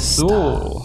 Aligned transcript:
So, 0.00 0.82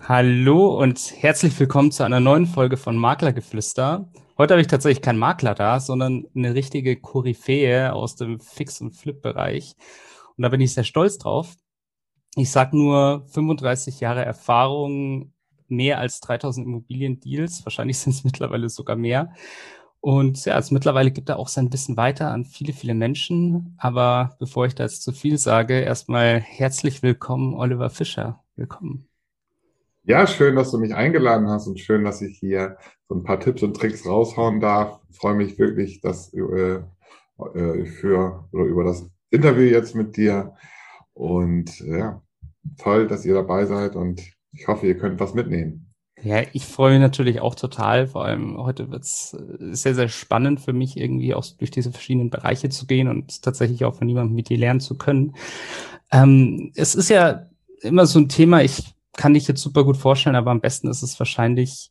hallo 0.00 0.76
und 0.76 1.14
herzlich 1.16 1.58
willkommen 1.60 1.92
zu 1.92 2.02
einer 2.02 2.18
neuen 2.18 2.46
Folge 2.46 2.76
von 2.76 2.96
Maklergeflüster. 2.96 4.10
Heute 4.36 4.54
habe 4.54 4.60
ich 4.60 4.66
tatsächlich 4.66 5.02
keinen 5.02 5.20
Makler 5.20 5.54
da, 5.54 5.78
sondern 5.78 6.26
eine 6.34 6.54
richtige 6.54 7.00
Koryphäe 7.00 7.92
aus 7.92 8.16
dem 8.16 8.40
Fix- 8.40 8.80
und 8.80 8.96
Flip-Bereich. 8.96 9.76
Und 10.36 10.42
da 10.42 10.48
bin 10.48 10.60
ich 10.60 10.74
sehr 10.74 10.82
stolz 10.82 11.16
drauf. 11.18 11.54
Ich 12.34 12.50
sag 12.50 12.72
nur 12.72 13.24
35 13.28 14.00
Jahre 14.00 14.24
Erfahrung, 14.24 15.32
mehr 15.68 16.00
als 16.00 16.20
3000 16.20 16.66
Immobiliendeals. 16.66 17.64
Wahrscheinlich 17.64 17.98
sind 17.98 18.14
es 18.14 18.24
mittlerweile 18.24 18.68
sogar 18.68 18.96
mehr. 18.96 19.32
Und 20.00 20.44
ja, 20.44 20.54
also 20.54 20.74
mittlerweile 20.74 21.10
gibt 21.10 21.28
er 21.28 21.38
auch 21.38 21.48
sein 21.48 21.72
Wissen 21.72 21.96
weiter 21.96 22.30
an 22.30 22.44
viele, 22.44 22.72
viele 22.72 22.94
Menschen. 22.94 23.74
Aber 23.78 24.36
bevor 24.38 24.66
ich 24.66 24.74
da 24.74 24.84
jetzt 24.84 25.02
zu 25.02 25.12
viel 25.12 25.38
sage, 25.38 25.80
erstmal 25.80 26.40
herzlich 26.40 27.02
willkommen, 27.02 27.54
Oliver 27.54 27.90
Fischer. 27.90 28.42
Willkommen. 28.56 29.08
Ja, 30.04 30.26
schön, 30.26 30.56
dass 30.56 30.70
du 30.70 30.78
mich 30.78 30.94
eingeladen 30.94 31.48
hast 31.48 31.66
und 31.66 31.80
schön, 31.80 32.04
dass 32.04 32.22
ich 32.22 32.38
hier 32.38 32.78
so 33.08 33.14
ein 33.14 33.24
paar 33.24 33.40
Tipps 33.40 33.62
und 33.62 33.76
Tricks 33.76 34.06
raushauen 34.06 34.60
darf. 34.60 35.00
Ich 35.10 35.18
freue 35.18 35.34
mich 35.34 35.58
wirklich, 35.58 36.00
dass 36.00 36.32
äh, 36.32 36.80
äh, 37.54 37.84
für 37.84 38.48
oder 38.52 38.64
über 38.64 38.84
das 38.84 39.10
Interview 39.30 39.64
jetzt 39.64 39.94
mit 39.94 40.16
dir. 40.16 40.54
Und 41.12 41.80
ja, 41.80 42.22
toll, 42.78 43.06
dass 43.06 43.26
ihr 43.26 43.34
dabei 43.34 43.66
seid 43.66 43.96
und 43.96 44.22
ich 44.52 44.66
hoffe, 44.66 44.86
ihr 44.86 44.96
könnt 44.96 45.20
was 45.20 45.34
mitnehmen. 45.34 45.87
Ja, 46.22 46.42
ich 46.52 46.64
freue 46.64 46.92
mich 46.92 47.00
natürlich 47.00 47.40
auch 47.40 47.54
total. 47.54 48.06
Vor 48.08 48.24
allem 48.24 48.56
heute 48.58 48.90
wird 48.90 49.04
es 49.04 49.34
äh, 49.34 49.74
sehr, 49.74 49.94
sehr 49.94 50.08
spannend 50.08 50.60
für 50.60 50.72
mich, 50.72 50.96
irgendwie 50.96 51.34
auch 51.34 51.44
durch 51.58 51.70
diese 51.70 51.92
verschiedenen 51.92 52.30
Bereiche 52.30 52.68
zu 52.68 52.86
gehen 52.86 53.08
und 53.08 53.42
tatsächlich 53.42 53.84
auch 53.84 53.94
von 53.94 54.08
jemandem 54.08 54.34
mit 54.34 54.48
dir 54.48 54.58
lernen 54.58 54.80
zu 54.80 54.96
können. 54.96 55.34
Ähm, 56.10 56.72
es 56.74 56.94
ist 56.94 57.10
ja 57.10 57.46
immer 57.82 58.06
so 58.06 58.18
ein 58.18 58.28
Thema, 58.28 58.62
ich 58.62 58.94
kann 59.16 59.34
dich 59.34 59.46
jetzt 59.46 59.62
super 59.62 59.84
gut 59.84 59.96
vorstellen, 59.96 60.36
aber 60.36 60.50
am 60.50 60.60
besten 60.60 60.88
ist 60.88 61.02
es 61.02 61.18
wahrscheinlich 61.18 61.90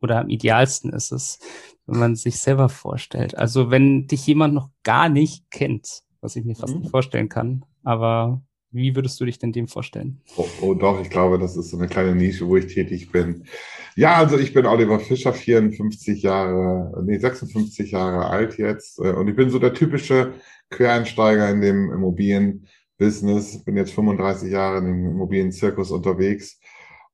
oder 0.00 0.20
am 0.20 0.28
idealsten 0.28 0.92
ist 0.92 1.12
es, 1.12 1.38
wenn 1.86 2.00
man 2.00 2.16
sich 2.16 2.40
selber 2.40 2.68
vorstellt. 2.68 3.36
Also 3.36 3.70
wenn 3.70 4.06
dich 4.06 4.26
jemand 4.26 4.54
noch 4.54 4.70
gar 4.82 5.08
nicht 5.08 5.50
kennt, 5.50 6.02
was 6.20 6.36
ich 6.36 6.44
mir 6.44 6.56
fast 6.56 6.74
mhm. 6.74 6.80
nicht 6.80 6.90
vorstellen 6.90 7.28
kann, 7.28 7.64
aber 7.84 8.42
wie 8.72 8.96
würdest 8.96 9.20
du 9.20 9.24
dich 9.24 9.38
denn 9.38 9.52
dem 9.52 9.68
vorstellen? 9.68 10.20
Oh, 10.36 10.48
oh, 10.62 10.74
doch, 10.74 11.00
ich 11.00 11.10
glaube, 11.10 11.38
das 11.38 11.56
ist 11.56 11.70
so 11.70 11.78
eine 11.78 11.88
kleine 11.88 12.14
Nische, 12.14 12.46
wo 12.48 12.56
ich 12.56 12.72
tätig 12.72 13.12
bin. 13.12 13.44
Ja, 13.96 14.14
also 14.16 14.38
ich 14.38 14.54
bin 14.54 14.64
Oliver 14.64 14.98
Fischer, 14.98 15.34
54 15.34 16.22
Jahre, 16.22 17.02
nee, 17.04 17.18
56 17.18 17.90
Jahre 17.90 18.26
alt 18.26 18.56
jetzt. 18.56 18.98
Äh, 18.98 19.12
und 19.12 19.28
ich 19.28 19.36
bin 19.36 19.50
so 19.50 19.58
der 19.58 19.74
typische 19.74 20.32
Quereinsteiger 20.70 21.50
in 21.50 21.60
dem 21.60 21.92
Immobilienbusiness. 21.92 23.62
Bin 23.64 23.76
jetzt 23.76 23.92
35 23.92 24.50
Jahre 24.50 24.78
in 24.78 24.86
dem 24.86 25.06
Immobilienzirkus 25.10 25.90
unterwegs 25.90 26.58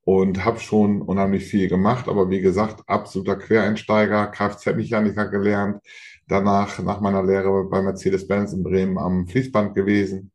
und 0.05 0.45
habe 0.45 0.61
schon 0.61 1.03
unheimlich 1.03 1.45
viel 1.45 1.69
gemacht. 1.69 2.09
Aber 2.09 2.31
wie 2.31 2.41
gesagt, 2.41 2.83
absoluter 2.87 3.37
Quereinsteiger, 3.37 4.29
Kfz-Mechaniker 4.29 5.29
gelernt. 5.29 5.81
Danach, 6.29 6.79
nach 6.85 7.01
meiner 7.01 7.25
Lehre 7.25 7.65
bei 7.65 7.83
Mercedes-Benz 7.83 8.53
in 8.53 8.63
Bremen 8.63 8.99
am 8.99 9.27
Fließband 9.27 9.75
gewesen 9.75 10.31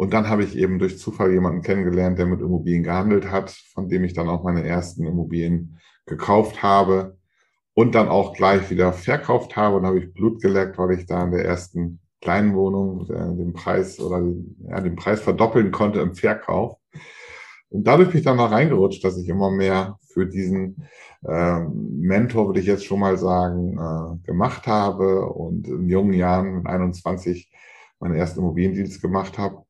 und 0.00 0.14
dann 0.14 0.30
habe 0.30 0.44
ich 0.44 0.56
eben 0.56 0.78
durch 0.78 0.98
Zufall 0.98 1.30
jemanden 1.30 1.60
kennengelernt, 1.60 2.18
der 2.18 2.24
mit 2.24 2.40
Immobilien 2.40 2.84
gehandelt 2.84 3.30
hat, 3.30 3.50
von 3.50 3.90
dem 3.90 4.02
ich 4.02 4.14
dann 4.14 4.30
auch 4.30 4.42
meine 4.42 4.64
ersten 4.64 5.04
Immobilien 5.04 5.78
gekauft 6.06 6.62
habe 6.62 7.18
und 7.74 7.94
dann 7.94 8.08
auch 8.08 8.32
gleich 8.32 8.70
wieder 8.70 8.94
verkauft 8.94 9.56
habe. 9.56 9.76
Und 9.76 9.84
habe 9.84 9.98
ich 9.98 10.14
Blut 10.14 10.40
geleckt, 10.40 10.78
weil 10.78 10.92
ich 10.92 11.04
da 11.04 11.22
in 11.24 11.32
der 11.32 11.44
ersten 11.44 12.00
kleinen 12.22 12.54
Wohnung 12.54 13.10
äh, 13.10 13.36
den 13.36 13.52
Preis 13.52 14.00
oder 14.00 14.22
ja, 14.70 14.80
den 14.80 14.96
Preis 14.96 15.20
verdoppeln 15.20 15.70
konnte 15.70 16.00
im 16.00 16.14
Verkauf. 16.14 16.78
Und 17.68 17.86
dadurch 17.86 18.08
bin 18.08 18.20
ich 18.20 18.24
dann 18.24 18.38
noch 18.38 18.52
reingerutscht, 18.52 19.04
dass 19.04 19.18
ich 19.18 19.28
immer 19.28 19.50
mehr 19.50 19.98
für 20.14 20.24
diesen 20.24 20.88
äh, 21.28 21.60
Mentor, 21.60 22.46
würde 22.46 22.60
ich 22.60 22.66
jetzt 22.66 22.86
schon 22.86 23.00
mal 23.00 23.18
sagen, 23.18 23.76
äh, 23.76 24.26
gemacht 24.26 24.66
habe 24.66 25.26
und 25.26 25.68
in 25.68 25.90
jungen 25.90 26.14
Jahren 26.14 26.54
mit 26.54 26.66
21 26.66 27.52
meine 27.98 28.16
ersten 28.16 28.40
Immobiliendienst 28.40 29.02
gemacht 29.02 29.36
habe. 29.36 29.62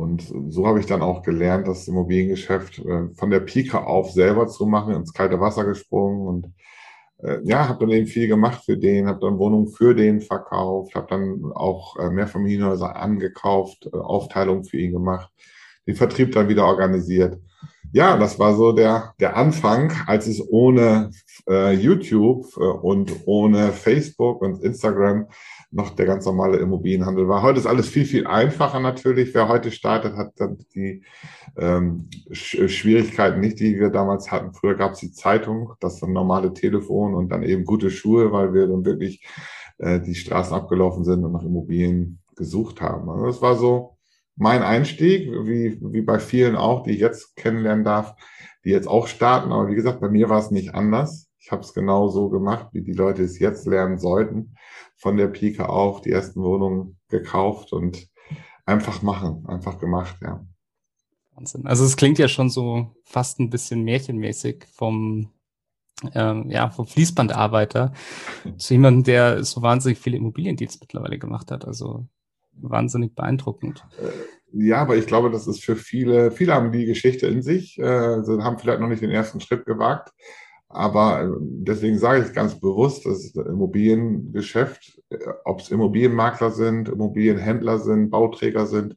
Und 0.00 0.32
so 0.48 0.66
habe 0.66 0.80
ich 0.80 0.86
dann 0.86 1.02
auch 1.02 1.22
gelernt, 1.22 1.68
das 1.68 1.86
Immobiliengeschäft 1.86 2.78
äh, 2.78 3.08
von 3.14 3.28
der 3.28 3.40
Pike 3.40 3.86
auf 3.86 4.10
selber 4.12 4.48
zu 4.48 4.64
machen, 4.64 4.94
ins 4.94 5.12
kalte 5.12 5.40
Wasser 5.40 5.66
gesprungen 5.66 6.26
und 6.26 6.54
äh, 7.22 7.40
ja, 7.44 7.68
habe 7.68 7.80
dann 7.80 7.90
eben 7.94 8.06
viel 8.06 8.26
gemacht 8.26 8.64
für 8.64 8.78
den, 8.78 9.06
habe 9.06 9.20
dann 9.20 9.38
Wohnungen 9.38 9.68
für 9.68 9.94
den 9.94 10.22
verkauft, 10.22 10.94
habe 10.94 11.06
dann 11.10 11.52
auch 11.52 11.98
äh, 11.98 12.08
Mehrfamilienhäuser 12.08 12.96
angekauft, 12.96 13.92
Aufteilung 13.92 14.64
für 14.64 14.78
ihn 14.78 14.92
gemacht, 14.92 15.30
den 15.86 15.96
Vertrieb 15.96 16.32
dann 16.32 16.48
wieder 16.48 16.64
organisiert. 16.64 17.38
Ja, 17.92 18.16
das 18.16 18.38
war 18.38 18.54
so 18.54 18.70
der, 18.70 19.14
der 19.18 19.36
Anfang, 19.36 19.92
als 20.06 20.28
es 20.28 20.40
ohne 20.48 21.10
äh, 21.48 21.72
YouTube 21.74 22.56
und 22.56 23.12
ohne 23.26 23.72
Facebook 23.72 24.42
und 24.42 24.62
Instagram 24.62 25.26
noch 25.72 25.90
der 25.90 26.06
ganz 26.06 26.24
normale 26.24 26.58
Immobilienhandel 26.58 27.26
war. 27.28 27.42
Heute 27.42 27.58
ist 27.58 27.66
alles 27.66 27.88
viel, 27.88 28.04
viel 28.04 28.26
einfacher 28.28 28.78
natürlich. 28.78 29.34
Wer 29.34 29.48
heute 29.48 29.72
startet, 29.72 30.16
hat 30.16 30.32
dann 30.36 30.58
die 30.74 31.02
ähm, 31.56 32.08
Sch 32.30 32.68
Schwierigkeiten 32.68 33.40
nicht, 33.40 33.58
die 33.58 33.78
wir 33.78 33.90
damals 33.90 34.30
hatten. 34.30 34.52
Früher 34.52 34.76
gab 34.76 34.92
es 34.92 35.00
die 35.00 35.12
Zeitung, 35.12 35.72
das 35.80 35.98
dann 35.98 36.12
normale 36.12 36.52
Telefon 36.52 37.14
und 37.14 37.30
dann 37.30 37.42
eben 37.42 37.64
gute 37.64 37.90
Schuhe, 37.90 38.30
weil 38.30 38.54
wir 38.54 38.68
dann 38.68 38.84
wirklich 38.84 39.24
äh, 39.78 40.00
die 40.00 40.14
Straßen 40.14 40.54
abgelaufen 40.54 41.04
sind 41.04 41.24
und 41.24 41.32
nach 41.32 41.44
Immobilien 41.44 42.20
gesucht 42.36 42.80
haben. 42.80 43.10
Also 43.10 43.26
das 43.26 43.42
war 43.42 43.56
so 43.56 43.96
mein 44.40 44.62
Einstieg, 44.62 45.30
wie, 45.30 45.78
wie 45.80 46.00
bei 46.00 46.18
vielen 46.18 46.56
auch, 46.56 46.82
die 46.82 46.92
ich 46.92 47.00
jetzt 47.00 47.36
kennenlernen 47.36 47.84
darf, 47.84 48.14
die 48.64 48.70
jetzt 48.70 48.88
auch 48.88 49.06
starten. 49.06 49.52
Aber 49.52 49.68
wie 49.68 49.74
gesagt, 49.74 50.00
bei 50.00 50.08
mir 50.08 50.30
war 50.30 50.38
es 50.38 50.50
nicht 50.50 50.74
anders. 50.74 51.28
Ich 51.38 51.52
habe 51.52 51.62
es 51.62 51.74
genau 51.74 52.08
so 52.08 52.30
gemacht, 52.30 52.68
wie 52.72 52.82
die 52.82 52.94
Leute 52.94 53.22
es 53.22 53.38
jetzt 53.38 53.66
lernen 53.66 53.98
sollten. 53.98 54.54
Von 54.96 55.18
der 55.18 55.28
Pike 55.28 55.68
auf 55.68 56.00
die 56.00 56.10
ersten 56.10 56.42
Wohnungen 56.42 56.98
gekauft 57.08 57.72
und 57.74 58.08
einfach 58.64 59.02
machen, 59.02 59.44
einfach 59.46 59.78
gemacht, 59.78 60.16
ja. 60.22 60.44
Wahnsinn. 61.34 61.66
Also 61.66 61.84
es 61.84 61.96
klingt 61.96 62.18
ja 62.18 62.28
schon 62.28 62.48
so 62.48 62.94
fast 63.04 63.40
ein 63.40 63.50
bisschen 63.50 63.82
märchenmäßig 63.82 64.64
vom 64.72 65.30
ähm, 66.14 66.50
ja, 66.50 66.70
vom 66.70 66.86
Fließbandarbeiter 66.86 67.92
zu 68.56 68.72
jemandem, 68.72 69.04
der 69.04 69.44
so 69.44 69.60
wahnsinnig 69.60 69.98
viele 69.98 70.16
Immobiliendienste 70.16 70.78
mittlerweile 70.80 71.18
gemacht 71.18 71.50
hat. 71.50 71.66
Also 71.66 72.06
wahnsinnig 72.62 73.14
beeindruckend. 73.14 73.84
Ja, 74.52 74.78
aber 74.78 74.96
ich 74.96 75.06
glaube, 75.06 75.30
das 75.30 75.46
ist 75.46 75.62
für 75.62 75.76
viele, 75.76 76.30
viele 76.30 76.54
haben 76.54 76.72
die 76.72 76.86
Geschichte 76.86 77.26
in 77.26 77.42
sich, 77.42 77.78
äh, 77.78 77.82
haben 77.84 78.58
vielleicht 78.58 78.80
noch 78.80 78.88
nicht 78.88 79.02
den 79.02 79.10
ersten 79.10 79.40
Schritt 79.40 79.64
gewagt. 79.64 80.12
Aber 80.68 81.22
äh, 81.22 81.28
deswegen 81.40 81.98
sage 81.98 82.24
ich 82.24 82.32
ganz 82.32 82.58
bewusst, 82.58 83.04
das 83.04 83.34
Immobiliengeschäft, 83.34 85.00
äh, 85.10 85.18
ob 85.44 85.60
es 85.60 85.70
Immobilienmakler 85.70 86.50
sind, 86.50 86.88
Immobilienhändler 86.88 87.78
sind, 87.78 88.10
Bauträger 88.10 88.66
sind, 88.66 88.96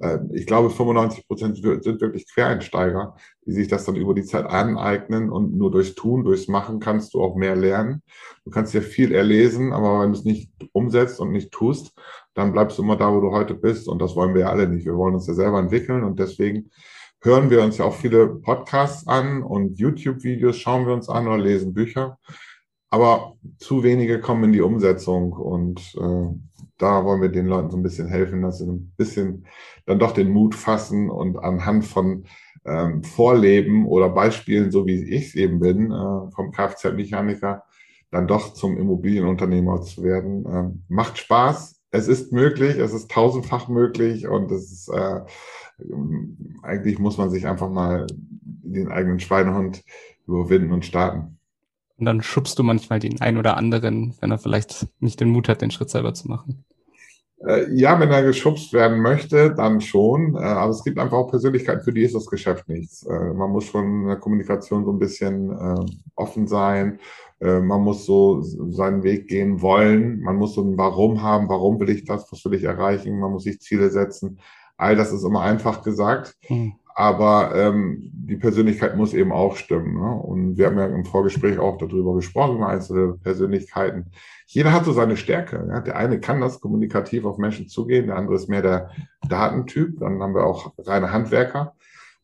äh, 0.00 0.18
ich 0.32 0.46
glaube, 0.46 0.70
95 0.70 1.28
Prozent 1.28 1.56
sind 1.56 2.00
wirklich 2.00 2.26
Quereinsteiger, 2.32 3.16
die 3.46 3.52
sich 3.52 3.68
das 3.68 3.84
dann 3.84 3.96
über 3.96 4.14
die 4.14 4.24
Zeit 4.24 4.46
aneignen 4.46 5.30
und 5.30 5.56
nur 5.56 5.70
durchs 5.70 5.94
Tun, 5.94 6.24
durchs 6.24 6.48
Machen 6.48 6.80
kannst 6.80 7.14
du 7.14 7.22
auch 7.22 7.36
mehr 7.36 7.54
lernen. 7.54 8.02
Du 8.44 8.50
kannst 8.50 8.74
ja 8.74 8.80
viel 8.80 9.12
erlesen, 9.12 9.72
aber 9.72 10.00
wenn 10.00 10.12
du 10.12 10.18
es 10.18 10.24
nicht 10.24 10.50
umsetzt 10.72 11.20
und 11.20 11.32
nicht 11.32 11.52
tust, 11.52 11.92
dann 12.34 12.52
bleibst 12.52 12.78
du 12.78 12.82
immer 12.82 12.96
da, 12.96 13.12
wo 13.12 13.20
du 13.20 13.30
heute 13.30 13.54
bist. 13.54 13.88
Und 13.88 14.00
das 14.00 14.16
wollen 14.16 14.34
wir 14.34 14.42
ja 14.42 14.50
alle 14.50 14.68
nicht. 14.68 14.84
Wir 14.84 14.96
wollen 14.96 15.14
uns 15.14 15.26
ja 15.26 15.34
selber 15.34 15.58
entwickeln 15.58 16.04
und 16.04 16.18
deswegen 16.18 16.70
hören 17.22 17.50
wir 17.50 17.62
uns 17.62 17.78
ja 17.78 17.84
auch 17.84 17.94
viele 17.94 18.28
Podcasts 18.28 19.06
an 19.06 19.42
und 19.42 19.78
YouTube-Videos 19.78 20.56
schauen 20.56 20.86
wir 20.86 20.94
uns 20.94 21.08
an 21.08 21.26
oder 21.26 21.38
lesen 21.38 21.74
Bücher. 21.74 22.18
Aber 22.88 23.34
zu 23.58 23.82
wenige 23.82 24.20
kommen 24.20 24.44
in 24.44 24.52
die 24.52 24.62
Umsetzung 24.62 25.32
und 25.32 25.94
äh, 25.96 26.34
da 26.78 27.04
wollen 27.04 27.20
wir 27.20 27.28
den 27.28 27.46
Leuten 27.46 27.70
so 27.70 27.76
ein 27.76 27.82
bisschen 27.82 28.08
helfen, 28.08 28.42
dass 28.42 28.58
sie 28.58 28.66
ein 28.66 28.92
bisschen 28.96 29.46
dann 29.86 29.98
doch 29.98 30.12
den 30.12 30.30
Mut 30.30 30.54
fassen 30.54 31.10
und 31.10 31.38
anhand 31.38 31.84
von 31.84 32.24
ähm, 32.64 33.04
Vorleben 33.04 33.86
oder 33.86 34.08
Beispielen, 34.08 34.70
so 34.70 34.86
wie 34.86 35.04
ich 35.04 35.28
es 35.28 35.34
eben 35.34 35.60
bin, 35.60 35.92
äh, 35.92 36.30
vom 36.34 36.50
Kfz-Mechaniker, 36.52 37.62
dann 38.10 38.26
doch 38.26 38.54
zum 38.54 38.76
Immobilienunternehmer 38.76 39.82
zu 39.82 40.02
werden. 40.02 40.44
Ähm, 40.50 40.84
macht 40.88 41.18
Spaß, 41.18 41.79
es 41.90 42.08
ist 42.08 42.32
möglich, 42.32 42.76
es 42.76 42.92
ist 42.92 43.10
tausendfach 43.10 43.68
möglich 43.68 44.26
und 44.26 44.50
es 44.50 44.70
ist 44.70 44.88
äh, 44.88 45.20
eigentlich 46.62 46.98
muss 46.98 47.18
man 47.18 47.30
sich 47.30 47.46
einfach 47.46 47.70
mal 47.70 48.06
den 48.10 48.88
eigenen 48.88 49.20
Schweinehund 49.20 49.82
überwinden 50.26 50.72
und 50.72 50.84
starten. 50.84 51.38
Und 51.96 52.06
dann 52.06 52.22
schubst 52.22 52.58
du 52.58 52.62
manchmal 52.62 52.98
den 52.98 53.20
einen 53.20 53.38
oder 53.38 53.56
anderen, 53.56 54.14
wenn 54.20 54.30
er 54.30 54.38
vielleicht 54.38 54.86
nicht 55.00 55.20
den 55.20 55.28
Mut 55.28 55.48
hat, 55.48 55.60
den 55.60 55.70
Schritt 55.70 55.90
selber 55.90 56.14
zu 56.14 56.28
machen. 56.28 56.64
Äh, 57.46 57.72
ja, 57.72 57.98
wenn 57.98 58.10
er 58.10 58.22
geschubst 58.22 58.72
werden 58.72 59.00
möchte, 59.00 59.54
dann 59.54 59.80
schon. 59.80 60.34
Äh, 60.34 60.40
aber 60.40 60.70
es 60.70 60.84
gibt 60.84 60.98
einfach 60.98 61.16
auch 61.16 61.30
Persönlichkeiten, 61.30 61.82
für 61.82 61.92
die 61.92 62.02
ist 62.02 62.14
das 62.14 62.26
Geschäft 62.26 62.68
nichts. 62.68 63.04
Äh, 63.06 63.32
man 63.32 63.50
muss 63.50 63.64
schon 63.64 64.02
in 64.02 64.06
der 64.08 64.16
Kommunikation 64.16 64.84
so 64.84 64.92
ein 64.92 64.98
bisschen 64.98 65.50
offen 66.14 66.46
sein. 66.46 66.98
Man 67.42 67.80
muss 67.80 68.04
so 68.04 68.42
seinen 68.42 69.02
Weg 69.02 69.26
gehen 69.26 69.62
wollen. 69.62 70.20
Man 70.20 70.36
muss 70.36 70.54
so 70.54 70.62
ein 70.62 70.76
Warum 70.76 71.22
haben. 71.22 71.48
Warum 71.48 71.80
will 71.80 71.88
ich 71.88 72.04
das? 72.04 72.30
Was 72.30 72.44
will 72.44 72.52
ich 72.52 72.64
erreichen? 72.64 73.18
Man 73.18 73.32
muss 73.32 73.44
sich 73.44 73.62
Ziele 73.62 73.88
setzen. 73.88 74.38
All 74.76 74.94
das 74.94 75.10
ist 75.10 75.24
immer 75.24 75.40
einfach 75.40 75.82
gesagt. 75.82 76.36
Mhm. 76.50 76.74
Aber 76.94 77.54
ähm, 77.54 78.10
die 78.12 78.36
Persönlichkeit 78.36 78.96
muss 78.96 79.14
eben 79.14 79.32
auch 79.32 79.56
stimmen. 79.56 79.94
Ne? 79.94 80.14
Und 80.14 80.56
wir 80.56 80.66
haben 80.66 80.78
ja 80.78 80.86
im 80.86 81.04
Vorgespräch 81.04 81.58
auch 81.58 81.78
darüber 81.78 82.14
gesprochen, 82.14 82.62
einzelne 82.62 83.14
Persönlichkeiten. 83.14 84.06
Jeder 84.46 84.72
hat 84.72 84.84
so 84.84 84.92
seine 84.92 85.16
Stärke. 85.16 85.66
Ja? 85.68 85.80
Der 85.80 85.96
eine 85.96 86.20
kann 86.20 86.40
das 86.40 86.60
kommunikativ 86.60 87.24
auf 87.24 87.38
Menschen 87.38 87.68
zugehen, 87.68 88.06
der 88.06 88.16
andere 88.16 88.36
ist 88.36 88.48
mehr 88.48 88.62
der 88.62 88.90
Datentyp. 89.28 89.98
Dann 90.00 90.22
haben 90.22 90.34
wir 90.34 90.44
auch 90.44 90.72
reine 90.78 91.12
Handwerker. 91.12 91.74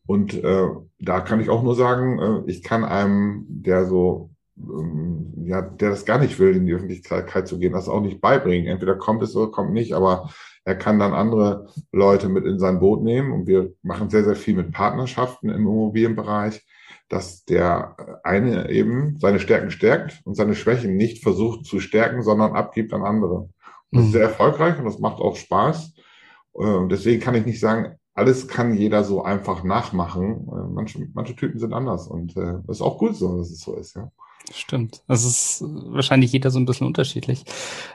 Und 0.05 0.41
äh, 0.41 0.67
da 0.99 1.19
kann 1.19 1.41
ich 1.41 1.49
auch 1.49 1.63
nur 1.63 1.75
sagen, 1.75 2.19
äh, 2.19 2.49
ich 2.49 2.63
kann 2.63 2.85
einem, 2.85 3.45
der 3.49 3.85
so, 3.85 4.29
ähm, 4.57 5.33
ja, 5.45 5.61
der 5.61 5.89
das 5.89 6.05
gar 6.05 6.17
nicht 6.17 6.39
will, 6.39 6.55
in 6.55 6.65
die 6.65 6.73
Öffentlichkeit 6.73 7.47
zu 7.47 7.59
gehen, 7.59 7.73
das 7.73 7.89
auch 7.89 8.01
nicht 8.01 8.21
beibringen. 8.21 8.67
Entweder 8.67 8.95
kommt 8.95 9.21
es 9.21 9.35
oder 9.35 9.51
kommt 9.51 9.73
nicht, 9.73 9.93
aber 9.93 10.29
er 10.67 10.75
kann 10.75 10.99
dann 10.99 11.13
andere 11.13 11.69
Leute 11.93 12.27
mit 12.27 12.45
in 12.45 12.59
sein 12.59 12.81
Boot 12.81 13.01
nehmen 13.01 13.31
und 13.31 13.47
wir 13.47 13.73
machen 13.83 14.09
sehr, 14.09 14.25
sehr 14.25 14.35
viel 14.35 14.53
mit 14.53 14.73
Partnerschaften 14.73 15.47
im 15.47 15.61
Immobilienbereich, 15.61 16.61
dass 17.07 17.45
der 17.45 17.95
eine 18.23 18.69
eben 18.69 19.17
seine 19.17 19.39
Stärken 19.39 19.71
stärkt 19.71 20.19
und 20.25 20.35
seine 20.35 20.55
Schwächen 20.55 20.97
nicht 20.97 21.23
versucht 21.23 21.65
zu 21.65 21.79
stärken, 21.79 22.21
sondern 22.21 22.51
abgibt 22.51 22.93
an 22.93 23.03
andere. 23.03 23.47
Das 23.91 24.01
ist 24.01 24.07
mhm. 24.09 24.11
sehr 24.11 24.23
erfolgreich 24.23 24.77
und 24.77 24.83
das 24.83 24.99
macht 24.99 25.21
auch 25.21 25.37
Spaß. 25.37 25.93
Und 26.51 26.89
deswegen 26.91 27.21
kann 27.21 27.35
ich 27.35 27.45
nicht 27.45 27.61
sagen, 27.61 27.95
alles 28.13 28.49
kann 28.49 28.73
jeder 28.73 29.05
so 29.05 29.23
einfach 29.23 29.63
nachmachen. 29.63 30.49
Äh, 30.49 30.67
manche, 30.73 31.07
manche 31.13 31.37
Typen 31.37 31.59
sind 31.59 31.71
anders 31.71 32.07
und 32.07 32.35
äh, 32.35 32.55
ist 32.67 32.81
auch 32.81 32.97
gut 32.97 33.15
so, 33.15 33.37
dass 33.37 33.51
es 33.51 33.61
so 33.61 33.73
ist, 33.75 33.95
ja. 33.95 34.11
Stimmt. 34.53 35.01
Das 35.07 35.23
ist 35.23 35.63
wahrscheinlich 35.65 36.33
jeder 36.33 36.51
so 36.51 36.59
ein 36.59 36.65
bisschen 36.65 36.87
unterschiedlich. 36.87 37.45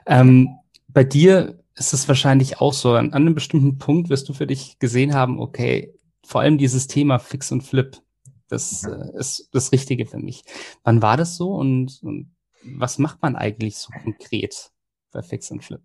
Ähm, 0.07 0.57
bei 0.89 1.05
dir 1.05 1.62
ist 1.75 1.93
es 1.93 2.09
wahrscheinlich 2.09 2.61
auch 2.61 2.73
so. 2.73 2.93
An, 2.93 3.13
einem 3.13 3.35
bestimmten 3.35 3.79
Punkt 3.79 4.09
wirst 4.11 4.29
du 4.29 4.33
für 4.33 4.47
dich 4.47 4.79
gesehen 4.79 5.15
haben, 5.15 5.41
okay, 5.41 5.95
vor 6.25 6.41
allem 6.41 6.59
dieses 6.59 6.87
Thema 6.87 7.19
Fix 7.19 7.51
und 7.53 7.63
Flip, 7.63 7.97
das 8.49 8.83
ja. 8.83 8.95
äh, 8.95 9.19
ist 9.19 9.49
das 9.53 9.73
Richtige 9.73 10.07
für 10.07 10.19
mich. 10.19 10.45
Wann 10.85 11.03
war 11.03 11.17
das 11.17 11.37
so 11.37 11.55
und, 11.55 12.01
und 12.03 12.35
was 12.65 12.99
macht 12.99 13.23
man 13.23 13.37
eigentlich 13.37 13.77
so 13.77 13.93
konkret 14.03 14.71
bei 15.13 15.23
Fix 15.23 15.51
und 15.51 15.65
Flip? 15.65 15.83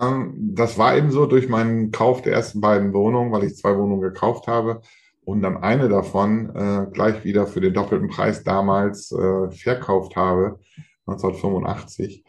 Ähm, 0.00 0.34
das 0.54 0.78
war 0.78 0.96
eben 0.96 1.10
so 1.10 1.26
durch 1.26 1.48
meinen 1.48 1.90
Kauf 1.90 2.22
der 2.22 2.32
ersten 2.32 2.60
beiden 2.60 2.92
Wohnungen, 2.92 3.32
weil 3.32 3.44
ich 3.44 3.56
zwei 3.56 3.76
Wohnungen 3.76 4.02
gekauft 4.02 4.48
habe 4.48 4.82
und 5.24 5.42
dann 5.42 5.58
eine 5.58 5.88
davon 5.88 6.54
äh, 6.54 6.86
gleich 6.92 7.24
wieder 7.24 7.46
für 7.46 7.60
den 7.60 7.74
doppelten 7.74 8.08
Preis 8.08 8.42
damals 8.42 9.12
äh, 9.12 9.50
verkauft 9.50 10.16
habe, 10.16 10.58
1985. 11.06 12.24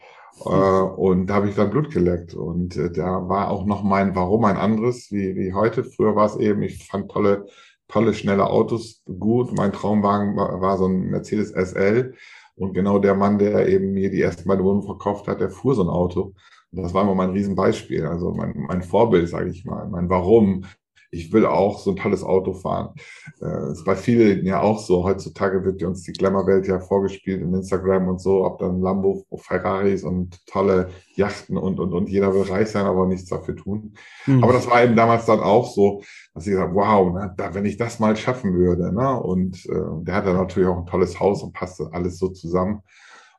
Äh, 0.46 0.50
und 0.50 1.26
da 1.26 1.34
habe 1.34 1.48
ich 1.48 1.54
dann 1.54 1.70
Blut 1.70 1.90
geleckt. 1.90 2.34
Und 2.34 2.76
äh, 2.76 2.90
da 2.90 3.28
war 3.28 3.50
auch 3.50 3.64
noch 3.64 3.82
mein 3.82 4.14
Warum 4.14 4.44
ein 4.44 4.56
anderes 4.56 5.10
wie, 5.10 5.34
wie 5.36 5.52
heute. 5.52 5.84
Früher 5.84 6.16
war 6.16 6.26
es 6.26 6.36
eben, 6.36 6.62
ich 6.62 6.86
fand 6.86 7.10
tolle, 7.10 7.46
tolle, 7.88 8.14
schnelle 8.14 8.48
Autos 8.48 9.02
gut. 9.18 9.52
Mein 9.52 9.72
Traumwagen 9.72 10.36
war, 10.36 10.60
war 10.60 10.78
so 10.78 10.86
ein 10.86 11.10
Mercedes 11.10 11.50
SL. 11.50 12.14
Und 12.54 12.74
genau 12.74 12.98
der 12.98 13.14
Mann, 13.14 13.38
der 13.38 13.68
eben 13.68 13.92
mir 13.92 14.10
die 14.10 14.20
erste 14.20 14.46
Mal 14.46 14.62
Wohnung 14.62 14.82
verkauft 14.82 15.26
hat, 15.28 15.40
der 15.40 15.50
fuhr 15.50 15.74
so 15.74 15.82
ein 15.82 15.88
Auto. 15.88 16.34
Das 16.70 16.94
war 16.94 17.02
immer 17.02 17.14
mein 17.14 17.30
Riesenbeispiel, 17.30 18.06
also 18.06 18.32
mein, 18.32 18.54
mein 18.56 18.82
Vorbild, 18.82 19.28
sage 19.28 19.50
ich 19.50 19.64
mal, 19.66 19.88
mein 19.88 20.08
Warum 20.08 20.64
ich 21.14 21.30
will 21.30 21.44
auch 21.44 21.78
so 21.78 21.90
ein 21.90 21.96
tolles 21.96 22.24
Auto 22.24 22.54
fahren. 22.54 22.94
Äh, 23.42 23.72
ist 23.72 23.84
bei 23.84 23.94
vielen 23.94 24.46
ja 24.46 24.62
auch 24.62 24.78
so. 24.78 25.04
Heutzutage 25.04 25.62
wird 25.62 25.82
uns 25.82 26.04
die 26.04 26.12
Glamour-Welt 26.12 26.66
ja 26.66 26.80
vorgespielt 26.80 27.42
in 27.42 27.52
Instagram 27.52 28.08
und 28.08 28.18
so, 28.18 28.46
ob 28.46 28.58
dann 28.58 28.80
Lambo, 28.80 29.26
Ferraris 29.36 30.04
und 30.04 30.44
tolle 30.46 30.88
Yachten 31.14 31.58
und, 31.58 31.78
und, 31.78 31.92
und 31.92 32.08
jeder 32.08 32.32
will 32.32 32.42
reich 32.42 32.68
sein, 32.68 32.86
aber 32.86 33.06
nichts 33.06 33.28
dafür 33.28 33.54
tun. 33.54 33.92
Mhm. 34.26 34.42
Aber 34.42 34.54
das 34.54 34.68
war 34.70 34.82
eben 34.82 34.96
damals 34.96 35.26
dann 35.26 35.40
auch 35.40 35.70
so, 35.70 36.02
dass 36.32 36.46
ich 36.46 36.52
gesagt 36.52 36.74
wow, 36.74 37.12
ne, 37.12 37.34
da, 37.36 37.54
wenn 37.54 37.66
ich 37.66 37.76
das 37.76 38.00
mal 38.00 38.16
schaffen 38.16 38.54
würde. 38.54 38.90
Ne? 38.90 39.20
Und 39.20 39.66
äh, 39.66 40.04
der 40.04 40.14
hatte 40.14 40.32
natürlich 40.32 40.68
auch 40.68 40.78
ein 40.78 40.86
tolles 40.86 41.20
Haus 41.20 41.42
und 41.42 41.52
passte 41.52 41.90
alles 41.92 42.18
so 42.18 42.30
zusammen. 42.30 42.80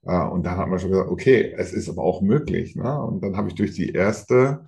Äh, 0.06 0.24
und 0.28 0.46
dann 0.46 0.58
hat 0.58 0.68
man 0.68 0.78
schon 0.78 0.92
gesagt, 0.92 1.10
okay, 1.10 1.56
es 1.58 1.74
ist 1.74 1.90
aber 1.90 2.04
auch 2.04 2.22
möglich. 2.22 2.76
Ne? 2.76 3.04
Und 3.04 3.24
dann 3.24 3.36
habe 3.36 3.48
ich 3.48 3.56
durch 3.56 3.74
die 3.74 3.90
erste 3.90 4.64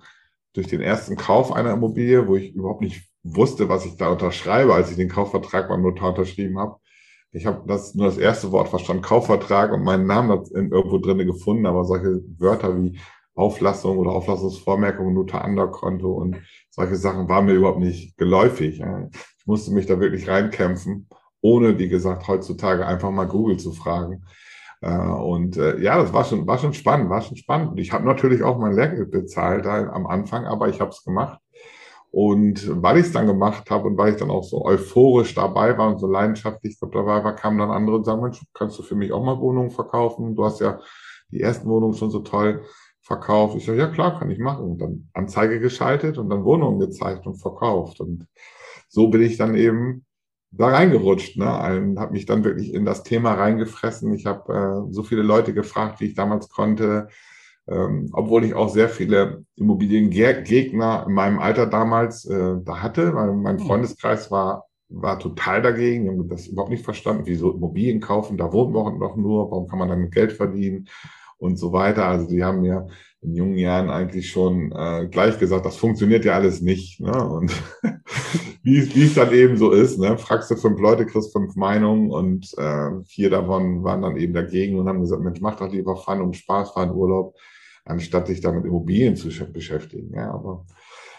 durch 0.56 0.66
den 0.66 0.80
ersten 0.80 1.16
Kauf 1.16 1.52
einer 1.52 1.72
Immobilie, 1.72 2.26
wo 2.26 2.36
ich 2.36 2.54
überhaupt 2.54 2.80
nicht 2.80 3.02
wusste, 3.22 3.68
was 3.68 3.84
ich 3.84 3.96
da 3.96 4.08
unterschreibe, 4.08 4.74
als 4.74 4.90
ich 4.90 4.96
den 4.96 5.08
Kaufvertrag 5.08 5.68
beim 5.68 5.82
Notar 5.82 6.10
unterschrieben 6.10 6.58
habe. 6.58 6.76
Ich 7.32 7.44
habe 7.44 7.64
das 7.66 7.94
nur 7.94 8.06
das 8.06 8.16
erste 8.16 8.50
Wort 8.52 8.68
verstanden, 8.68 9.02
Kaufvertrag 9.02 9.72
und 9.72 9.82
meinen 9.82 10.06
Namen 10.06 10.44
irgendwo 10.54 10.98
drinne 10.98 11.26
gefunden, 11.26 11.66
aber 11.66 11.84
solche 11.84 12.22
Wörter 12.38 12.80
wie 12.80 12.98
Auflassung 13.34 13.98
oder 13.98 14.12
Auflassungsvormerkung, 14.12 15.12
Notar-Anderkonto 15.12 16.10
und 16.10 16.36
solche 16.70 16.96
Sachen 16.96 17.28
waren 17.28 17.44
mir 17.44 17.52
überhaupt 17.52 17.80
nicht 17.80 18.16
geläufig. 18.16 18.80
Ich 18.80 19.46
musste 19.46 19.72
mich 19.72 19.84
da 19.84 20.00
wirklich 20.00 20.26
reinkämpfen, 20.26 21.08
ohne, 21.42 21.78
wie 21.78 21.88
gesagt, 21.88 22.26
heutzutage 22.28 22.86
einfach 22.86 23.10
mal 23.10 23.26
Google 23.26 23.58
zu 23.58 23.72
fragen. 23.72 24.24
Äh, 24.80 24.96
und 24.96 25.56
äh, 25.56 25.80
ja, 25.80 25.98
das 25.98 26.12
war 26.12 26.24
schon, 26.24 26.46
war 26.46 26.58
schon 26.58 26.74
spannend, 26.74 27.10
war 27.10 27.22
schon 27.22 27.36
spannend. 27.36 27.78
Ich 27.78 27.92
habe 27.92 28.04
natürlich 28.04 28.42
auch 28.42 28.58
mein 28.58 28.74
Lehrgeld 28.74 29.10
bezahlt 29.10 29.66
am 29.66 30.06
Anfang, 30.06 30.46
aber 30.46 30.68
ich 30.68 30.80
habe 30.80 30.90
es 30.90 31.04
gemacht. 31.04 31.40
Und 32.10 32.82
weil 32.82 32.98
ich 32.98 33.06
es 33.06 33.12
dann 33.12 33.26
gemacht 33.26 33.70
habe 33.70 33.88
und 33.88 33.98
weil 33.98 34.12
ich 34.14 34.18
dann 34.18 34.30
auch 34.30 34.44
so 34.44 34.64
euphorisch 34.64 35.34
dabei 35.34 35.76
war 35.76 35.88
und 35.88 35.98
so 35.98 36.06
leidenschaftlich 36.06 36.78
dabei 36.80 37.22
war, 37.22 37.34
kamen 37.34 37.58
dann 37.58 37.70
andere 37.70 37.96
und 37.96 38.04
sagen, 38.04 38.22
Mensch, 38.22 38.40
kannst 38.54 38.78
du 38.78 38.82
für 38.82 38.94
mich 38.94 39.12
auch 39.12 39.22
mal 39.22 39.38
Wohnungen 39.38 39.70
verkaufen? 39.70 40.34
Du 40.34 40.44
hast 40.44 40.60
ja 40.60 40.80
die 41.30 41.42
ersten 41.42 41.68
Wohnungen 41.68 41.94
schon 41.94 42.10
so 42.10 42.20
toll 42.20 42.62
verkauft. 43.02 43.56
Ich 43.56 43.66
sage, 43.66 43.78
ja 43.78 43.88
klar, 43.88 44.18
kann 44.18 44.30
ich 44.30 44.38
machen. 44.38 44.64
Und 44.64 44.78
dann 44.78 45.08
Anzeige 45.12 45.60
geschaltet 45.60 46.16
und 46.16 46.30
dann 46.30 46.44
Wohnungen 46.44 46.80
gezeigt 46.80 47.26
und 47.26 47.36
verkauft. 47.36 48.00
Und 48.00 48.26
so 48.88 49.08
bin 49.08 49.20
ich 49.20 49.36
dann 49.36 49.54
eben 49.54 50.05
da 50.58 50.68
reingerutscht, 50.68 51.36
ne? 51.36 51.46
Und 51.80 51.98
habe 51.98 52.12
mich 52.12 52.26
dann 52.26 52.44
wirklich 52.44 52.72
in 52.72 52.84
das 52.84 53.02
Thema 53.02 53.34
reingefressen. 53.34 54.12
Ich 54.14 54.26
habe 54.26 54.86
äh, 54.88 54.92
so 54.92 55.02
viele 55.02 55.22
Leute 55.22 55.54
gefragt, 55.54 56.00
wie 56.00 56.06
ich 56.06 56.14
damals 56.14 56.48
konnte, 56.48 57.08
ähm, 57.68 58.10
obwohl 58.12 58.44
ich 58.44 58.54
auch 58.54 58.68
sehr 58.68 58.88
viele 58.88 59.44
Immobiliengegner 59.56 61.04
in 61.06 61.14
meinem 61.14 61.38
Alter 61.38 61.66
damals 61.66 62.24
äh, 62.24 62.54
da 62.64 62.82
hatte, 62.82 63.14
weil 63.14 63.32
mein 63.34 63.58
hm. 63.58 63.66
Freundeskreis 63.66 64.30
war 64.30 64.64
war 64.88 65.18
total 65.18 65.62
dagegen, 65.62 66.04
die 66.04 66.10
haben 66.10 66.28
das 66.28 66.46
überhaupt 66.46 66.70
nicht 66.70 66.84
verstanden, 66.84 67.22
wieso 67.26 67.52
Immobilien 67.52 68.00
kaufen, 68.00 68.36
da 68.36 68.52
wohnt 68.52 68.72
man 68.72 69.00
doch 69.00 69.16
nur, 69.16 69.50
warum 69.50 69.66
kann 69.66 69.80
man 69.80 69.88
damit 69.88 70.12
Geld 70.12 70.32
verdienen 70.32 70.88
und 71.38 71.56
so 71.56 71.72
weiter. 71.72 72.06
Also 72.06 72.28
die 72.28 72.44
haben 72.44 72.62
mir 72.62 72.88
in 73.22 73.34
jungen 73.34 73.58
Jahren 73.58 73.90
eigentlich 73.90 74.30
schon 74.30 74.72
äh, 74.72 75.08
gleich 75.08 75.38
gesagt, 75.38 75.66
das 75.66 75.76
funktioniert 75.76 76.24
ja 76.24 76.34
alles 76.34 76.60
nicht. 76.60 77.00
Ne? 77.00 77.12
Und 77.28 77.52
wie 78.62 78.78
es 78.78 79.14
dann 79.14 79.32
eben 79.32 79.56
so 79.56 79.72
ist, 79.72 79.98
ne? 79.98 80.16
fragst 80.16 80.50
du 80.50 80.56
fünf 80.56 80.80
Leute, 80.80 81.06
kriegst 81.06 81.32
fünf 81.32 81.56
Meinungen 81.56 82.10
und 82.10 82.52
äh, 82.58 82.90
vier 83.04 83.30
davon 83.30 83.82
waren 83.82 84.02
dann 84.02 84.16
eben 84.16 84.34
dagegen 84.34 84.78
und 84.78 84.88
haben 84.88 85.00
gesagt, 85.00 85.22
Mensch, 85.22 85.40
mach 85.40 85.56
doch 85.56 85.70
lieber 85.70 85.96
Fun 85.96 86.20
und 86.20 86.36
Spaß, 86.36 86.72
fahr 86.72 86.84
in 86.84 86.90
Urlaub, 86.90 87.36
anstatt 87.84 88.28
dich 88.28 88.40
da 88.40 88.52
mit 88.52 88.64
Immobilien 88.64 89.16
zu 89.16 89.28
beschäftigen. 89.52 90.14
Ja, 90.14 90.32
aber 90.32 90.64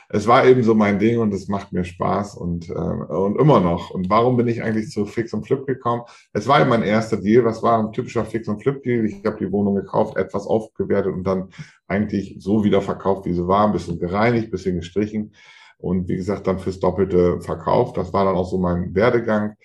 es 0.10 0.26
war 0.26 0.46
eben 0.46 0.64
so 0.64 0.74
mein 0.74 1.00
Ding 1.00 1.20
und 1.20 1.34
es 1.34 1.50
macht 1.50 1.74
mir 1.74 1.84
Spaß 1.84 2.36
und, 2.36 2.70
äh, 2.70 2.74
und 2.74 3.40
immer 3.40 3.60
noch. 3.60 3.90
Und 3.92 4.10
warum 4.10 4.38
bin 4.38 4.48
ich 4.48 4.64
eigentlich 4.64 4.90
zu 4.90 5.06
Fix 5.06 5.34
und 5.34 5.46
Flip 5.46 5.66
gekommen? 5.68 6.04
Es 6.32 6.48
war 6.48 6.62
eben 6.62 6.70
mein 6.70 6.84
erster 6.84 7.18
Deal. 7.18 7.44
Das 7.44 7.62
war 7.62 7.80
ein 7.80 7.92
typischer 7.92 8.24
Fix 8.24 8.48
und 8.48 8.62
Flip 8.62 8.82
Deal. 8.84 9.06
Ich 9.06 9.26
habe 9.26 9.38
die 9.38 9.52
Wohnung 9.52 9.76
gekauft, 9.76 10.16
etwas 10.16 10.48
aufgewertet 10.48 11.14
und 11.14 11.26
dann 11.26 11.50
eigentlich 11.88 12.38
so 12.40 12.64
wieder 12.64 12.82
verkauft, 12.82 13.26
wie 13.26 13.34
sie 13.34 13.48
war, 13.48 13.68
ein 13.68 13.74
bisschen 13.74 14.00
gereinigt, 14.00 14.48
ein 14.48 14.52
bisschen 14.52 14.78
gestrichen 14.78 15.34
und 15.78 16.08
wie 16.08 16.16
gesagt 16.16 16.48
dann 16.48 16.60
fürs 16.60 16.80
Doppelte 16.80 17.42
verkauft. 17.42 17.98
Das 17.98 18.14
war 18.14 18.24
dann 18.24 18.36
auch 18.36 18.50
so 18.50 18.58
mein 18.58 18.96
Werdegang. 18.96 19.56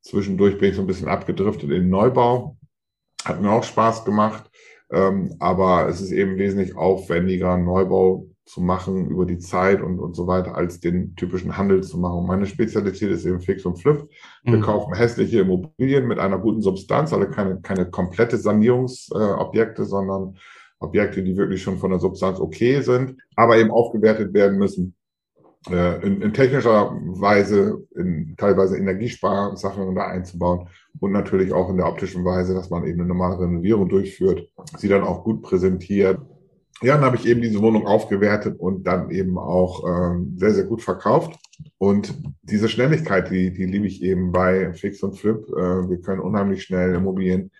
Zwischendurch 0.00 0.58
bin 0.58 0.70
ich 0.70 0.76
so 0.76 0.82
ein 0.82 0.86
bisschen 0.86 1.08
abgedriftet 1.08 1.64
in 1.64 1.82
den 1.82 1.88
Neubau. 1.90 2.56
Hat 3.24 3.42
mir 3.42 3.50
auch 3.50 3.64
Spaß 3.64 4.04
gemacht. 4.04 4.48
Ähm, 4.90 5.34
aber 5.40 5.88
es 5.88 6.00
ist 6.00 6.12
eben 6.12 6.38
wesentlich 6.38 6.76
aufwendiger, 6.76 7.58
Neubau 7.58 8.27
zu 8.48 8.62
machen 8.62 9.08
über 9.08 9.26
die 9.26 9.38
Zeit 9.38 9.82
und, 9.82 10.00
und 10.00 10.16
so 10.16 10.26
weiter, 10.26 10.56
als 10.56 10.80
den 10.80 11.14
typischen 11.16 11.58
Handel 11.58 11.82
zu 11.82 11.98
machen. 11.98 12.26
meine 12.26 12.46
Spezialität 12.46 13.10
ist 13.10 13.26
eben 13.26 13.40
Fix 13.40 13.66
und 13.66 13.76
Flip. 13.76 14.08
Wir 14.42 14.56
mhm. 14.56 14.62
kaufen 14.62 14.94
hässliche 14.94 15.40
Immobilien 15.40 16.06
mit 16.06 16.18
einer 16.18 16.38
guten 16.38 16.62
Substanz, 16.62 17.12
also 17.12 17.28
keine, 17.28 17.60
keine 17.60 17.90
komplette 17.90 18.38
Sanierungsobjekte, 18.38 19.82
äh, 19.82 19.84
sondern 19.84 20.38
Objekte, 20.78 21.22
die 21.22 21.36
wirklich 21.36 21.62
schon 21.62 21.76
von 21.76 21.90
der 21.90 22.00
Substanz 22.00 22.40
okay 22.40 22.80
sind, 22.80 23.20
aber 23.36 23.58
eben 23.58 23.70
aufgewertet 23.70 24.32
werden 24.32 24.58
müssen. 24.58 24.94
Äh, 25.68 26.06
in, 26.06 26.22
in 26.22 26.32
technischer 26.32 26.96
Weise, 27.02 27.86
in 27.96 28.34
teilweise 28.38 28.78
Energiesparsachen 28.78 29.94
da 29.94 30.06
einzubauen 30.06 30.68
und 31.00 31.12
natürlich 31.12 31.52
auch 31.52 31.68
in 31.68 31.76
der 31.76 31.86
optischen 31.86 32.24
Weise, 32.24 32.54
dass 32.54 32.70
man 32.70 32.84
eben 32.84 33.00
eine 33.00 33.08
normale 33.08 33.40
Renovierung 33.40 33.90
durchführt, 33.90 34.48
sie 34.78 34.88
dann 34.88 35.02
auch 35.02 35.22
gut 35.22 35.42
präsentiert 35.42 36.18
ja, 36.82 36.94
dann 36.94 37.04
habe 37.04 37.16
ich 37.16 37.26
eben 37.26 37.40
diese 37.40 37.60
Wohnung 37.60 37.86
aufgewertet 37.86 38.58
und 38.58 38.86
dann 38.86 39.10
eben 39.10 39.36
auch 39.36 39.84
ähm, 39.86 40.34
sehr, 40.36 40.52
sehr 40.52 40.64
gut 40.64 40.82
verkauft. 40.82 41.38
Und 41.78 42.14
diese 42.42 42.68
Schnelligkeit, 42.68 43.30
die, 43.30 43.52
die 43.52 43.66
liebe 43.66 43.86
ich 43.86 44.02
eben 44.02 44.30
bei 44.30 44.72
Fix 44.74 45.02
und 45.02 45.18
Flip. 45.18 45.44
Äh, 45.48 45.88
wir 45.88 46.00
können 46.00 46.20
unheimlich 46.20 46.62
schnell 46.62 46.94
Immobilien 46.94 47.50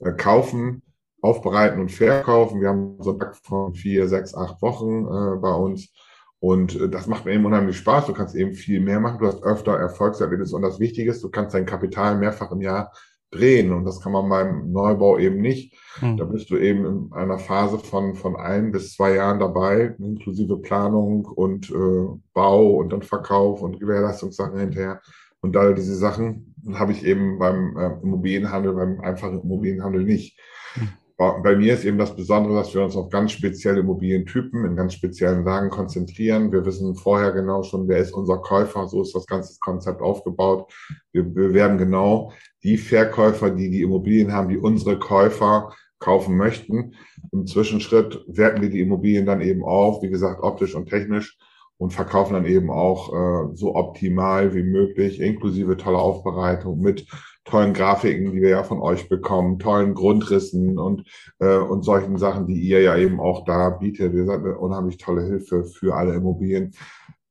äh, 0.00 0.12
kaufen, 0.12 0.82
aufbereiten 1.22 1.80
und 1.80 1.90
verkaufen. 1.90 2.60
Wir 2.60 2.68
haben 2.68 2.96
so 3.00 3.10
einen 3.10 3.20
Takt 3.20 3.36
von 3.36 3.74
vier, 3.74 4.08
sechs, 4.08 4.34
acht 4.34 4.60
Wochen 4.60 5.06
äh, 5.06 5.40
bei 5.40 5.52
uns. 5.54 5.90
Und 6.38 6.78
äh, 6.78 6.88
das 6.88 7.06
macht 7.06 7.24
mir 7.24 7.32
eben 7.32 7.46
unheimlich 7.46 7.78
Spaß. 7.78 8.06
Du 8.06 8.12
kannst 8.12 8.34
eben 8.34 8.52
viel 8.52 8.80
mehr 8.80 9.00
machen. 9.00 9.20
Du 9.20 9.26
hast 9.26 9.42
öfter 9.42 9.78
Erfolgserlebnisse. 9.78 10.54
Und 10.54 10.62
das 10.62 10.80
Wichtige 10.80 11.10
ist, 11.10 11.22
du 11.22 11.30
kannst 11.30 11.54
dein 11.54 11.66
Kapital 11.66 12.16
mehrfach 12.16 12.52
im 12.52 12.60
Jahr 12.60 12.92
drehen. 13.30 13.72
Und 13.72 13.84
das 13.84 14.00
kann 14.00 14.12
man 14.12 14.28
beim 14.28 14.72
Neubau 14.72 15.18
eben 15.18 15.40
nicht. 15.40 15.74
Hm. 16.00 16.16
Da 16.16 16.24
bist 16.24 16.50
du 16.50 16.56
eben 16.56 16.84
in 16.84 17.12
einer 17.12 17.38
Phase 17.38 17.78
von, 17.78 18.14
von 18.14 18.36
ein 18.36 18.72
bis 18.72 18.94
zwei 18.94 19.14
Jahren 19.14 19.40
dabei, 19.40 19.94
inklusive 19.98 20.58
Planung 20.58 21.24
und 21.24 21.70
äh, 21.70 22.06
Bau 22.32 22.76
und 22.76 22.92
dann 22.92 23.02
Verkauf 23.02 23.62
und 23.62 23.80
Gewährleistungssachen 23.80 24.58
hinterher. 24.58 25.00
Und 25.40 25.56
all 25.56 25.74
diese 25.74 25.94
Sachen 25.94 26.54
habe 26.74 26.92
ich 26.92 27.04
eben 27.04 27.38
beim 27.38 27.76
äh, 27.76 27.92
Immobilienhandel, 28.02 28.74
beim 28.74 29.00
einfachen 29.00 29.40
Immobilienhandel 29.40 30.04
nicht. 30.04 30.38
Hm. 30.74 30.88
Bei 31.20 31.54
mir 31.54 31.74
ist 31.74 31.84
eben 31.84 31.98
das 31.98 32.16
Besondere, 32.16 32.54
dass 32.54 32.72
wir 32.72 32.82
uns 32.82 32.96
auf 32.96 33.10
ganz 33.10 33.32
spezielle 33.32 33.80
Immobilientypen 33.80 34.64
in 34.64 34.74
ganz 34.74 34.94
speziellen 34.94 35.44
Lagen 35.44 35.68
konzentrieren. 35.68 36.50
Wir 36.50 36.64
wissen 36.64 36.94
vorher 36.94 37.32
genau 37.32 37.62
schon, 37.62 37.86
wer 37.88 37.98
ist 37.98 38.14
unser 38.14 38.38
Käufer. 38.38 38.88
So 38.88 39.02
ist 39.02 39.14
das 39.14 39.26
ganze 39.26 39.58
Konzept 39.60 40.00
aufgebaut. 40.00 40.72
Wir 41.12 41.22
bewerben 41.22 41.76
genau 41.76 42.32
die 42.62 42.78
Verkäufer, 42.78 43.50
die 43.50 43.68
die 43.68 43.82
Immobilien 43.82 44.32
haben, 44.32 44.48
die 44.48 44.56
unsere 44.56 44.98
Käufer 44.98 45.74
kaufen 45.98 46.38
möchten. 46.38 46.94
Im 47.32 47.46
Zwischenschritt 47.46 48.24
werten 48.26 48.62
wir 48.62 48.70
die 48.70 48.80
Immobilien 48.80 49.26
dann 49.26 49.42
eben 49.42 49.62
auf, 49.62 50.02
wie 50.02 50.08
gesagt, 50.08 50.42
optisch 50.42 50.74
und 50.74 50.88
technisch 50.88 51.36
und 51.76 51.92
verkaufen 51.92 52.32
dann 52.32 52.46
eben 52.46 52.70
auch 52.70 53.12
äh, 53.12 53.56
so 53.56 53.74
optimal 53.74 54.54
wie 54.54 54.62
möglich, 54.62 55.20
inklusive 55.20 55.76
toller 55.76 55.98
Aufbereitung 55.98 56.80
mit 56.80 57.06
tollen 57.50 57.74
Grafiken, 57.74 58.32
die 58.32 58.40
wir 58.40 58.50
ja 58.50 58.62
von 58.62 58.80
euch 58.80 59.08
bekommen, 59.08 59.58
tollen 59.58 59.94
Grundrissen 59.94 60.78
und, 60.78 61.04
äh, 61.38 61.56
und 61.56 61.82
solchen 61.82 62.16
Sachen, 62.16 62.46
die 62.46 62.60
ihr 62.60 62.80
ja 62.80 62.96
eben 62.96 63.20
auch 63.20 63.44
da 63.44 63.70
bietet. 63.70 64.14
Ihr 64.14 64.24
seid 64.24 64.40
eine 64.40 64.58
unheimlich 64.58 64.98
tolle 64.98 65.22
Hilfe 65.22 65.64
für 65.64 65.94
alle 65.94 66.14
Immobilien. 66.14 66.72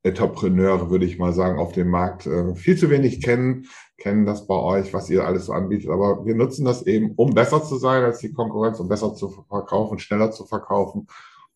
Entrepreneure, 0.01 0.89
würde 0.89 1.05
ich 1.05 1.19
mal 1.19 1.33
sagen, 1.33 1.59
auf 1.59 1.73
dem 1.73 1.89
Markt 1.89 2.25
äh, 2.25 2.55
viel 2.55 2.77
zu 2.77 2.89
wenig 2.89 3.21
kennen, 3.21 3.65
kennen 3.97 4.25
das 4.25 4.47
bei 4.47 4.55
euch, 4.55 4.93
was 4.93 5.09
ihr 5.09 5.25
alles 5.25 5.47
so 5.47 5.53
anbietet. 5.53 5.89
Aber 5.89 6.25
wir 6.25 6.35
nutzen 6.35 6.63
das 6.63 6.83
eben, 6.83 7.11
um 7.15 7.33
besser 7.33 7.61
zu 7.63 7.77
sein 7.77 8.03
als 8.03 8.19
die 8.19 8.31
Konkurrenz, 8.31 8.79
um 8.79 8.87
besser 8.87 9.13
zu 9.13 9.29
verkaufen, 9.49 9.99
schneller 9.99 10.31
zu 10.31 10.45
verkaufen. 10.45 11.07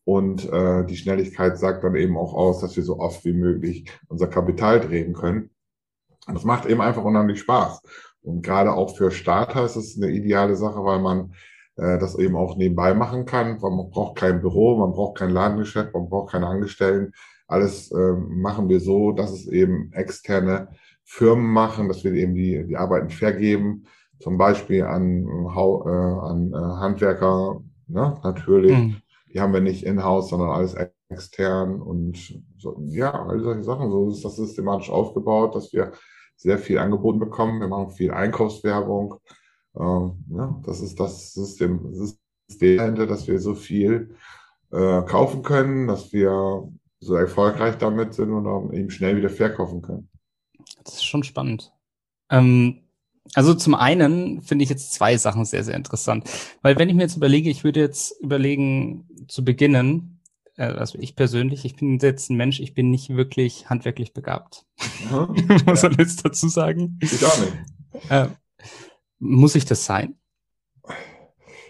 Und 0.04 0.50
äh, 0.52 0.84
die 0.84 0.96
Schnelligkeit 0.96 1.58
sagt 1.58 1.82
dann 1.84 1.94
eben 1.94 2.18
auch 2.18 2.34
aus, 2.34 2.60
dass 2.60 2.76
wir 2.76 2.82
so 2.82 2.98
oft 2.98 3.24
wie 3.24 3.32
möglich 3.32 3.90
unser 4.08 4.26
Kapital 4.26 4.80
drehen 4.80 5.14
können. 5.14 5.50
Und 6.26 6.34
das 6.34 6.44
macht 6.44 6.66
eben 6.66 6.82
einfach 6.82 7.04
unheimlich 7.04 7.40
Spaß. 7.40 7.80
Und 8.24 8.42
gerade 8.42 8.72
auch 8.72 8.96
für 8.96 9.10
Starter 9.10 9.64
ist 9.64 9.76
es 9.76 9.96
eine 9.96 10.10
ideale 10.10 10.56
Sache, 10.56 10.82
weil 10.84 11.00
man 11.00 11.34
äh, 11.76 11.98
das 11.98 12.18
eben 12.18 12.36
auch 12.36 12.56
nebenbei 12.56 12.94
machen 12.94 13.26
kann. 13.26 13.60
Weil 13.62 13.70
man 13.70 13.90
braucht 13.90 14.16
kein 14.16 14.40
Büro, 14.40 14.76
man 14.78 14.92
braucht 14.92 15.18
kein 15.18 15.30
Ladengeschäft, 15.30 15.92
man 15.94 16.08
braucht 16.08 16.32
keine 16.32 16.46
Angestellten. 16.46 17.12
Alles 17.46 17.92
äh, 17.92 18.12
machen 18.12 18.68
wir 18.68 18.80
so, 18.80 19.12
dass 19.12 19.30
es 19.30 19.46
eben 19.46 19.92
externe 19.92 20.68
Firmen 21.04 21.46
machen, 21.46 21.88
dass 21.88 22.02
wir 22.02 22.12
eben 22.12 22.34
die, 22.34 22.64
die 22.66 22.76
Arbeiten 22.76 23.10
vergeben, 23.10 23.84
zum 24.18 24.38
Beispiel 24.38 24.84
an, 24.84 25.26
äh, 25.26 25.58
an 25.58 26.52
äh, 26.52 26.56
Handwerker, 26.56 27.62
ne, 27.86 28.18
natürlich. 28.22 28.76
Mhm. 28.76 28.96
Die 29.32 29.40
haben 29.40 29.52
wir 29.52 29.60
nicht 29.60 29.84
in-house, 29.84 30.30
sondern 30.30 30.50
alles 30.50 30.74
extern 31.10 31.82
und 31.82 32.16
so, 32.56 32.80
ja, 32.86 33.12
all 33.12 33.40
solche 33.40 33.64
Sachen. 33.64 33.90
So 33.90 34.08
ist 34.08 34.24
das 34.24 34.36
systematisch 34.36 34.90
aufgebaut, 34.90 35.54
dass 35.54 35.72
wir 35.72 35.92
sehr 36.44 36.58
viel 36.58 36.78
angeboten 36.78 37.18
bekommen. 37.18 37.60
Wir 37.60 37.68
machen 37.68 37.90
viel 37.90 38.10
Einkaufswerbung. 38.10 39.14
Ähm, 39.74 40.24
ja, 40.28 40.60
das 40.64 40.80
ist 40.82 41.00
das 41.00 41.32
System, 41.32 41.92
System 41.92 42.76
dahinter, 42.76 43.06
dass 43.06 43.26
wir 43.26 43.40
so 43.40 43.54
viel 43.54 44.14
äh, 44.70 45.02
kaufen 45.02 45.42
können, 45.42 45.88
dass 45.88 46.12
wir 46.12 46.68
so 47.00 47.14
erfolgreich 47.14 47.78
damit 47.78 48.12
sind 48.12 48.30
und 48.30 48.46
auch 48.46 48.70
eben 48.72 48.90
schnell 48.90 49.16
wieder 49.16 49.30
verkaufen 49.30 49.80
können. 49.80 50.10
Das 50.84 50.96
ist 50.96 51.04
schon 51.04 51.24
spannend. 51.24 51.72
Ähm, 52.30 52.82
also 53.32 53.54
zum 53.54 53.74
einen 53.74 54.42
finde 54.42 54.64
ich 54.64 54.70
jetzt 54.70 54.92
zwei 54.92 55.16
Sachen 55.16 55.46
sehr, 55.46 55.64
sehr 55.64 55.76
interessant. 55.76 56.28
Weil 56.60 56.78
wenn 56.78 56.90
ich 56.90 56.94
mir 56.94 57.02
jetzt 57.02 57.16
überlege, 57.16 57.48
ich 57.48 57.64
würde 57.64 57.80
jetzt 57.80 58.20
überlegen, 58.20 59.08
zu 59.28 59.44
beginnen, 59.44 60.13
also 60.56 60.98
ich 60.98 61.16
persönlich, 61.16 61.64
ich 61.64 61.76
bin 61.76 61.98
jetzt 61.98 62.30
ein 62.30 62.36
Mensch, 62.36 62.60
ich 62.60 62.74
bin 62.74 62.90
nicht 62.90 63.16
wirklich 63.16 63.68
handwerklich 63.68 64.12
begabt. 64.12 64.64
Was 65.66 65.80
soll 65.80 65.92
ich 65.92 65.98
jetzt 65.98 66.24
dazu 66.24 66.48
sagen? 66.48 66.98
Ich 67.00 67.24
auch 67.24 67.38
nicht. 67.38 68.10
Äh, 68.10 68.28
muss 69.18 69.54
ich 69.54 69.64
das 69.64 69.84
sein? 69.84 70.16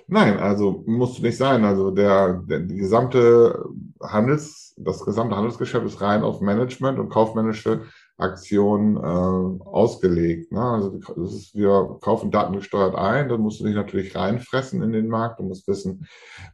Nein, 0.06 0.38
also 0.38 0.84
musst 0.86 1.18
du 1.18 1.22
nicht 1.22 1.36
sein. 1.36 1.64
Also 1.64 1.90
der, 1.90 2.42
der 2.46 2.60
die 2.60 2.76
gesamte 2.76 3.64
Handels, 4.02 4.74
das 4.76 5.04
gesamte 5.04 5.36
Handelsgeschäft 5.36 5.86
ist 5.86 6.00
rein 6.00 6.22
auf 6.22 6.40
Management 6.40 6.98
und 6.98 7.08
kaufmännische 7.08 7.84
Aktion 8.16 8.96
äh, 8.96 9.64
ausgelegt. 9.64 10.52
Ne? 10.52 10.60
Also 10.60 10.98
das 11.16 11.34
ist, 11.34 11.54
wir 11.54 11.98
kaufen 12.00 12.30
Daten 12.30 12.54
gesteuert 12.54 12.94
ein, 12.94 13.28
dann 13.28 13.40
musst 13.40 13.60
du 13.60 13.64
dich 13.64 13.74
natürlich 13.74 14.14
reinfressen 14.14 14.82
in 14.82 14.92
den 14.92 15.08
Markt. 15.08 15.40
Du 15.40 15.44
musst 15.44 15.66
wissen, 15.66 16.06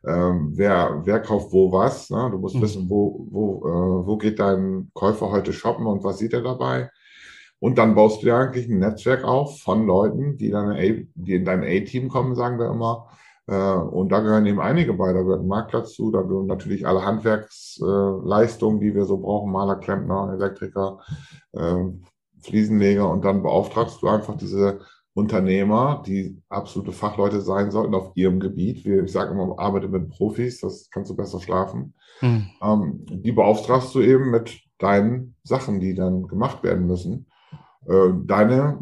ähm, 0.06 0.52
wer, 0.54 1.02
wer 1.04 1.20
kauft 1.20 1.52
wo 1.52 1.70
was. 1.70 2.08
Ne? 2.08 2.28
Du 2.30 2.38
musst 2.38 2.56
mhm. 2.56 2.62
wissen, 2.62 2.90
wo, 2.90 3.26
wo, 3.30 3.58
äh, 3.68 4.06
wo 4.06 4.16
geht 4.16 4.38
dein 4.38 4.90
Käufer 4.94 5.30
heute 5.30 5.52
shoppen 5.52 5.86
und 5.86 6.02
was 6.02 6.18
sieht 6.18 6.32
er 6.32 6.42
dabei. 6.42 6.90
Und 7.58 7.76
dann 7.76 7.94
baust 7.94 8.22
du 8.22 8.26
dir 8.26 8.36
eigentlich 8.36 8.68
ein 8.68 8.78
Netzwerk 8.78 9.22
auf 9.22 9.60
von 9.60 9.86
Leuten, 9.86 10.38
die, 10.38 10.50
deine 10.50 10.76
A, 10.76 11.04
die 11.14 11.34
in 11.34 11.44
dein 11.44 11.62
A-Team 11.62 12.08
kommen, 12.08 12.34
sagen 12.34 12.58
wir 12.58 12.70
immer, 12.70 13.10
und 13.54 14.10
da 14.10 14.20
gehören 14.20 14.46
eben 14.46 14.60
einige 14.60 14.94
bei. 14.94 15.12
Da 15.12 15.22
gehört 15.22 15.40
ein 15.40 15.48
Marktplatz 15.48 15.94
zu, 15.94 16.10
da 16.10 16.22
gehören 16.22 16.46
natürlich 16.46 16.86
alle 16.86 17.04
Handwerksleistungen, 17.04 18.80
die 18.80 18.94
wir 18.94 19.04
so 19.04 19.18
brauchen, 19.18 19.50
Maler, 19.50 19.76
Klempner, 19.76 20.32
Elektriker, 20.34 21.00
ähm, 21.54 22.04
Fliesenleger. 22.42 23.10
Und 23.10 23.24
dann 23.24 23.42
beauftragst 23.42 24.02
du 24.02 24.08
einfach 24.08 24.36
diese 24.36 24.80
Unternehmer, 25.14 26.02
die 26.06 26.40
absolute 26.48 26.92
Fachleute 26.92 27.40
sein 27.40 27.70
sollten 27.70 27.94
auf 27.94 28.12
ihrem 28.14 28.38
Gebiet. 28.38 28.86
Ich 28.86 29.12
sage 29.12 29.32
immer, 29.32 29.58
arbeite 29.58 29.88
mit 29.88 30.10
Profis, 30.10 30.60
das 30.60 30.88
kannst 30.90 31.10
du 31.10 31.16
besser 31.16 31.40
schlafen. 31.40 31.94
Hm. 32.20 32.46
Ähm, 32.62 33.00
die 33.08 33.32
beauftragst 33.32 33.94
du 33.94 34.00
eben 34.00 34.30
mit 34.30 34.60
deinen 34.78 35.34
Sachen, 35.42 35.80
die 35.80 35.94
dann 35.94 36.28
gemacht 36.28 36.62
werden 36.62 36.86
müssen. 36.86 37.26
Äh, 37.86 38.10
deine 38.24 38.78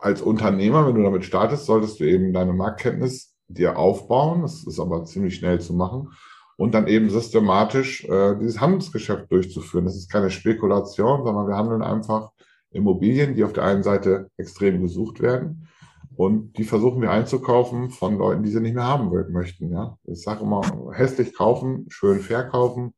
als 0.00 0.20
Unternehmer, 0.20 0.86
wenn 0.86 0.96
du 0.96 1.02
damit 1.02 1.24
startest, 1.24 1.64
solltest 1.64 2.00
du 2.00 2.04
eben 2.04 2.32
deine 2.32 2.52
Marktkenntnis 2.52 3.31
dir 3.58 3.78
aufbauen. 3.78 4.42
Das 4.42 4.64
ist 4.64 4.80
aber 4.80 5.04
ziemlich 5.04 5.36
schnell 5.36 5.60
zu 5.60 5.74
machen. 5.74 6.10
Und 6.56 6.74
dann 6.74 6.86
eben 6.86 7.10
systematisch 7.10 8.04
äh, 8.04 8.36
dieses 8.38 8.60
Handelsgeschäft 8.60 9.30
durchzuführen. 9.32 9.84
Das 9.84 9.96
ist 9.96 10.10
keine 10.10 10.30
Spekulation, 10.30 11.24
sondern 11.24 11.48
wir 11.48 11.56
handeln 11.56 11.82
einfach 11.82 12.30
Immobilien, 12.70 13.34
die 13.34 13.44
auf 13.44 13.52
der 13.52 13.64
einen 13.64 13.82
Seite 13.82 14.30
extrem 14.36 14.80
gesucht 14.80 15.20
werden. 15.20 15.68
Und 16.14 16.58
die 16.58 16.64
versuchen 16.64 17.00
wir 17.00 17.10
einzukaufen 17.10 17.90
von 17.90 18.18
Leuten, 18.18 18.42
die 18.42 18.50
sie 18.50 18.60
nicht 18.60 18.74
mehr 18.74 18.86
haben 18.86 19.10
möchten. 19.32 19.72
Ja? 19.72 19.98
Ich 20.04 20.22
sage 20.22 20.42
immer, 20.42 20.60
hässlich 20.92 21.34
kaufen, 21.34 21.86
schön 21.88 22.20
verkaufen. 22.20 22.92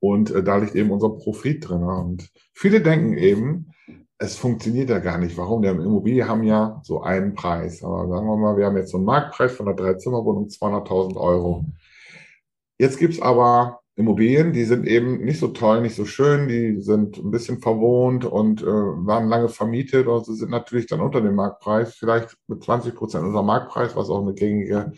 Und 0.00 0.30
äh, 0.30 0.42
da 0.42 0.56
liegt 0.56 0.74
eben 0.74 0.90
unser 0.90 1.10
Profit 1.10 1.68
drin. 1.68 1.82
Und 1.82 2.30
viele 2.52 2.80
denken 2.80 3.16
eben, 3.16 3.69
es 4.22 4.36
funktioniert 4.36 4.90
ja 4.90 4.98
gar 4.98 5.18
nicht. 5.18 5.36
Warum? 5.38 5.62
Der 5.62 5.72
Immobilie 5.72 6.28
haben 6.28 6.42
ja 6.42 6.78
so 6.84 7.02
einen 7.02 7.34
Preis. 7.34 7.82
Aber 7.82 8.06
sagen 8.06 8.26
wir 8.26 8.36
mal, 8.36 8.56
wir 8.56 8.66
haben 8.66 8.76
jetzt 8.76 8.90
so 8.90 8.98
einen 8.98 9.06
Marktpreis 9.06 9.52
von 9.52 9.66
einer 9.66 9.76
Dreizimmerwohnung 9.76 10.48
200.000 10.48 11.16
Euro. 11.16 11.64
Jetzt 12.78 12.98
gibt's 12.98 13.20
aber 13.20 13.80
Immobilien, 13.96 14.52
die 14.52 14.64
sind 14.64 14.86
eben 14.86 15.24
nicht 15.24 15.40
so 15.40 15.48
toll, 15.48 15.80
nicht 15.80 15.94
so 15.94 16.04
schön, 16.04 16.48
die 16.48 16.80
sind 16.80 17.16
ein 17.16 17.30
bisschen 17.30 17.60
verwohnt 17.60 18.26
und 18.26 18.62
äh, 18.62 18.66
waren 18.66 19.28
lange 19.28 19.48
vermietet 19.48 20.06
und 20.06 20.26
sie 20.26 20.34
sind 20.34 20.50
natürlich 20.50 20.86
dann 20.86 21.00
unter 21.00 21.20
dem 21.22 21.34
Marktpreis, 21.34 21.94
vielleicht 21.94 22.36
mit 22.46 22.62
20 22.62 22.94
Prozent 22.94 23.24
unser 23.24 23.42
Marktpreis, 23.42 23.96
was 23.96 24.10
auch 24.10 24.22
eine 24.22 24.34
gängige 24.34 24.92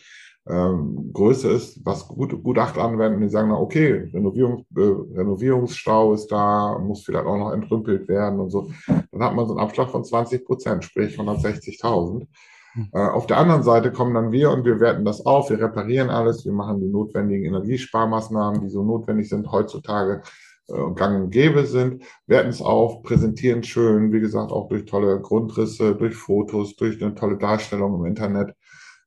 ähm, 0.49 1.11
Größe 1.12 1.49
ist, 1.50 1.84
was 1.87 2.08
gut, 2.08 2.42
Gutachter 2.42 2.82
anwenden, 2.82 3.20
die 3.20 3.28
sagen, 3.28 3.50
na 3.50 3.58
okay, 3.58 4.11
Renovierungs, 4.12 4.62
äh, 4.76 5.18
Renovierungsstau 5.18 6.14
ist 6.14 6.28
da, 6.28 6.78
muss 6.78 7.04
vielleicht 7.04 7.26
auch 7.26 7.37
noch 7.37 7.52
entrümpelt 7.52 8.08
werden 8.08 8.40
und 8.40 8.50
so. 8.50 8.70
Dann 8.87 9.22
hat 9.22 9.34
man 9.34 9.46
so 9.46 9.52
einen 9.52 9.61
Abschlag 9.61 9.90
von 9.90 10.04
20 10.04 10.44
Prozent, 10.44 10.84
sprich 10.84 11.16
160.000. 11.16 12.26
Hm. 12.72 12.88
Äh, 12.92 13.08
auf 13.08 13.26
der 13.26 13.38
anderen 13.38 13.62
Seite 13.62 13.92
kommen 13.92 14.14
dann 14.14 14.32
wir 14.32 14.50
und 14.50 14.64
wir 14.64 14.80
werten 14.80 15.04
das 15.04 15.25
auf, 15.25 15.50
wir 15.50 15.61
reparieren 15.61 16.11
alles, 16.11 16.44
wir 16.44 16.52
machen 16.52 16.80
die 16.80 16.88
notwendigen 16.88 17.44
Energiesparmaßnahmen, 17.44 18.62
die 18.62 18.70
so 18.70 18.82
notwendig 18.82 19.28
sind 19.28 19.52
heutzutage 19.52 20.22
äh, 20.68 20.94
gang 20.94 21.25
und 21.25 21.30
gäbe 21.30 21.66
sind, 21.66 22.02
werten 22.26 22.49
es 22.49 22.61
auf, 22.61 23.02
präsentieren 23.04 23.62
schön, 23.62 24.12
wie 24.12 24.20
gesagt, 24.20 24.50
auch 24.50 24.68
durch 24.68 24.87
tolle 24.87 25.20
Grundrisse, 25.20 25.94
durch 25.94 26.16
Fotos, 26.16 26.75
durch 26.75 27.00
eine 27.00 27.14
tolle 27.14 27.37
Darstellung 27.37 28.00
im 28.00 28.06
Internet 28.06 28.56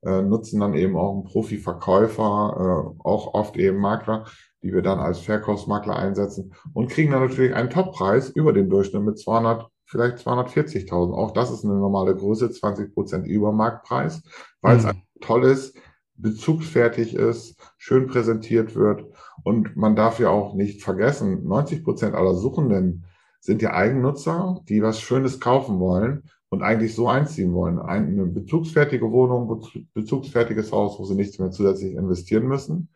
äh, 0.04 0.22
nutzen 0.22 0.60
dann 0.60 0.74
eben 0.74 0.96
auch 0.96 1.14
einen 1.14 1.24
Profi-Verkäufer, 1.24 2.94
äh, 2.96 3.08
auch 3.08 3.34
oft 3.34 3.58
eben 3.58 3.78
Makler, 3.78 4.26
die 4.64 4.74
wir 4.74 4.82
dann 4.82 5.00
als 5.00 5.20
Verkaufsmakler 5.20 5.96
einsetzen 5.96 6.54
und 6.74 6.90
kriegen 6.90 7.12
dann 7.12 7.22
natürlich 7.22 7.54
einen 7.54 7.70
Toppreis 7.70 8.30
über 8.30 8.54
dem 8.54 8.70
Durchschnitt 8.70 9.04
mit 9.04 9.20
200, 9.20 9.68
vielleicht 9.86 10.18
240.000. 10.18 11.14
Auch 11.14 11.32
das 11.32 11.52
ist 11.52 11.64
eine 11.64 11.76
normale 11.76 12.16
Größe, 12.16 12.50
20 12.50 12.94
Prozent 12.94 13.28
über 13.28 13.52
Marktpreis, 13.52 14.24
weil 14.62 14.74
mhm. 14.76 14.80
es 14.80 14.86
ein 14.86 15.02
tolles 15.22 15.74
bezugsfertig 16.18 17.14
ist, 17.14 17.60
schön 17.78 18.08
präsentiert 18.08 18.76
wird. 18.76 19.06
Und 19.44 19.76
man 19.76 19.96
darf 19.96 20.20
ja 20.20 20.30
auch 20.30 20.54
nicht 20.54 20.84
vergessen, 20.84 21.46
90 21.46 21.84
Prozent 21.84 22.16
aller 22.16 22.36
Suchenden 22.36 23.06
sind 23.40 23.62
ja 23.62 23.74
Eigennutzer, 23.74 24.62
die 24.70 24.82
was 24.82 25.00
Schönes 25.00 25.40
kaufen 25.40 25.80
wollen 25.80 26.24
und 26.50 26.62
eigentlich 26.62 26.96
so 26.96 27.08
einziehen 27.08 27.54
wollen. 27.54 27.80
Eine 27.80 28.26
bezugsfertige 28.26 29.12
Wohnung, 29.12 29.64
bezugsfertiges 29.94 30.72
Haus, 30.72 31.00
wo 31.00 31.06
sie 31.06 31.16
nichts 31.16 31.40
mehr 31.40 31.52
zusätzlich 31.52 31.94
investieren 31.94 32.48
müssen. 32.48 32.90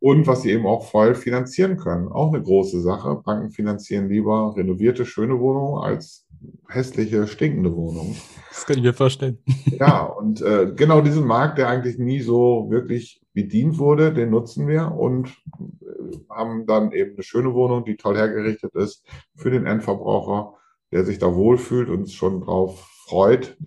Und 0.00 0.26
was 0.26 0.42
sie 0.42 0.50
eben 0.50 0.66
auch 0.66 0.84
voll 0.84 1.14
finanzieren 1.14 1.78
können. 1.78 2.08
Auch 2.08 2.32
eine 2.32 2.42
große 2.42 2.82
Sache. 2.82 3.14
Banken 3.24 3.50
finanzieren 3.50 4.08
lieber 4.10 4.54
renovierte, 4.54 5.06
schöne 5.06 5.40
Wohnungen 5.40 5.82
als 5.82 6.26
hässliche, 6.68 7.26
stinkende 7.26 7.74
Wohnungen. 7.74 8.16
Das 8.50 8.66
kann 8.66 8.76
ich 8.76 8.82
mir 8.82 8.94
vorstellen. 8.94 9.38
Ja, 9.78 10.04
und 10.04 10.40
äh, 10.40 10.72
genau 10.76 11.00
diesen 11.00 11.26
Markt, 11.26 11.58
der 11.58 11.68
eigentlich 11.68 11.98
nie 11.98 12.20
so 12.20 12.66
wirklich 12.70 13.22
bedient 13.32 13.78
wurde, 13.78 14.12
den 14.12 14.30
nutzen 14.30 14.68
wir 14.68 14.92
und 14.92 15.28
äh, 15.28 16.18
haben 16.30 16.66
dann 16.66 16.92
eben 16.92 17.14
eine 17.14 17.22
schöne 17.22 17.54
Wohnung, 17.54 17.84
die 17.84 17.96
toll 17.96 18.16
hergerichtet 18.16 18.74
ist 18.74 19.04
für 19.34 19.50
den 19.50 19.66
Endverbraucher, 19.66 20.54
der 20.94 21.04
sich 21.04 21.18
da 21.18 21.34
wohlfühlt 21.34 21.90
und 21.90 22.10
schon 22.10 22.40
drauf 22.40 22.88
freut, 23.06 23.58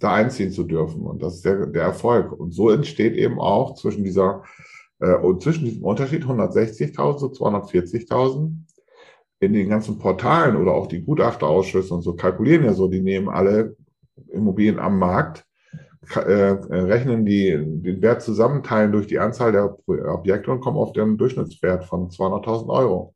da 0.00 0.12
einziehen 0.12 0.50
zu 0.50 0.64
dürfen. 0.64 1.02
Und 1.02 1.22
das 1.22 1.36
ist 1.36 1.44
der, 1.44 1.66
der 1.66 1.84
Erfolg. 1.84 2.32
Und 2.32 2.52
so 2.52 2.68
entsteht 2.68 3.14
eben 3.14 3.40
auch 3.40 3.74
zwischen 3.76 4.04
dieser 4.04 4.42
äh, 4.98 5.14
und 5.14 5.40
zwischen 5.40 5.64
diesem 5.64 5.84
Unterschied 5.84 6.24
160.000 6.24 7.18
zu 7.18 7.26
240.000 7.26 8.50
in 9.38 9.52
den 9.52 9.68
ganzen 9.68 9.98
Portalen 9.98 10.56
oder 10.56 10.72
auch 10.72 10.88
die 10.88 11.02
Gutachterausschüsse 11.02 11.94
und 11.94 12.02
so 12.02 12.14
kalkulieren 12.14 12.64
ja 12.64 12.72
so, 12.72 12.88
die 12.88 13.02
nehmen 13.02 13.28
alle 13.28 13.76
Immobilien 14.28 14.80
am 14.80 14.98
Markt, 14.98 15.44
äh, 16.14 16.20
rechnen 16.20 17.24
die 17.24 17.50
den 17.50 18.02
Wert 18.02 18.22
zusammenteilen 18.22 18.90
durch 18.92 19.06
die 19.06 19.18
Anzahl 19.18 19.52
der 19.52 19.76
Objekte 19.86 20.50
und 20.50 20.60
kommen 20.60 20.76
auf 20.76 20.92
den 20.92 21.16
Durchschnittswert 21.16 21.84
von 21.84 22.08
200.000 22.10 22.68
Euro. 22.68 23.14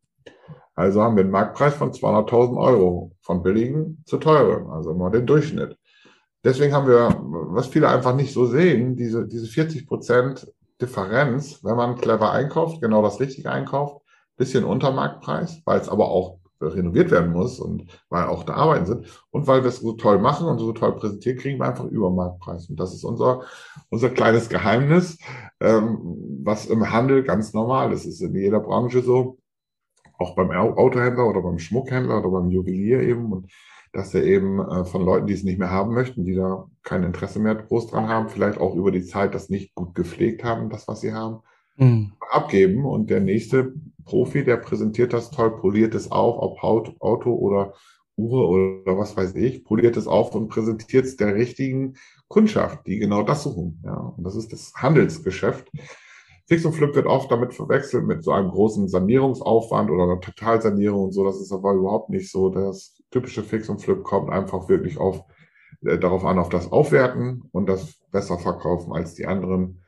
Also 0.78 1.02
haben 1.02 1.16
wir 1.16 1.24
einen 1.24 1.32
Marktpreis 1.32 1.74
von 1.74 1.90
200.000 1.90 2.56
Euro, 2.56 3.10
von 3.20 3.42
billigen 3.42 4.00
zu 4.06 4.16
teuren, 4.16 4.70
also 4.70 4.92
immer 4.92 5.10
den 5.10 5.26
Durchschnitt. 5.26 5.76
Deswegen 6.44 6.72
haben 6.72 6.86
wir, 6.86 7.20
was 7.20 7.66
viele 7.66 7.88
einfach 7.88 8.14
nicht 8.14 8.32
so 8.32 8.46
sehen, 8.46 8.94
diese, 8.94 9.26
diese 9.26 9.48
40 9.48 9.88
Prozent 9.88 10.46
Differenz, 10.80 11.64
wenn 11.64 11.74
man 11.74 11.96
clever 11.96 12.30
einkauft, 12.30 12.80
genau 12.80 13.02
das 13.02 13.18
Richtige 13.18 13.50
einkauft, 13.50 14.00
bisschen 14.36 14.62
unter 14.62 14.92
Marktpreis, 14.92 15.60
weil 15.64 15.80
es 15.80 15.88
aber 15.88 16.10
auch 16.10 16.38
renoviert 16.60 17.10
werden 17.10 17.32
muss 17.32 17.58
und 17.58 17.86
weil 18.08 18.26
auch 18.26 18.44
da 18.44 18.54
Arbeiten 18.54 18.86
sind 18.86 19.06
und 19.32 19.48
weil 19.48 19.64
wir 19.64 19.70
es 19.70 19.80
so 19.80 19.94
toll 19.94 20.20
machen 20.20 20.46
und 20.46 20.60
so 20.60 20.72
toll 20.72 20.94
präsentieren, 20.94 21.38
kriegen 21.38 21.58
wir 21.58 21.66
einfach 21.66 21.86
über 21.86 22.10
Marktpreis. 22.10 22.70
Und 22.70 22.78
das 22.78 22.94
ist 22.94 23.02
unser, 23.02 23.42
unser 23.90 24.10
kleines 24.10 24.48
Geheimnis, 24.48 25.18
ähm, 25.58 25.98
was 26.44 26.66
im 26.66 26.88
Handel 26.92 27.24
ganz 27.24 27.52
normal 27.52 27.92
ist. 27.92 28.06
Es 28.06 28.14
ist 28.14 28.22
in 28.22 28.36
jeder 28.36 28.60
Branche 28.60 29.02
so, 29.02 29.38
auch 30.18 30.34
beim 30.34 30.50
Autohändler 30.50 31.26
oder 31.28 31.40
beim 31.40 31.58
Schmuckhändler 31.58 32.18
oder 32.18 32.30
beim 32.30 32.50
Juwelier 32.50 33.00
eben. 33.00 33.32
Und 33.32 33.50
dass 33.92 34.14
er 34.14 34.24
eben 34.24 34.60
äh, 34.60 34.84
von 34.84 35.04
Leuten, 35.04 35.26
die 35.26 35.32
es 35.32 35.44
nicht 35.44 35.58
mehr 35.58 35.70
haben 35.70 35.94
möchten, 35.94 36.24
die 36.24 36.34
da 36.34 36.66
kein 36.82 37.04
Interesse 37.04 37.38
mehr 37.38 37.54
groß 37.54 37.88
dran 37.88 38.08
haben, 38.08 38.28
vielleicht 38.28 38.58
auch 38.58 38.74
über 38.74 38.90
die 38.90 39.04
Zeit 39.04 39.34
das 39.34 39.48
nicht 39.48 39.74
gut 39.74 39.94
gepflegt 39.94 40.44
haben, 40.44 40.68
das, 40.68 40.86
was 40.88 41.00
sie 41.00 41.14
haben, 41.14 41.40
mhm. 41.76 42.12
abgeben. 42.30 42.84
Und 42.84 43.08
der 43.10 43.20
nächste 43.20 43.72
Profi, 44.04 44.44
der 44.44 44.58
präsentiert 44.58 45.12
das 45.12 45.30
toll, 45.30 45.56
poliert 45.56 45.94
es 45.94 46.10
auf, 46.10 46.36
ob 46.38 46.62
Auto 46.62 47.32
oder 47.32 47.74
Uhr 48.16 48.48
oder 48.48 48.98
was 48.98 49.16
weiß 49.16 49.36
ich, 49.36 49.64
poliert 49.64 49.96
es 49.96 50.08
auf 50.08 50.34
und 50.34 50.48
präsentiert 50.48 51.04
es 51.04 51.16
der 51.16 51.34
richtigen 51.34 51.94
Kundschaft, 52.26 52.86
die 52.86 52.98
genau 52.98 53.22
das 53.22 53.44
suchen. 53.44 53.80
Ja, 53.84 53.94
und 53.94 54.24
das 54.24 54.34
ist 54.34 54.52
das 54.52 54.72
Handelsgeschäft. 54.74 55.70
Fix 56.48 56.64
und 56.64 56.72
Flip 56.72 56.94
wird 56.94 57.06
oft 57.06 57.30
damit 57.30 57.52
verwechselt 57.52 58.06
mit 58.06 58.24
so 58.24 58.32
einem 58.32 58.48
großen 58.48 58.88
Sanierungsaufwand 58.88 59.90
oder 59.90 60.04
einer 60.04 60.20
Totalsanierung 60.20 61.04
und 61.04 61.12
so. 61.12 61.22
Das 61.22 61.38
ist 61.38 61.52
aber 61.52 61.74
überhaupt 61.74 62.08
nicht 62.08 62.32
so. 62.32 62.48
Das 62.48 62.96
typische 63.10 63.42
Fix 63.42 63.68
und 63.68 63.82
Flip 63.82 64.02
kommt 64.02 64.30
einfach 64.30 64.66
wirklich 64.66 64.96
auf, 64.96 65.24
äh, 65.84 65.98
darauf 65.98 66.24
an, 66.24 66.38
auf 66.38 66.48
das 66.48 66.72
Aufwerten 66.72 67.42
und 67.52 67.68
das 67.68 67.98
besser 68.10 68.38
verkaufen 68.38 68.94
als 68.94 69.14
die 69.14 69.26
anderen. 69.26 69.84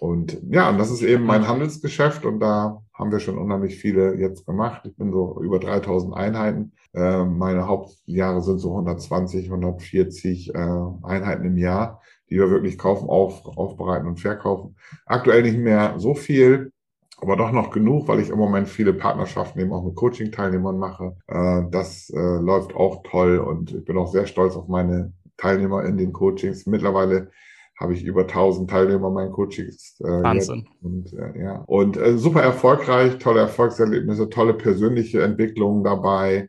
Und 0.00 0.42
ja, 0.50 0.70
und 0.70 0.78
das 0.78 0.90
ist 0.90 1.02
eben 1.02 1.24
mein 1.24 1.46
Handelsgeschäft 1.46 2.24
und 2.24 2.40
da 2.40 2.82
haben 2.94 3.12
wir 3.12 3.20
schon 3.20 3.36
unheimlich 3.36 3.76
viele 3.76 4.14
jetzt 4.14 4.46
gemacht. 4.46 4.86
Ich 4.86 4.96
bin 4.96 5.12
so 5.12 5.40
über 5.42 5.58
3000 5.58 6.14
Einheiten. 6.16 6.72
Äh, 6.94 7.24
meine 7.24 7.68
Hauptjahre 7.68 8.40
sind 8.40 8.60
so 8.60 8.70
120, 8.70 9.44
140 9.44 10.54
äh, 10.54 10.58
Einheiten 11.02 11.44
im 11.44 11.58
Jahr 11.58 12.00
die 12.32 12.38
wir 12.38 12.50
wirklich 12.50 12.78
kaufen, 12.78 13.08
auf, 13.08 13.44
aufbereiten 13.56 14.08
und 14.08 14.18
verkaufen. 14.18 14.76
Aktuell 15.04 15.42
nicht 15.42 15.58
mehr 15.58 15.94
so 15.98 16.14
viel, 16.14 16.72
aber 17.18 17.36
doch 17.36 17.52
noch 17.52 17.70
genug, 17.70 18.08
weil 18.08 18.20
ich 18.20 18.30
im 18.30 18.38
Moment 18.38 18.68
viele 18.68 18.94
Partnerschaften 18.94 19.60
eben 19.60 19.72
auch 19.72 19.84
mit 19.84 19.94
Coaching-Teilnehmern 19.94 20.78
mache. 20.78 21.16
Äh, 21.28 21.64
das 21.70 22.10
äh, 22.10 22.18
läuft 22.18 22.74
auch 22.74 23.02
toll 23.04 23.38
und 23.38 23.74
ich 23.74 23.84
bin 23.84 23.98
auch 23.98 24.10
sehr 24.10 24.26
stolz 24.26 24.56
auf 24.56 24.66
meine 24.66 25.12
Teilnehmer 25.36 25.84
in 25.84 25.98
den 25.98 26.12
Coachings. 26.12 26.66
Mittlerweile 26.66 27.30
habe 27.78 27.92
ich 27.94 28.02
über 28.02 28.22
1000 28.22 28.70
Teilnehmer 28.70 29.08
in 29.08 29.14
meinen 29.14 29.32
Coachings. 29.32 30.00
Äh, 30.00 30.22
Wahnsinn. 30.22 30.66
Und, 30.80 31.12
äh, 31.12 31.38
ja. 31.38 31.64
und 31.66 31.98
äh, 31.98 32.16
super 32.16 32.42
erfolgreich, 32.42 33.18
tolle 33.18 33.40
Erfolgserlebnisse, 33.40 34.30
tolle 34.30 34.54
persönliche 34.54 35.22
Entwicklungen 35.22 35.84
dabei. 35.84 36.48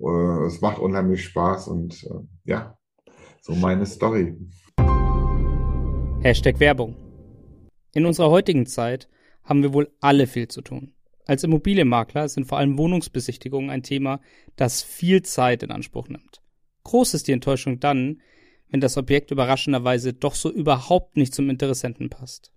Äh, 0.00 0.46
es 0.46 0.62
macht 0.62 0.78
unheimlich 0.78 1.24
Spaß 1.24 1.68
und 1.68 2.02
äh, 2.04 2.24
ja, 2.44 2.78
so 3.40 3.54
meine 3.54 3.86
Story. 3.86 4.36
Hashtag 6.20 6.58
Werbung. 6.58 6.96
In 7.94 8.04
unserer 8.04 8.28
heutigen 8.30 8.66
Zeit 8.66 9.08
haben 9.44 9.62
wir 9.62 9.72
wohl 9.72 9.88
alle 10.00 10.26
viel 10.26 10.48
zu 10.48 10.62
tun. 10.62 10.92
Als 11.26 11.44
Immobilienmakler 11.44 12.28
sind 12.28 12.46
vor 12.46 12.58
allem 12.58 12.76
Wohnungsbesichtigungen 12.76 13.70
ein 13.70 13.84
Thema, 13.84 14.20
das 14.56 14.82
viel 14.82 15.22
Zeit 15.22 15.62
in 15.62 15.70
Anspruch 15.70 16.08
nimmt. 16.08 16.42
Groß 16.82 17.14
ist 17.14 17.28
die 17.28 17.32
Enttäuschung 17.32 17.78
dann, 17.78 18.20
wenn 18.68 18.80
das 18.80 18.96
Objekt 18.96 19.30
überraschenderweise 19.30 20.12
doch 20.12 20.34
so 20.34 20.50
überhaupt 20.50 21.16
nicht 21.16 21.32
zum 21.32 21.50
Interessenten 21.50 22.10
passt. 22.10 22.52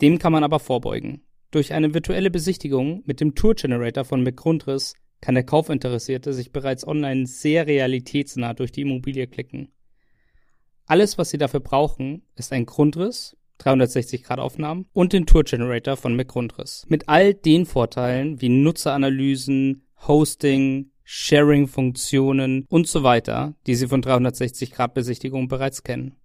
Dem 0.00 0.20
kann 0.20 0.32
man 0.32 0.44
aber 0.44 0.60
vorbeugen. 0.60 1.22
Durch 1.50 1.72
eine 1.72 1.94
virtuelle 1.94 2.30
Besichtigung 2.30 3.02
mit 3.04 3.20
dem 3.20 3.34
Tour 3.34 3.56
Generator 3.56 4.04
von 4.04 4.22
McGrundriss 4.22 4.94
kann 5.20 5.34
der 5.34 5.44
Kaufinteressierte 5.44 6.32
sich 6.32 6.52
bereits 6.52 6.86
online 6.86 7.26
sehr 7.26 7.66
realitätsnah 7.66 8.54
durch 8.54 8.70
die 8.70 8.82
Immobilie 8.82 9.26
klicken. 9.26 9.72
Alles, 10.86 11.18
was 11.18 11.30
Sie 11.30 11.38
dafür 11.38 11.60
brauchen, 11.60 12.22
ist 12.36 12.52
ein 12.52 12.66
Grundriss, 12.66 13.36
360-Grad-Aufnahmen 13.60 14.86
und 14.92 15.12
den 15.12 15.26
Tour-Generator 15.26 15.96
von 15.96 16.16
McGrundriss. 16.16 16.84
Mit 16.88 17.08
all 17.08 17.34
den 17.34 17.66
Vorteilen 17.66 18.40
wie 18.40 18.48
Nutzeranalysen, 18.48 19.86
Hosting, 20.06 20.90
Sharing-Funktionen 21.04 22.64
und 22.68 22.86
so 22.88 23.02
weiter, 23.02 23.54
die 23.66 23.74
Sie 23.74 23.88
von 23.88 24.02
360-Grad-Besichtigungen 24.02 25.48
bereits 25.48 25.82
kennen. 25.82 26.16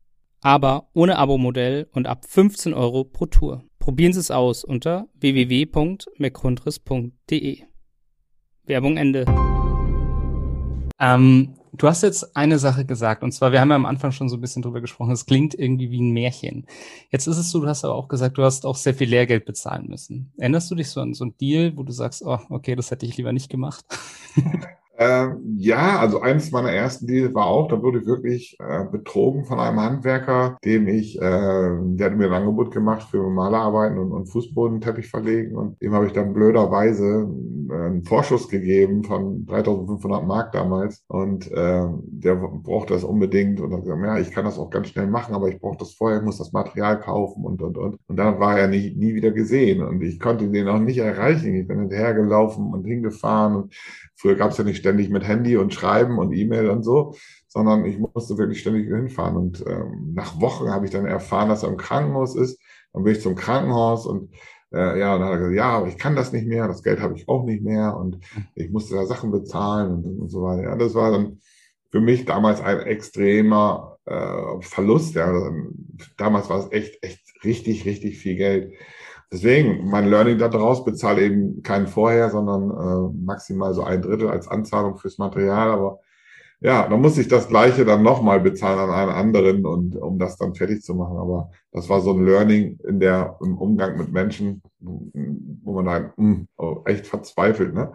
Aber 0.42 0.90
ohne 0.94 1.18
Abo-Modell 1.18 1.88
und 1.92 2.08
ab 2.08 2.26
15 2.28 2.74
Euro 2.74 3.04
pro 3.04 3.26
Tour. 3.26 3.66
Probieren 3.80 4.14
Sie 4.14 4.20
es 4.20 4.32
aus 4.32 4.64
unter 4.64 5.08
www.mcgrundriss.de. 5.16 7.64
Werbung 8.66 8.98
Ende. 8.98 9.26
Ähm, 11.00 11.57
Du 11.78 11.88
hast 11.88 12.02
jetzt 12.02 12.36
eine 12.36 12.58
Sache 12.58 12.86
gesagt, 12.86 13.22
und 13.22 13.32
zwar, 13.32 13.52
wir 13.52 13.62
haben 13.62 13.70
ja 13.70 13.76
am 13.76 13.86
Anfang 13.86 14.12
schon 14.12 14.30
so 14.30 14.38
ein 14.38 14.42
bisschen 14.42 14.64
drüber 14.64 14.82
gesprochen, 14.82 15.12
es 15.12 15.28
klingt 15.28 15.54
irgendwie 15.54 15.92
wie 15.92 16.02
ein 16.02 16.12
Märchen. 16.12 16.66
Jetzt 17.12 17.28
ist 17.28 17.38
es 17.38 17.52
so, 17.52 17.60
du 17.60 17.68
hast 17.68 17.86
aber 17.86 17.94
auch 17.94 18.08
gesagt, 18.08 18.38
du 18.38 18.44
hast 18.44 18.66
auch 18.66 18.76
sehr 18.76 18.96
viel 18.96 19.10
Lehrgeld 19.10 19.46
bezahlen 19.46 19.88
müssen. 19.88 20.32
Erinnerst 20.38 20.72
du 20.72 20.76
dich 20.76 20.90
so 20.90 21.02
an 21.02 21.14
so 21.14 21.26
ein 21.26 21.38
Deal, 21.38 21.78
wo 21.78 21.84
du 21.84 21.92
sagst, 21.92 22.24
oh, 22.26 22.40
okay, 22.50 22.76
das 22.76 22.90
hätte 22.90 23.06
ich 23.06 23.16
lieber 23.18 23.32
nicht 23.32 23.50
gemacht? 23.50 23.86
Ähm, 25.00 25.56
ja, 25.58 26.00
also 26.00 26.22
eines 26.22 26.52
meiner 26.52 26.72
ersten 26.72 27.06
Deals 27.06 27.34
war 27.36 27.46
auch, 27.46 27.68
da 27.68 27.82
wurde 27.82 28.00
ich 28.00 28.08
wirklich 28.08 28.58
äh, 28.60 28.84
betrogen 28.92 29.46
von 29.46 29.60
einem 29.60 29.80
Handwerker, 29.80 30.58
dem 30.66 30.88
ich, 30.88 31.18
äh, 31.18 31.22
der 31.22 32.06
hat 32.08 32.18
mir 32.18 32.26
ein 32.26 32.34
Angebot 32.34 32.72
gemacht 32.72 33.08
für 33.12 33.30
Malerarbeiten 33.30 34.00
und, 34.00 34.12
und 34.12 34.26
Fußbodenteppich 34.26 35.10
verlegen 35.10 35.56
und 35.56 35.80
dem 35.84 35.94
habe 35.94 36.08
ich 36.08 36.14
dann 36.14 36.34
blöderweise 36.34 37.30
äh, 37.70 37.74
einen 37.74 38.04
Vorschuss 38.06 38.50
gegeben 38.50 39.04
von 39.04 39.46
3500 39.46 40.26
Mark 40.26 40.52
damals 40.54 41.04
und 41.08 41.52
äh, 41.52 41.86
der 42.02 42.36
braucht 42.36 42.90
das 42.90 43.04
unbedingt 43.04 43.62
und 43.62 43.74
hat 43.74 43.84
gesagt, 43.84 44.02
ja, 44.04 44.18
ich 44.18 44.32
kann 44.32 44.46
das 44.46 44.58
auch 44.58 44.72
ganz 44.72 44.88
schnell 44.88 45.08
machen, 45.08 45.36
aber 45.36 45.48
ich 45.50 45.60
brauche 45.60 45.78
das 45.78 45.94
vorher, 45.94 46.24
muss 46.24 46.40
das 46.40 46.54
Material 46.54 47.00
kaufen 47.00 47.46
und, 47.46 47.62
und, 47.62 47.78
und. 47.78 48.00
Und 48.08 48.16
dann 48.18 48.40
war 48.40 48.58
er 48.58 48.68
nie, 48.68 48.96
nie 48.96 49.14
wieder 49.14 49.30
gesehen 49.30 49.84
und 49.84 50.02
ich 50.02 50.20
konnte 50.20 50.50
den 50.50 50.68
auch 50.68 50.80
nicht 50.80 50.98
erreichen. 50.98 51.54
Ich 51.54 51.68
bin 51.68 51.82
hinterhergelaufen 51.82 52.74
und 52.74 52.86
hingefahren 52.86 53.56
und 53.56 53.74
früher 54.18 54.36
gab 54.36 54.52
es 54.52 54.58
ja 54.58 54.64
nicht 54.64 54.78
ständig 54.78 55.10
mit 55.10 55.24
Handy 55.28 55.58
und 55.58 55.74
Schreiben 55.74 56.18
und 56.18 56.34
E-Mail 56.34 56.70
und 56.70 56.84
so, 56.84 57.16
sondern 57.48 57.86
ich 57.86 57.98
musste 57.98 58.38
wirklich 58.38 58.60
ständig 58.60 58.88
hinfahren. 58.88 59.38
Und 59.38 59.64
ähm, 59.68 60.14
nach 60.14 60.42
Wochen 60.42 60.70
habe 60.70 60.86
ich 60.86 60.92
dann 60.92 61.06
erfahren, 61.06 61.50
dass 61.50 61.64
er 61.64 61.70
im 61.70 61.78
Krankenhaus 61.78 62.36
ist. 62.36 62.60
Dann 62.94 63.04
bin 63.04 63.14
ich 63.14 63.22
zum 63.22 63.36
Krankenhaus 63.36 64.06
und 64.06 64.34
äh, 64.74 65.00
ja, 65.00 65.14
und 65.14 65.22
dann 65.22 65.30
hat 65.30 65.36
er 65.36 65.38
gesagt, 65.38 65.56
ja, 65.56 65.70
aber 65.70 65.88
ich 65.88 65.98
kann 65.98 66.16
das 66.16 66.34
nicht 66.34 66.48
mehr, 66.48 66.68
das 66.68 66.84
Geld 66.84 67.00
habe 67.00 67.16
ich 67.16 67.30
auch 67.30 67.46
nicht 67.46 67.64
mehr 67.64 67.96
und 67.96 68.20
ich 68.56 68.70
musste 68.70 68.96
da 68.96 69.06
Sachen 69.06 69.32
bezahlen 69.32 69.94
und, 69.94 70.20
und 70.20 70.30
so 70.30 70.42
weiter. 70.44 70.64
Ja, 70.64 70.76
das 70.76 70.94
war 70.94 71.12
dann 71.12 71.40
für 71.92 72.02
mich 72.02 72.26
damals 72.26 72.60
ein 72.62 72.80
extremer 72.82 73.98
äh, 74.06 74.62
Verlust. 74.62 75.16
Ja. 75.16 75.52
Damals 76.18 76.50
war 76.50 76.60
es 76.60 76.72
echt, 76.72 77.02
echt 77.04 77.22
richtig, 77.44 77.86
richtig 77.86 78.18
viel 78.18 78.36
Geld. 78.36 78.74
Deswegen, 79.32 79.90
mein 79.90 80.10
Learning 80.10 80.38
daraus 80.38 80.86
bezahle 80.86 81.22
eben 81.22 81.62
keinen 81.62 81.88
vorher, 81.88 82.30
sondern 82.30 82.72
äh, 82.72 83.26
maximal 83.26 83.74
so 83.74 83.84
ein 83.84 84.02
Drittel 84.02 84.30
als 84.30 84.48
Anzahlung 84.48 84.98
fürs 84.98 85.18
Material. 85.18 85.70
Aber 85.70 86.00
ja, 86.60 86.88
dann 86.88 87.02
muss 87.02 87.18
ich 87.18 87.28
das 87.28 87.50
Gleiche 87.50 87.86
dann 87.86 88.04
nochmal 88.04 88.40
bezahlen 88.40 88.80
an 88.80 88.90
einen 88.90 89.12
anderen 89.12 89.66
und 89.66 89.96
um 89.96 90.18
das 90.18 90.38
dann 90.38 90.56
fertig 90.56 90.82
zu 90.82 90.96
machen. 90.96 91.18
Aber 91.18 91.52
das 91.72 91.90
war 91.90 92.02
so 92.02 92.14
ein 92.14 92.26
Learning 92.26 92.80
in 92.88 93.00
der, 93.00 93.38
im 93.42 93.58
Umgang 93.58 93.98
mit 93.98 94.12
Menschen, 94.12 94.64
wo 94.80 95.74
man 95.74 95.86
dann 95.86 96.14
hm, 96.16 96.48
oh, 96.58 96.82
echt 96.86 97.06
verzweifelt. 97.06 97.74
Ne? 97.74 97.92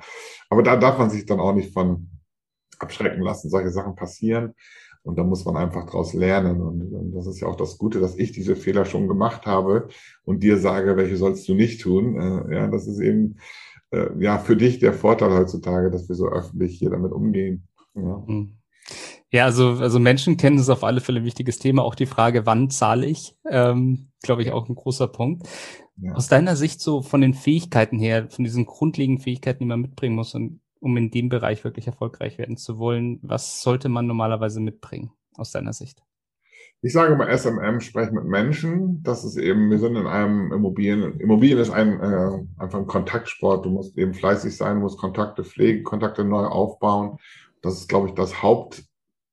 Aber 0.51 0.63
da 0.63 0.77
darf 0.77 0.99
man 0.99 1.11
sich 1.11 1.27
dann 1.27 1.41
auch 1.41 1.55
nicht 1.55 1.73
von 1.73 2.09
abschrecken 2.79 3.23
lassen. 3.23 3.51
Solche 3.51 3.71
Sachen 3.71 3.97
passieren. 3.97 4.55
Und 5.05 5.19
da 5.19 5.25
muss 5.25 5.45
man 5.45 5.57
einfach 5.57 5.87
daraus 5.87 6.15
lernen. 6.15 6.61
Und, 6.61 6.93
und, 6.93 7.13
das 7.13 7.27
ist 7.27 7.41
ja 7.41 7.49
auch 7.49 7.57
das 7.57 7.79
Gute, 7.79 7.99
dass 8.01 8.17
ich 8.17 8.33
diese 8.33 8.55
Fehler 8.55 8.85
schon 8.85 9.09
gemacht 9.09 9.47
habe 9.47 9.89
und 10.25 10.43
dir 10.43 10.59
sage, 10.59 10.97
welche 10.97 11.17
sollst 11.17 11.49
du 11.49 11.55
nicht 11.55 11.81
tun. 11.81 12.17
Äh, 12.17 12.55
ja, 12.55 12.69
das 12.69 12.87
ist 12.87 13.01
eben 13.01 13.39
äh, 13.91 14.07
ja 14.19 14.39
für 14.39 14.57
dich 14.57 14.79
der 14.79 14.93
Vorteil 14.93 15.33
heutzutage, 15.33 15.91
dass 15.91 16.09
wir 16.09 16.15
so 16.15 16.29
öffentlich 16.29 16.79
hier 16.79 16.91
damit 16.91 17.13
umgehen. 17.13 17.67
Ja. 17.95 18.23
Hm. 18.27 18.57
Ja, 19.31 19.47
also, 19.47 19.71
also 19.71 19.99
Menschen 19.99 20.37
kennen 20.37 20.59
es 20.59 20.69
auf 20.69 20.85
alle 20.85 21.01
Fälle 21.01 21.21
ein 21.21 21.25
wichtiges 21.25 21.59
Thema. 21.59 21.83
Auch 21.83 21.95
die 21.95 22.07
Frage, 22.07 22.45
wann 22.45 22.69
zahle 22.69 23.07
ich, 23.07 23.35
ähm, 23.49 24.09
glaube 24.23 24.43
ich, 24.43 24.53
auch 24.53 24.69
ein 24.69 24.75
großer 24.75 25.09
Punkt. 25.09 25.49
Ja. 25.97 26.13
Aus 26.13 26.29
deiner 26.29 26.55
Sicht 26.55 26.81
so 26.81 27.01
von 27.01 27.23
den 27.23 27.33
Fähigkeiten 27.33 27.99
her, 27.99 28.29
von 28.29 28.45
diesen 28.45 28.67
grundlegenden 28.67 29.23
Fähigkeiten, 29.23 29.61
die 29.61 29.67
man 29.67 29.81
mitbringen 29.81 30.17
muss, 30.17 30.35
und 30.35 30.61
um 30.83 30.97
in 30.97 31.11
dem 31.11 31.29
Bereich 31.29 31.63
wirklich 31.63 31.87
erfolgreich 31.87 32.39
werden 32.39 32.57
zu 32.57 32.79
wollen, 32.79 33.21
was 33.23 33.63
sollte 33.63 33.89
man 33.89 34.07
normalerweise 34.07 34.61
mitbringen 34.61 35.13
aus 35.37 35.53
deiner 35.53 35.73
Sicht? 35.73 36.03
Ich 36.85 36.93
sage 36.93 37.15
mal, 37.15 37.31
SMM 37.31 37.81
sprechen 37.81 38.15
mit 38.15 38.25
Menschen. 38.25 39.01
Das 39.05 39.25
ist 39.25 39.37
eben, 39.37 39.71
wir 39.71 39.79
sind 39.79 39.95
in 39.95 40.09
einem 40.09 40.53
Immobilien. 40.53 41.21
Immobilien 41.21 41.61
ist 41.61 41.71
ein, 41.71 42.01
äh, 42.01 42.61
einfach 42.61 42.81
ein 42.81 42.89
Kontaktsport. 42.89 43.65
Du 43.65 43.71
musst 43.71 43.97
eben 43.97 44.13
fleißig 44.13 44.57
sein, 44.57 44.81
musst 44.81 44.99
Kontakte 44.99 45.45
pflegen, 45.45 45.85
Kontakte 45.85 46.25
neu 46.25 46.45
aufbauen. 46.47 47.19
Das 47.63 47.75
ist, 47.75 47.89
glaube 47.89 48.09
ich, 48.09 48.15
das 48.15 48.43
Haupt, 48.43 48.85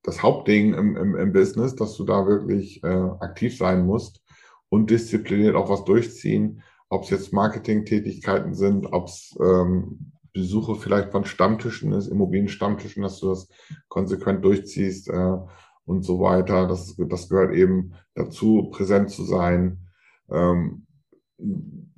das 0.04 0.22
Hauptding 0.22 0.76
im, 0.76 0.96
im, 0.96 1.16
im 1.16 1.34
Business, 1.34 1.76
dass 1.76 1.98
du 1.98 2.04
da 2.04 2.28
wirklich 2.28 2.84
äh, 2.84 2.88
aktiv 2.88 3.58
sein 3.58 3.88
musst 3.88 4.22
und 4.70 4.92
diszipliniert 4.92 5.56
auch 5.56 5.72
was 5.72 5.84
durchziehen. 5.84 6.62
Ob 6.90 7.04
es 7.04 7.10
jetzt 7.10 7.34
Marketingtätigkeiten 7.34 8.54
sind, 8.54 8.94
ob 8.94 9.08
es 9.08 9.36
ähm, 9.42 10.09
Besuche 10.34 10.76
vielleicht 10.76 11.12
von 11.12 11.26
Stammtischen 11.26 11.92
ist, 11.94 12.08
Immobilienstammtischen, 12.08 13.04
dass 13.04 13.20
du 13.20 13.30
das 13.30 13.48
konsequent 13.88 14.44
durchziehst 14.44 15.10
äh, 15.10 15.38
und 15.86 16.04
so 16.04 16.20
weiter. 16.20 16.68
Das, 16.68 16.96
das 16.98 17.30
gehört 17.30 17.54
eben 17.54 17.94
dazu, 18.14 18.70
präsent 18.72 19.10
zu 19.10 19.24
sein, 19.24 19.80
ähm, 20.32 20.86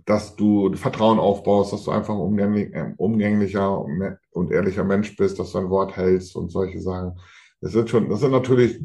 dass 0.06 0.36
du 0.36 0.74
Vertrauen 0.74 1.20
aufbaust, 1.20 1.74
dass 1.74 1.84
du 1.84 1.91
einfach 1.91 2.13
ein 2.13 2.20
umgänglich, 2.20 2.74
äh, 2.74 2.94
umgänglicher 2.98 3.86
und 4.32 4.52
ehrlicher 4.52 4.84
Mensch 4.84 5.15
bist, 5.15 5.39
dass 5.39 5.52
du 5.52 5.60
ein 5.60 5.70
Wort 5.70 5.96
hältst 5.96 6.36
und 6.36 6.52
solche 6.52 6.82
Sachen. 6.82 7.20
Das 7.60 7.74
sind 7.74 7.89
schon, 7.89 8.10
das 8.10 8.22
sind 8.22 8.32
natürlich 8.32 8.82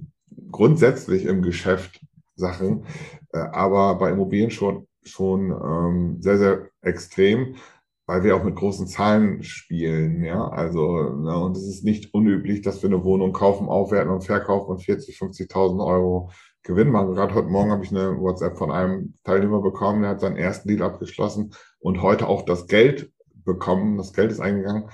grundsätzlich 0.51 1.25
im 1.25 1.43
Geschäft 1.43 2.01
Sachen, 2.35 2.85
äh, 3.33 3.39
aber 3.39 3.95
bei 3.97 4.11
Immobilien 4.11 4.51
schon 4.51 4.87
schon 5.09 5.51
ähm, 5.51 6.17
sehr, 6.21 6.39
sehr 6.39 6.69
extrem 6.83 7.57
weil 8.07 8.23
wir 8.23 8.37
auch 8.37 8.45
mit 8.45 8.55
großen 8.55 8.87
Zahlen 8.87 9.43
spielen, 9.43 10.23
ja, 10.23 10.49
also, 10.49 11.11
ne, 11.11 11.39
und 11.39 11.57
es 11.57 11.67
ist 11.67 11.85
nicht 11.85 12.15
unüblich, 12.15 12.63
dass 12.63 12.83
wir 12.83 12.89
eine 12.89 13.05
Wohnung 13.05 13.33
kaufen, 13.33 13.69
aufwerten 13.69 14.13
und 14.13 14.25
verkaufen 14.25 14.71
und 14.71 14.83
40, 14.83 15.19
50.000 15.19 15.85
Euro 15.85 16.31
Gewinn 16.63 16.91
machen. 16.91 17.15
Gerade 17.15 17.35
heute 17.35 17.49
Morgen 17.49 17.71
habe 17.71 17.85
ich 17.85 17.91
eine 17.91 18.19
WhatsApp 18.21 18.57
von 18.59 18.71
einem 18.71 19.15
Teilnehmer 19.25 19.61
bekommen, 19.61 20.03
der 20.03 20.13
hat 20.13 20.21
seinen 20.21 20.37
ersten 20.37 20.69
Deal 20.69 20.83
abgeschlossen 20.83 21.53
und 21.81 22.03
heute 22.03 22.29
auch 22.29 22.43
das 22.43 22.67
Geld 22.67 23.13
bekommen, 23.45 23.99
das 23.99 24.13
Geld 24.13 24.31
ist 24.31 24.41
eingegangen. 24.41 24.89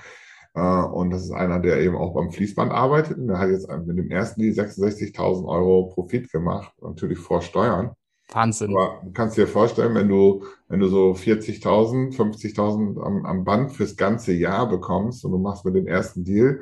Äh, 0.55 0.61
und 0.61 1.11
das 1.11 1.23
ist 1.23 1.31
einer, 1.31 1.59
der 1.59 1.81
eben 1.81 1.95
auch 1.95 2.13
beim 2.13 2.31
Fließband 2.31 2.71
arbeitet. 2.71 3.17
Und 3.17 3.27
der 3.27 3.39
hat 3.39 3.49
jetzt 3.49 3.69
mit 3.85 3.97
dem 3.97 4.09
ersten 4.11 4.41
Deal 4.41 4.53
66.000 4.53 5.47
Euro 5.47 5.89
Profit 5.93 6.31
gemacht, 6.31 6.73
natürlich 6.81 7.19
vor 7.19 7.41
Steuern. 7.41 7.91
Wahnsinn. 8.33 8.75
Aber 8.75 9.01
du 9.03 9.11
kannst 9.11 9.37
dir 9.37 9.47
vorstellen, 9.47 9.95
wenn 9.95 10.07
du, 10.07 10.43
wenn 10.67 10.79
du 10.79 10.87
so 10.87 11.11
40.000, 11.11 12.15
50.000 12.15 13.01
am, 13.01 13.25
am 13.25 13.43
Band 13.43 13.71
fürs 13.71 13.95
ganze 13.95 14.33
Jahr 14.33 14.67
bekommst 14.67 15.23
und 15.25 15.31
du 15.31 15.37
machst 15.37 15.65
mit 15.65 15.75
dem 15.75 15.87
ersten 15.87 16.23
Deal 16.23 16.59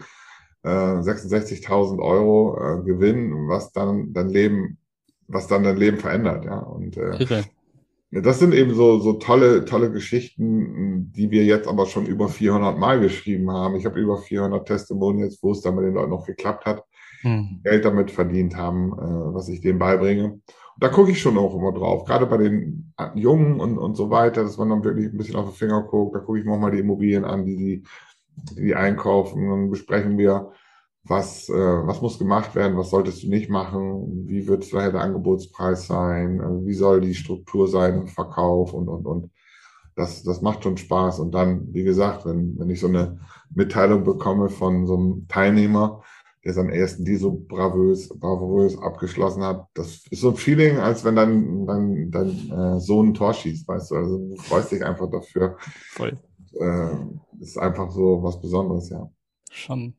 äh, 0.63 0.69
66.000 0.69 1.99
Euro 1.99 2.57
äh, 2.59 2.83
Gewinn, 2.83 3.47
was 3.47 3.71
dann 3.71 4.13
dein 4.13 4.29
Leben, 4.29 4.77
was 5.27 5.47
dann 5.47 5.63
dein 5.63 5.77
Leben 5.77 5.97
verändert, 5.97 6.45
ja. 6.45 6.59
Und 6.59 6.97
äh, 6.97 7.43
das 8.11 8.39
sind 8.39 8.53
eben 8.53 8.75
so, 8.75 8.99
so 8.99 9.13
tolle, 9.13 9.63
tolle 9.63 9.89
Geschichten, 9.91 11.11
die 11.13 11.31
wir 11.31 11.45
jetzt 11.45 11.67
aber 11.67 11.85
schon 11.85 12.05
über 12.05 12.27
400 12.27 12.77
Mal 12.77 12.99
geschrieben 12.99 13.49
haben. 13.49 13.77
Ich 13.77 13.85
habe 13.85 13.99
über 13.99 14.17
400 14.17 14.67
Testimonials, 14.67 15.39
wo 15.41 15.51
es 15.51 15.61
dann 15.61 15.75
mit 15.75 15.85
den 15.85 15.93
Leuten 15.93 16.09
noch 16.09 16.25
geklappt 16.25 16.65
hat, 16.65 16.83
hm. 17.21 17.61
Geld 17.63 17.85
damit 17.85 18.11
verdient 18.11 18.55
haben, 18.55 18.91
äh, 18.93 19.33
was 19.33 19.47
ich 19.47 19.61
denen 19.61 19.79
beibringe 19.79 20.41
da 20.79 20.89
gucke 20.89 21.11
ich 21.11 21.21
schon 21.21 21.37
auch 21.37 21.55
immer 21.55 21.71
drauf, 21.71 22.05
gerade 22.05 22.25
bei 22.25 22.37
den 22.37 22.93
Jungen 23.15 23.59
und, 23.59 23.77
und 23.77 23.95
so 23.95 24.09
weiter, 24.09 24.43
dass 24.43 24.57
man 24.57 24.69
dann 24.69 24.83
wirklich 24.83 25.07
ein 25.07 25.17
bisschen 25.17 25.35
auf 25.35 25.49
den 25.49 25.55
Finger 25.55 25.83
guckt. 25.83 26.15
Da 26.15 26.19
gucke 26.19 26.39
ich 26.39 26.45
mir 26.45 26.57
mal 26.57 26.71
die 26.71 26.79
Immobilien 26.79 27.25
an, 27.25 27.45
die 27.45 27.57
die, 27.57 27.83
die, 28.35 28.61
die 28.61 28.75
einkaufen. 28.75 29.49
Dann 29.49 29.69
besprechen 29.69 30.17
wir, 30.17 30.51
was, 31.03 31.49
äh, 31.49 31.53
was 31.53 32.01
muss 32.01 32.19
gemacht 32.19 32.55
werden, 32.55 32.77
was 32.77 32.91
solltest 32.91 33.23
du 33.23 33.29
nicht 33.29 33.49
machen, 33.49 34.27
wie 34.27 34.47
wird 34.47 34.65
vielleicht 34.65 34.93
der 34.93 35.01
Angebotspreis 35.01 35.87
sein, 35.87 36.39
äh, 36.39 36.65
wie 36.65 36.73
soll 36.73 37.01
die 37.01 37.15
Struktur 37.15 37.67
sein 37.67 38.01
im 38.01 38.07
Verkauf 38.07 38.73
und, 38.73 38.87
und, 38.87 39.05
und. 39.05 39.31
Das, 39.95 40.23
das 40.23 40.41
macht 40.41 40.63
schon 40.63 40.77
Spaß. 40.77 41.19
Und 41.19 41.33
dann, 41.33 41.73
wie 41.73 41.83
gesagt, 41.83 42.25
wenn, 42.25 42.57
wenn 42.57 42.69
ich 42.69 42.79
so 42.79 42.87
eine 42.87 43.19
Mitteilung 43.53 44.03
bekomme 44.03 44.49
von 44.49 44.87
so 44.87 44.97
einem 44.97 45.27
Teilnehmer, 45.27 46.01
der 46.43 46.53
seinen 46.53 46.69
ersten 46.69 47.05
Deal 47.05 47.19
so 47.19 47.45
bravös, 47.47 48.09
bravös 48.09 48.77
abgeschlossen 48.77 49.43
hat. 49.43 49.67
Das 49.73 50.05
ist 50.09 50.21
so 50.21 50.29
ein 50.29 50.35
Feeling, 50.35 50.77
als 50.77 51.03
wenn 51.05 51.15
dein, 51.15 51.65
dein, 51.65 52.11
dein 52.11 52.51
äh, 52.51 52.79
Sohn 52.79 53.09
ein 53.09 53.13
Tor 53.13 53.33
schießt, 53.33 53.67
weißt 53.67 53.91
du. 53.91 53.95
Also 53.95 54.17
du 54.17 54.35
freust 54.37 54.71
dich 54.71 54.83
einfach 54.83 55.09
dafür. 55.09 55.57
Voll. 55.91 56.17
Äh, 56.59 56.95
ist 57.39 57.57
einfach 57.57 57.91
so 57.91 58.23
was 58.23 58.39
Besonderes, 58.41 58.89
ja. 58.89 59.09
Schon. 59.51 59.93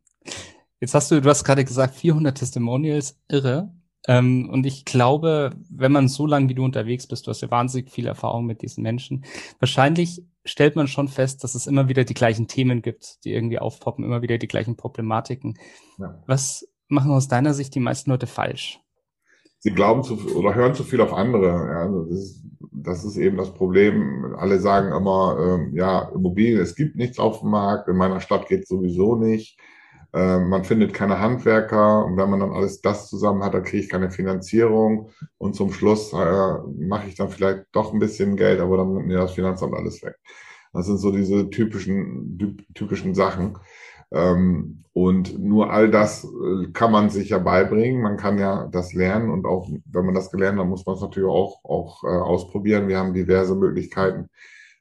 Jetzt 0.81 0.95
hast 0.95 1.11
du, 1.11 1.21
du 1.21 1.29
hast 1.29 1.45
gerade 1.45 1.65
gesagt, 1.65 1.95
400 1.95 2.37
Testimonials, 2.37 3.17
irre. 3.29 3.73
Ähm, 4.09 4.51
und 4.51 4.67
ich 4.67 4.85
glaube, 4.85 5.51
wenn 5.71 5.93
man 5.93 6.09
so 6.09 6.27
lange 6.27 6.49
wie 6.49 6.55
du 6.55 6.65
unterwegs 6.65 7.07
bist, 7.07 7.27
du 7.27 7.31
hast 7.31 7.41
ja 7.41 7.51
wahnsinnig 7.51 7.91
viel 7.91 8.07
Erfahrung 8.07 8.47
mit 8.47 8.63
diesen 8.63 8.83
Menschen, 8.83 9.25
wahrscheinlich 9.61 10.25
stellt 10.45 10.75
man 10.75 10.89
schon 10.89 11.09
fest, 11.09 11.45
dass 11.45 11.55
es 11.55 11.67
immer 11.67 11.89
wieder 11.89 12.05
die 12.05 12.15
gleichen 12.15 12.49
Themen 12.49 12.83
gibt, 12.83 13.25
die 13.25 13.33
irgendwie 13.33 13.59
aufpoppen, 13.59 14.05
immer 14.05 14.23
wieder 14.23 14.39
die 14.39 14.49
gleichen 14.49 14.77
Problematiken. 14.77 15.57
Ja. 15.99 16.21
Was 16.27 16.69
machen 16.89 17.13
aus 17.13 17.29
deiner 17.29 17.55
Sicht 17.55 17.75
die 17.75 17.81
meisten 17.81 18.11
Leute 18.11 18.27
falsch? 18.27 18.81
Sie 19.61 19.71
glauben 19.71 20.03
zu 20.03 20.19
oder 20.35 20.57
hören 20.57 20.75
zu 20.75 20.83
viel 20.83 21.01
auf 21.01 21.13
andere. 21.13 21.47
Ja, 21.47 21.83
also 21.83 22.05
das, 22.07 22.19
ist, 22.19 22.45
das 22.73 23.05
ist 23.05 23.17
eben 23.17 23.37
das 23.37 23.55
Problem. 23.55 24.35
Alle 24.37 24.59
sagen 24.59 24.91
immer, 24.91 25.39
ähm, 25.41 25.77
ja, 25.77 26.11
Immobilien, 26.13 26.61
es 26.61 26.75
gibt 26.75 26.97
nichts 26.97 27.21
auf 27.21 27.41
dem 27.41 27.51
Markt, 27.51 27.87
in 27.87 27.97
meiner 27.97 28.21
Stadt 28.21 28.49
geht 28.49 28.67
sowieso 28.67 29.15
nicht. 29.15 29.57
Äh, 30.15 30.39
man 30.39 30.65
findet 30.65 30.93
keine 30.95 31.21
Handwerker 31.21 32.05
und 32.05 32.17
wenn 32.17 32.31
man 32.31 32.41
dann 32.41 32.53
alles 32.53 32.81
das 32.83 33.09
zusammen 33.09 33.43
hat, 33.43 33.55
dann 33.55 33.65
kriege 33.65 33.83
ich 33.83 33.91
keine 33.91 34.11
Finanzierung 34.11 35.11
und 35.39 35.55
zum 35.57 35.73
Schluss 35.73 36.13
äh, 36.13 36.59
mache 36.79 37.09
ich 37.09 37.15
dann 37.15 37.31
vielleicht 37.31 37.65
doch 37.73 37.93
ein 37.93 37.99
bisschen 37.99 38.37
Geld, 38.37 38.61
aber 38.61 38.77
dann 38.79 38.93
nimmt 38.93 39.07
mir 39.07 39.19
das 39.19 39.33
Finanzamt 39.33 39.75
alles 39.75 40.03
weg. 40.03 40.17
Das 40.73 40.87
sind 40.87 40.99
so 40.99 41.11
diese 41.11 41.51
typischen, 41.51 42.39
typischen 42.75 43.15
Sachen. 43.15 43.59
Ähm, 44.11 44.85
und 44.95 45.39
nur 45.39 45.71
all 45.71 45.91
das 45.91 46.25
äh, 46.25 46.71
kann 46.73 46.93
man 46.93 47.09
sich 47.11 47.31
ja 47.31 47.39
beibringen. 47.39 48.03
Man 48.03 48.19
kann 48.19 48.39
ja 48.39 48.69
das 48.71 48.93
lernen 48.93 49.31
und 49.31 49.47
auch, 49.47 49.69
wenn 49.87 50.05
man 50.05 50.15
das 50.15 50.31
gelernt 50.31 50.59
hat, 50.59 50.67
muss 50.67 50.85
man 50.85 50.97
es 50.97 51.01
natürlich 51.03 51.29
auch, 51.29 51.65
auch 51.65 52.05
äh, 52.05 52.09
ausprobieren. 52.09 52.89
Wir 52.89 52.99
haben 52.99 53.15
diverse 53.15 53.55
Möglichkeiten, 53.55 54.29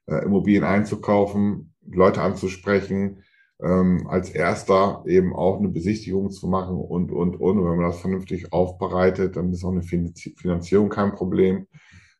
äh, 0.07 0.25
Immobilien 0.25 0.65
einzukaufen, 0.65 1.73
Leute 1.89 2.21
anzusprechen, 2.21 3.23
ähm, 3.61 4.07
als 4.07 4.29
erster 4.29 5.03
eben 5.05 5.35
auch 5.35 5.59
eine 5.59 5.69
Besichtigung 5.69 6.31
zu 6.31 6.47
machen 6.47 6.77
und, 6.77 7.11
und, 7.11 7.39
und. 7.39 7.59
Und 7.59 7.69
wenn 7.69 7.77
man 7.77 7.91
das 7.91 7.99
vernünftig 7.99 8.51
aufbereitet, 8.51 9.35
dann 9.35 9.51
ist 9.51 9.63
auch 9.63 9.71
eine 9.71 9.83
Finanzierung 9.83 10.89
kein 10.89 11.13
Problem. 11.13 11.67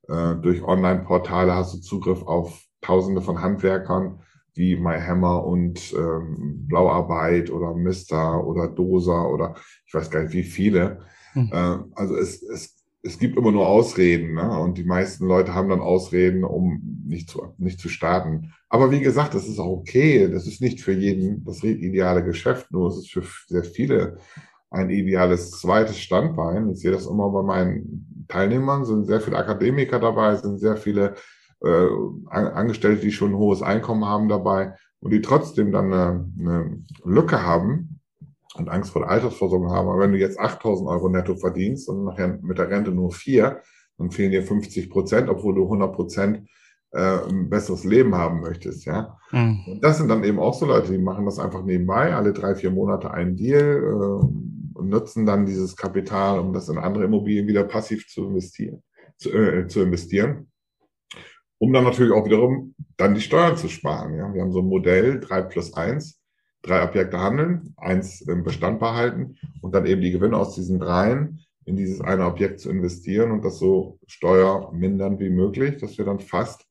Äh, 0.08 0.36
durch 0.36 0.63
Online-Portale 0.63 1.54
hast 1.54 1.73
du 1.73 1.80
Zugriff 1.80 2.23
auf 2.23 2.63
Tausende 2.82 3.21
von 3.21 3.41
Handwerkern 3.41 4.21
wie 4.54 4.75
MyHammer 4.75 5.45
und 5.45 5.93
ähm, 5.93 6.67
Blauarbeit 6.67 7.49
oder 7.51 7.73
Mister 7.73 8.45
oder 8.45 8.67
Dosa 8.67 9.25
oder 9.25 9.56
ich 9.86 9.93
weiß 9.93 10.10
gar 10.10 10.23
nicht 10.23 10.34
wie 10.34 10.43
viele. 10.43 11.01
Mhm. 11.34 11.49
Äh, 11.51 11.77
also 11.95 12.15
es, 12.17 12.41
es 12.43 12.80
es 13.03 13.17
gibt 13.17 13.37
immer 13.37 13.51
nur 13.51 13.67
Ausreden, 13.67 14.35
ne? 14.35 14.59
Und 14.59 14.77
die 14.77 14.83
meisten 14.83 15.25
Leute 15.25 15.55
haben 15.55 15.69
dann 15.69 15.81
Ausreden, 15.81 16.43
um 16.43 17.01
nicht 17.05 17.29
zu, 17.29 17.53
nicht 17.57 17.79
zu 17.79 17.89
starten. 17.89 18.53
Aber 18.69 18.91
wie 18.91 18.99
gesagt, 18.99 19.33
das 19.33 19.47
ist 19.47 19.59
auch 19.59 19.71
okay. 19.71 20.29
Das 20.31 20.45
ist 20.45 20.61
nicht 20.61 20.81
für 20.81 20.93
jeden 20.93 21.43
das 21.43 21.63
ideale 21.63 22.23
Geschäft, 22.23 22.71
nur 22.71 22.89
es 22.89 22.97
ist 22.97 23.11
für 23.11 23.23
sehr 23.47 23.63
viele 23.63 24.17
ein 24.69 24.89
ideales 24.89 25.51
zweites 25.51 25.99
Standbein. 25.99 26.69
Ich 26.69 26.79
sehe 26.79 26.91
das 26.91 27.07
immer 27.07 27.29
bei 27.29 27.41
meinen 27.41 28.25
Teilnehmern, 28.27 28.85
sind 28.85 29.05
sehr 29.05 29.19
viele 29.19 29.37
Akademiker 29.37 29.99
dabei, 29.99 30.35
sind 30.35 30.59
sehr 30.59 30.77
viele 30.77 31.15
äh, 31.63 31.87
Angestellte, 32.29 33.01
die 33.01 33.11
schon 33.11 33.31
ein 33.31 33.37
hohes 33.37 33.61
Einkommen 33.61 34.05
haben 34.05 34.29
dabei 34.29 34.75
und 34.99 35.11
die 35.11 35.21
trotzdem 35.21 35.71
dann 35.71 35.91
eine, 35.91 36.25
eine 36.39 36.83
Lücke 37.03 37.43
haben 37.43 37.90
und 38.55 38.69
Angst 38.69 38.91
vor 38.91 39.03
der 39.03 39.11
Altersvorsorge 39.11 39.69
haben. 39.69 39.87
Aber 39.87 39.99
wenn 39.99 40.11
du 40.11 40.17
jetzt 40.17 40.39
8000 40.39 40.89
Euro 40.89 41.09
netto 41.09 41.35
verdienst 41.35 41.87
und 41.89 42.03
nachher 42.03 42.39
mit 42.41 42.57
der 42.57 42.69
Rente 42.69 42.91
nur 42.91 43.11
vier, 43.11 43.61
dann 43.97 44.11
fehlen 44.11 44.31
dir 44.31 44.43
50 44.43 44.89
Prozent, 44.89 45.29
obwohl 45.29 45.55
du 45.55 45.63
100 45.63 45.93
Prozent 45.93 46.49
äh, 46.91 47.19
ein 47.29 47.49
besseres 47.49 47.83
Leben 47.83 48.15
haben 48.15 48.41
möchtest, 48.41 48.85
ja. 48.85 49.17
Mhm. 49.31 49.63
Und 49.67 49.83
das 49.83 49.97
sind 49.97 50.09
dann 50.09 50.23
eben 50.23 50.39
auch 50.39 50.53
so 50.53 50.65
Leute, 50.65 50.91
die 50.91 50.97
machen 50.97 51.25
das 51.25 51.39
einfach 51.39 51.63
nebenbei, 51.63 52.13
alle 52.13 52.33
drei, 52.33 52.55
vier 52.55 52.71
Monate 52.71 53.11
einen 53.11 53.37
Deal 53.37 53.81
äh, 53.81 54.77
und 54.77 54.89
nutzen 54.89 55.25
dann 55.25 55.45
dieses 55.45 55.75
Kapital, 55.75 56.39
um 56.39 56.53
das 56.53 56.69
in 56.69 56.77
andere 56.77 57.05
Immobilien 57.05 57.47
wieder 57.47 57.63
passiv 57.63 58.07
zu 58.07 58.25
investieren, 58.25 58.83
zu, 59.17 59.31
äh, 59.31 59.67
zu 59.67 59.81
investieren. 59.81 60.51
Um 61.59 61.71
dann 61.71 61.83
natürlich 61.83 62.11
auch 62.11 62.25
wiederum 62.25 62.73
dann 62.97 63.13
die 63.13 63.21
Steuern 63.21 63.55
zu 63.55 63.69
sparen. 63.69 64.15
Ja. 64.15 64.33
Wir 64.33 64.41
haben 64.41 64.51
so 64.51 64.59
ein 64.59 64.67
Modell, 64.67 65.19
drei 65.19 65.43
plus 65.43 65.73
eins, 65.73 66.20
drei 66.62 66.84
Objekte 66.84 67.19
handeln, 67.19 67.74
eins 67.78 68.21
im 68.21 68.43
Bestand 68.43 68.80
behalten 68.80 69.38
und 69.62 69.74
dann 69.74 69.86
eben 69.86 70.02
die 70.02 70.12
Gewinne 70.12 70.38
aus 70.38 70.56
diesen 70.56 70.80
dreien 70.80 71.39
in 71.65 71.76
dieses 71.76 72.02
eine 72.02 72.26
Objekt 72.26 72.60
zu 72.60 72.69
investieren 72.69 73.32
und 73.32 73.45
das 73.45 73.60
so 73.60 74.00
steuermindern 74.08 75.19
wie 75.19 75.30
möglich, 75.30 75.78
dass 75.78 75.97
wir 75.97 76.06
dann 76.06 76.19
fast 76.19 76.65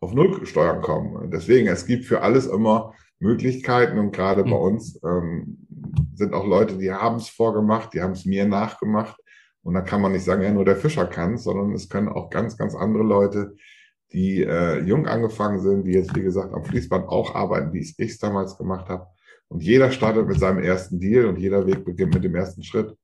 auf 0.00 0.14
Null 0.14 0.46
Steuern 0.46 0.80
kommen. 0.80 1.30
Deswegen, 1.30 1.66
es 1.68 1.86
gibt 1.86 2.04
für 2.04 2.22
alles 2.22 2.46
immer 2.46 2.94
Möglichkeiten 3.18 3.98
und 3.98 4.12
gerade 4.12 4.44
mhm. 4.44 4.50
bei 4.50 4.56
uns 4.56 5.00
ähm, 5.04 5.66
sind 6.14 6.34
auch 6.34 6.46
Leute, 6.46 6.78
die 6.78 6.92
haben 6.92 7.16
es 7.16 7.28
vorgemacht, 7.28 7.92
die 7.94 8.00
haben 8.00 8.12
es 8.12 8.24
mir 8.24 8.46
nachgemacht 8.46 9.20
und 9.62 9.74
da 9.74 9.80
kann 9.80 10.00
man 10.00 10.12
nicht 10.12 10.24
sagen, 10.24 10.42
ja, 10.42 10.52
nur 10.52 10.64
der 10.64 10.76
Fischer 10.76 11.06
kann 11.06 11.34
es, 11.34 11.44
sondern 11.44 11.72
es 11.72 11.88
können 11.88 12.08
auch 12.08 12.30
ganz, 12.30 12.56
ganz 12.56 12.74
andere 12.74 13.02
Leute, 13.02 13.56
die 14.12 14.42
äh, 14.42 14.80
jung 14.80 15.06
angefangen 15.06 15.60
sind, 15.60 15.84
die 15.84 15.92
jetzt, 15.92 16.14
wie 16.14 16.22
gesagt, 16.22 16.54
am 16.54 16.64
Fließband 16.64 17.08
auch 17.08 17.34
arbeiten, 17.34 17.72
wie 17.72 17.80
ich 17.80 17.98
es 17.98 18.18
damals 18.18 18.56
gemacht 18.56 18.88
habe. 18.88 19.06
Und 19.48 19.62
jeder 19.62 19.90
startet 19.90 20.26
mit 20.26 20.38
seinem 20.38 20.62
ersten 20.62 21.00
Deal 21.00 21.26
und 21.26 21.38
jeder 21.38 21.66
Weg 21.66 21.84
beginnt 21.84 22.14
mit 22.14 22.24
dem 22.24 22.34
ersten 22.34 22.62
Schritt. 22.62 22.94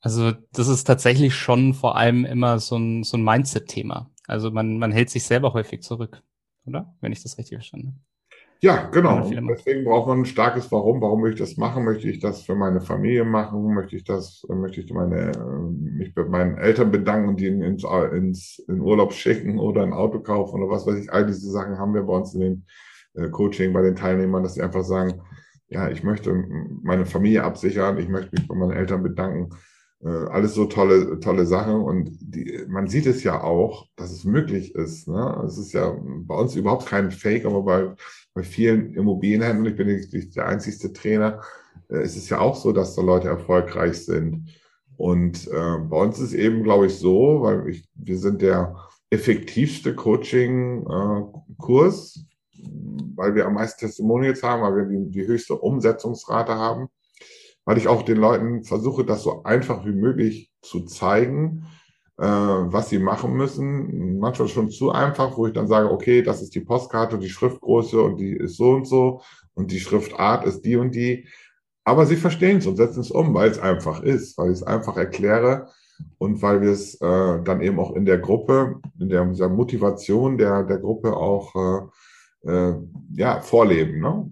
Also 0.00 0.32
das 0.52 0.68
ist 0.68 0.84
tatsächlich 0.84 1.34
schon 1.34 1.74
vor 1.74 1.96
allem 1.96 2.24
immer 2.24 2.58
so 2.58 2.76
ein, 2.76 3.04
so 3.04 3.16
ein 3.16 3.24
Mindset-Thema. 3.24 4.10
Also 4.26 4.50
man, 4.50 4.78
man 4.78 4.92
hält 4.92 5.10
sich 5.10 5.24
selber 5.24 5.52
häufig 5.52 5.82
zurück, 5.82 6.22
oder? 6.64 6.94
Wenn 7.00 7.12
ich 7.12 7.22
das 7.22 7.38
richtig 7.38 7.58
verstanden 7.58 7.88
habe. 7.88 7.98
Ja, 8.62 8.88
genau. 8.90 9.26
Deswegen 9.30 9.84
braucht 9.84 10.08
man 10.08 10.20
ein 10.20 10.26
starkes 10.26 10.70
Warum. 10.70 11.00
Warum 11.00 11.22
möchte 11.22 11.42
ich 11.42 11.48
das 11.48 11.56
machen? 11.56 11.84
Möchte 11.84 12.10
ich 12.10 12.20
das 12.20 12.42
für 12.42 12.54
meine 12.54 12.82
Familie 12.82 13.24
machen? 13.24 13.74
Möchte 13.74 13.96
ich 13.96 14.04
das, 14.04 14.46
möchte 14.50 14.82
ich 14.82 14.92
meine, 14.92 15.32
mich 15.70 16.14
bei 16.14 16.24
meinen 16.24 16.58
Eltern 16.58 16.90
bedanken 16.90 17.30
und 17.30 17.40
die 17.40 17.46
ins, 17.46 17.84
ins, 18.12 18.58
in 18.68 18.80
Urlaub 18.80 19.14
schicken 19.14 19.58
oder 19.58 19.82
ein 19.82 19.94
Auto 19.94 20.20
kaufen 20.20 20.62
oder 20.62 20.70
was 20.70 20.86
weiß 20.86 20.96
ich. 20.96 21.10
All 21.10 21.24
diese 21.24 21.50
Sachen 21.50 21.78
haben 21.78 21.94
wir 21.94 22.02
bei 22.02 22.12
uns 22.12 22.34
in 22.34 22.40
den 22.40 22.66
äh, 23.14 23.28
Coaching 23.28 23.72
bei 23.72 23.82
den 23.82 23.96
Teilnehmern, 23.96 24.42
dass 24.42 24.54
sie 24.54 24.62
einfach 24.62 24.84
sagen, 24.84 25.20
ja, 25.68 25.88
ich 25.88 26.02
möchte 26.02 26.32
meine 26.82 27.06
Familie 27.06 27.44
absichern, 27.44 27.98
ich 27.98 28.08
möchte 28.08 28.30
mich 28.32 28.48
bei 28.48 28.54
meinen 28.54 28.72
Eltern 28.72 29.02
bedanken 29.02 29.50
äh, 30.02 30.08
alles 30.08 30.54
so 30.54 30.64
tolle, 30.66 31.20
tolle 31.20 31.46
Sachen. 31.46 31.82
Und 31.82 32.10
die, 32.20 32.64
man 32.68 32.88
sieht 32.88 33.06
es 33.06 33.22
ja 33.22 33.42
auch, 33.42 33.86
dass 33.96 34.12
es 34.12 34.24
möglich 34.24 34.74
ist. 34.74 35.08
Ne? 35.08 35.42
Es 35.46 35.58
ist 35.58 35.72
ja 35.72 35.96
bei 36.02 36.34
uns 36.34 36.56
überhaupt 36.56 36.86
kein 36.86 37.10
Fake, 37.10 37.44
aber 37.44 37.62
bei, 37.62 37.94
bei 38.34 38.42
vielen 38.42 38.94
Immobilienhändlern, 38.94 39.72
ich 39.72 39.76
bin 39.76 39.88
nicht 39.88 40.36
der 40.36 40.46
einzigste 40.46 40.92
Trainer, 40.92 41.40
äh, 41.88 42.02
ist 42.02 42.16
es 42.16 42.28
ja 42.28 42.40
auch 42.40 42.56
so, 42.56 42.72
dass 42.72 42.94
da 42.94 43.02
Leute 43.02 43.28
erfolgreich 43.28 44.04
sind. 44.04 44.50
Und 44.96 45.48
äh, 45.48 45.78
bei 45.78 45.96
uns 45.96 46.18
ist 46.18 46.34
eben, 46.34 46.62
glaube 46.62 46.86
ich, 46.86 46.96
so, 46.96 47.42
weil 47.42 47.68
ich, 47.68 47.88
wir 47.94 48.18
sind 48.18 48.42
der 48.42 48.76
effektivste 49.10 49.94
Coaching-Kurs, 49.94 52.16
äh, 52.16 52.20
weil 53.16 53.34
wir 53.34 53.46
am 53.46 53.54
meisten 53.54 53.80
Testimonials 53.80 54.42
haben, 54.42 54.62
weil 54.62 54.76
wir 54.76 54.84
die, 54.84 55.10
die 55.10 55.26
höchste 55.26 55.54
Umsetzungsrate 55.56 56.54
haben 56.54 56.88
weil 57.64 57.78
ich 57.78 57.88
auch 57.88 58.02
den 58.02 58.16
Leuten 58.16 58.64
versuche, 58.64 59.04
das 59.04 59.22
so 59.22 59.44
einfach 59.44 59.84
wie 59.84 59.92
möglich 59.92 60.50
zu 60.60 60.86
zeigen, 60.86 61.66
äh, 62.18 62.24
was 62.24 62.88
sie 62.88 62.98
machen 62.98 63.34
müssen. 63.34 64.18
Manchmal 64.18 64.48
schon 64.48 64.70
zu 64.70 64.90
einfach, 64.90 65.36
wo 65.36 65.46
ich 65.46 65.52
dann 65.52 65.68
sage, 65.68 65.90
okay, 65.90 66.22
das 66.22 66.42
ist 66.42 66.54
die 66.54 66.60
Postkarte, 66.60 67.18
die 67.18 67.28
Schriftgröße 67.28 68.02
und 68.02 68.16
die 68.16 68.32
ist 68.32 68.56
so 68.56 68.70
und 68.70 68.86
so 68.86 69.22
und 69.54 69.70
die 69.70 69.80
Schriftart 69.80 70.44
ist 70.46 70.62
die 70.62 70.76
und 70.76 70.94
die. 70.94 71.28
Aber 71.84 72.06
sie 72.06 72.16
verstehen 72.16 72.58
es 72.58 72.66
und 72.66 72.76
setzen 72.76 73.00
es 73.00 73.10
um, 73.10 73.34
weil 73.34 73.50
es 73.50 73.58
einfach 73.58 74.02
ist, 74.02 74.36
weil 74.38 74.50
ich 74.50 74.58
es 74.58 74.62
einfach 74.62 74.96
erkläre 74.96 75.68
und 76.18 76.42
weil 76.42 76.62
wir 76.62 76.70
es 76.70 76.94
äh, 77.00 77.42
dann 77.42 77.60
eben 77.60 77.78
auch 77.78 77.94
in 77.94 78.04
der 78.04 78.18
Gruppe, 78.18 78.80
in 78.98 79.08
der, 79.08 79.24
dieser 79.26 79.48
Motivation 79.48 80.38
der, 80.38 80.64
der 80.64 80.78
Gruppe 80.78 81.16
auch 81.16 81.54
äh, 81.54 81.86
äh, 82.42 82.72
ja, 83.12 83.40
vorleben. 83.40 84.00
Ne? 84.00 84.30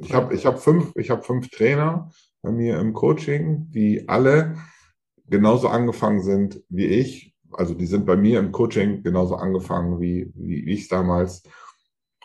ich 0.00 0.14
habe 0.14 0.34
ich 0.34 0.46
hab 0.46 0.60
fünf, 0.60 0.92
ich 0.96 1.10
hab 1.10 1.24
fünf 1.24 1.48
Trainer 1.50 2.10
bei 2.42 2.50
mir 2.50 2.78
im 2.78 2.92
Coaching, 2.92 3.70
die 3.70 4.08
alle 4.08 4.56
genauso 5.28 5.68
angefangen 5.68 6.22
sind 6.22 6.62
wie 6.68 6.86
ich. 6.86 7.34
Also 7.52 7.74
die 7.74 7.86
sind 7.86 8.06
bei 8.06 8.16
mir 8.16 8.38
im 8.38 8.52
Coaching 8.52 9.02
genauso 9.02 9.36
angefangen 9.36 10.00
wie, 10.00 10.32
wie 10.34 10.70
ich 10.70 10.88
damals 10.88 11.42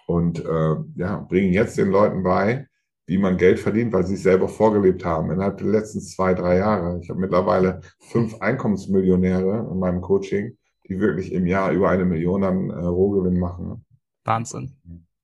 und 0.07 0.43
äh, 0.43 0.75
ja, 0.95 1.17
bringen 1.27 1.53
jetzt 1.53 1.77
den 1.77 1.89
Leuten 1.89 2.23
bei, 2.23 2.67
wie 3.07 3.17
man 3.17 3.37
Geld 3.37 3.59
verdient, 3.59 3.91
weil 3.91 4.05
sie 4.05 4.13
es 4.15 4.23
selber 4.23 4.47
vorgelebt 4.47 5.03
haben 5.03 5.31
innerhalb 5.31 5.57
der 5.57 5.67
letzten 5.67 5.99
zwei, 5.99 6.33
drei 6.33 6.57
Jahre. 6.57 6.99
Ich 7.01 7.09
habe 7.09 7.19
mittlerweile 7.19 7.81
fünf 7.99 8.39
Einkommensmillionäre 8.39 9.69
in 9.69 9.79
meinem 9.79 10.01
Coaching, 10.01 10.57
die 10.87 10.99
wirklich 10.99 11.33
im 11.33 11.45
Jahr 11.45 11.71
über 11.71 11.89
eine 11.89 12.05
Million 12.05 12.43
an 12.43 12.69
äh, 12.69 12.85
Rohgewinn 12.85 13.37
machen. 13.37 13.85
Wahnsinn. 14.27 14.73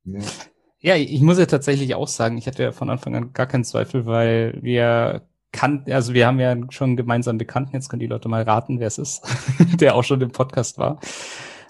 Ja. 0.05 0.19
Ja, 0.79 0.95
ich 0.97 1.21
muss 1.21 1.39
ja 1.39 1.45
tatsächlich 1.45 1.95
auch 1.95 2.09
sagen, 2.09 2.37
ich 2.37 2.45
hatte 2.45 2.61
ja 2.61 2.71
von 2.73 2.89
Anfang 2.89 3.15
an 3.15 3.31
gar 3.31 3.45
keinen 3.45 3.63
Zweifel, 3.63 4.05
weil 4.05 4.59
wir 4.61 5.25
kannten, 5.53 5.93
also 5.93 6.13
wir 6.13 6.27
haben 6.27 6.41
ja 6.41 6.57
schon 6.71 6.89
einen 6.89 6.97
gemeinsamen 6.97 7.37
Bekannten, 7.37 7.73
jetzt 7.73 7.87
können 7.87 8.01
die 8.01 8.07
Leute 8.07 8.27
mal 8.27 8.41
raten, 8.41 8.81
wer 8.81 8.87
es 8.87 8.97
ist, 8.97 9.21
der 9.79 9.95
auch 9.95 10.03
schon 10.03 10.19
im 10.19 10.31
Podcast 10.31 10.77
war 10.77 10.99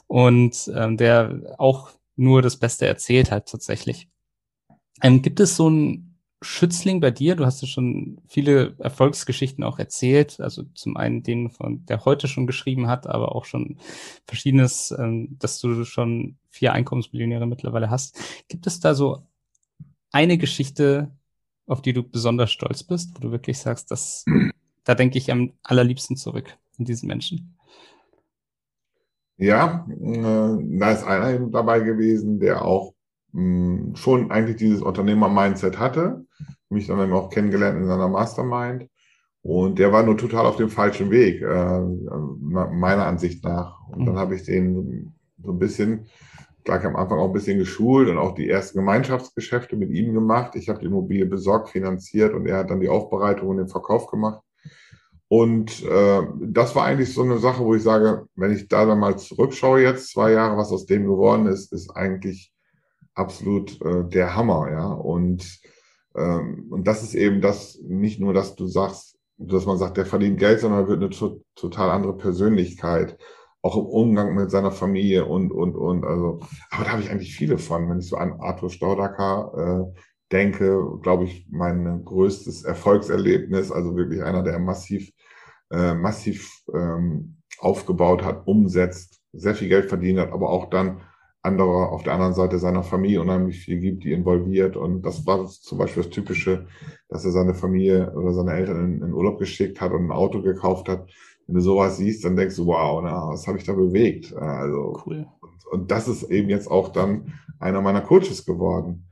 und 0.07 0.71
ähm, 0.75 0.97
der 0.97 1.55
auch 1.59 1.91
nur 2.15 2.41
das 2.41 2.57
Beste 2.57 2.87
erzählt 2.87 3.29
hat 3.29 3.49
tatsächlich. 3.49 4.09
Ähm, 5.03 5.21
gibt 5.21 5.39
es 5.39 5.55
so 5.57 5.69
ein 5.69 6.12
Schützling 6.43 6.99
bei 6.99 7.11
dir? 7.11 7.35
Du 7.35 7.45
hast 7.45 7.61
ja 7.61 7.67
schon 7.67 8.19
viele 8.27 8.75
Erfolgsgeschichten 8.79 9.63
auch 9.63 9.79
erzählt. 9.79 10.39
Also 10.39 10.63
zum 10.75 10.97
einen 10.97 11.23
den 11.23 11.49
von 11.49 11.85
der 11.85 12.05
heute 12.05 12.27
schon 12.27 12.47
geschrieben 12.47 12.87
hat, 12.87 13.07
aber 13.07 13.35
auch 13.35 13.45
schon 13.45 13.77
verschiedenes, 14.25 14.93
ähm, 14.97 15.37
dass 15.39 15.59
du 15.59 15.83
schon 15.85 16.37
vier 16.49 16.73
Einkommensmillionäre 16.73 17.47
mittlerweile 17.47 17.89
hast. 17.89 18.19
Gibt 18.47 18.67
es 18.67 18.79
da 18.79 18.93
so 18.93 19.23
eine 20.11 20.37
Geschichte, 20.37 21.11
auf 21.65 21.81
die 21.81 21.93
du 21.93 22.03
besonders 22.03 22.51
stolz 22.51 22.83
bist, 22.83 23.15
wo 23.15 23.19
du 23.19 23.31
wirklich 23.31 23.57
sagst, 23.57 23.89
dass 23.89 24.25
da 24.83 24.95
denke 24.95 25.17
ich 25.17 25.31
am 25.31 25.53
allerliebsten 25.63 26.17
zurück 26.17 26.57
an 26.77 26.85
diesen 26.85 27.07
Menschen? 27.07 27.57
Ja, 29.37 29.87
äh, 29.89 30.77
da 30.79 30.91
ist 30.91 31.03
einer 31.03 31.39
dabei 31.47 31.79
gewesen, 31.79 32.39
der 32.39 32.63
auch 32.63 32.92
mh, 33.33 33.95
schon 33.95 34.31
eigentlich 34.31 34.57
dieses 34.57 34.81
Unternehmer-Mindset 34.81 35.77
hatte, 35.79 36.25
mich 36.69 36.87
dann 36.87 37.01
eben 37.01 37.13
auch 37.13 37.29
kennengelernt 37.29 37.77
in 37.77 37.87
seiner 37.87 38.07
Mastermind. 38.07 38.89
Und 39.41 39.77
der 39.77 39.91
war 39.91 40.03
nur 40.03 40.15
total 40.15 40.45
auf 40.45 40.55
dem 40.55 40.69
falschen 40.69 41.11
Weg, 41.11 41.41
äh, 41.41 41.79
meiner 41.81 43.05
Ansicht 43.05 43.43
nach. 43.43 43.87
Und 43.89 44.05
dann 44.05 44.15
mhm. 44.15 44.19
habe 44.19 44.35
ich 44.35 44.43
den 44.43 45.13
so 45.43 45.51
ein 45.51 45.59
bisschen, 45.59 46.05
gleich 46.63 46.85
am 46.85 46.95
Anfang 46.95 47.19
auch 47.19 47.27
ein 47.27 47.33
bisschen 47.33 47.59
geschult 47.59 48.07
und 48.07 48.17
auch 48.17 48.35
die 48.35 48.49
ersten 48.49 48.79
Gemeinschaftsgeschäfte 48.79 49.75
mit 49.75 49.91
ihm 49.91 50.13
gemacht. 50.13 50.55
Ich 50.55 50.69
habe 50.69 50.79
die 50.79 50.85
Immobilie 50.85 51.25
besorgt, 51.25 51.69
finanziert 51.69 52.33
und 52.33 52.47
er 52.47 52.59
hat 52.59 52.69
dann 52.69 52.79
die 52.79 52.87
Aufbereitung 52.87 53.49
und 53.49 53.57
den 53.57 53.67
Verkauf 53.67 54.07
gemacht. 54.07 54.41
Und 55.27 55.83
äh, 55.83 56.21
das 56.41 56.73
war 56.75 56.85
eigentlich 56.85 57.13
so 57.13 57.23
eine 57.23 57.39
Sache, 57.39 57.65
wo 57.65 57.75
ich 57.75 57.83
sage, 57.83 58.27
wenn 58.35 58.53
ich 58.53 58.69
da 58.69 58.85
dann 58.85 58.99
mal 58.99 59.17
zurückschaue 59.17 59.81
jetzt, 59.81 60.11
zwei 60.11 60.31
Jahre, 60.31 60.55
was 60.55 60.71
aus 60.71 60.85
dem 60.85 61.05
geworden 61.05 61.47
ist, 61.47 61.73
ist 61.73 61.89
eigentlich 61.89 62.52
absolut 63.15 63.81
äh, 63.81 64.03
der 64.07 64.35
Hammer, 64.35 64.69
ja. 64.71 64.87
Und, 64.87 65.59
ähm, 66.15 66.67
und 66.69 66.87
das 66.87 67.03
ist 67.03 67.15
eben 67.15 67.41
das, 67.41 67.79
nicht 67.83 68.19
nur, 68.19 68.33
dass 68.33 68.55
du 68.55 68.67
sagst, 68.67 69.17
dass 69.37 69.65
man 69.65 69.77
sagt, 69.77 69.97
der 69.97 70.05
verdient 70.05 70.39
Geld, 70.39 70.59
sondern 70.59 70.87
wird 70.87 71.01
eine 71.01 71.09
to 71.09 71.41
total 71.55 71.89
andere 71.89 72.15
Persönlichkeit, 72.17 73.17
auch 73.61 73.77
im 73.77 73.85
Umgang 73.85 74.35
mit 74.35 74.51
seiner 74.51 74.71
Familie 74.71 75.25
und, 75.25 75.51
und, 75.51 75.75
und. 75.75 76.03
Also, 76.05 76.39
aber 76.69 76.83
da 76.83 76.91
habe 76.91 77.01
ich 77.01 77.09
eigentlich 77.09 77.35
viele 77.35 77.57
von. 77.57 77.89
Wenn 77.89 77.99
ich 77.99 78.09
so 78.09 78.17
an 78.17 78.39
Arthur 78.39 78.69
Staudacker 78.69 79.91
äh, 79.93 79.99
denke, 80.31 80.99
glaube 81.01 81.25
ich, 81.25 81.47
mein 81.49 82.03
größtes 82.03 82.63
Erfolgserlebnis, 82.63 83.71
also 83.71 83.95
wirklich 83.95 84.23
einer, 84.23 84.43
der 84.43 84.59
massiv, 84.59 85.11
äh, 85.71 85.93
massiv 85.93 86.49
ähm, 86.73 87.37
aufgebaut 87.59 88.23
hat, 88.23 88.45
umsetzt, 88.47 89.21
sehr 89.31 89.55
viel 89.55 89.69
Geld 89.69 89.87
verdient 89.87 90.19
hat, 90.19 90.31
aber 90.31 90.49
auch 90.49 90.69
dann 90.69 91.01
andere 91.43 91.89
auf 91.89 92.03
der 92.03 92.13
anderen 92.13 92.33
Seite 92.33 92.57
seiner 92.57 92.83
Familie 92.83 93.21
unheimlich 93.21 93.59
viel 93.59 93.79
gibt, 93.79 94.05
die 94.05 94.13
involviert. 94.13 94.77
Und 94.77 95.01
das 95.05 95.25
war 95.27 95.45
zum 95.45 95.77
Beispiel 95.77 96.03
das 96.03 96.11
Typische, 96.11 96.67
dass 97.09 97.25
er 97.25 97.31
seine 97.31 97.53
Familie 97.53 98.13
oder 98.13 98.33
seine 98.33 98.53
Eltern 98.53 98.85
in, 98.85 99.01
in 99.03 99.13
Urlaub 99.13 99.39
geschickt 99.39 99.81
hat 99.81 99.91
und 99.91 100.05
ein 100.05 100.11
Auto 100.11 100.41
gekauft 100.41 100.87
hat. 100.87 101.11
Wenn 101.45 101.55
du 101.55 101.61
sowas 101.61 101.97
siehst, 101.97 102.23
dann 102.23 102.37
denkst 102.37 102.55
du, 102.55 102.65
wow, 102.65 103.01
na, 103.03 103.27
was 103.27 103.45
habe 103.45 103.57
ich 103.57 103.65
da 103.65 103.73
bewegt? 103.73 104.33
Also, 104.33 105.01
cool. 105.05 105.27
Und, 105.41 105.67
und 105.71 105.91
das 105.91 106.07
ist 106.07 106.23
eben 106.23 106.49
jetzt 106.49 106.71
auch 106.71 106.89
dann 106.89 107.33
einer 107.59 107.81
meiner 107.81 108.01
Coaches 108.01 108.45
geworden, 108.45 109.09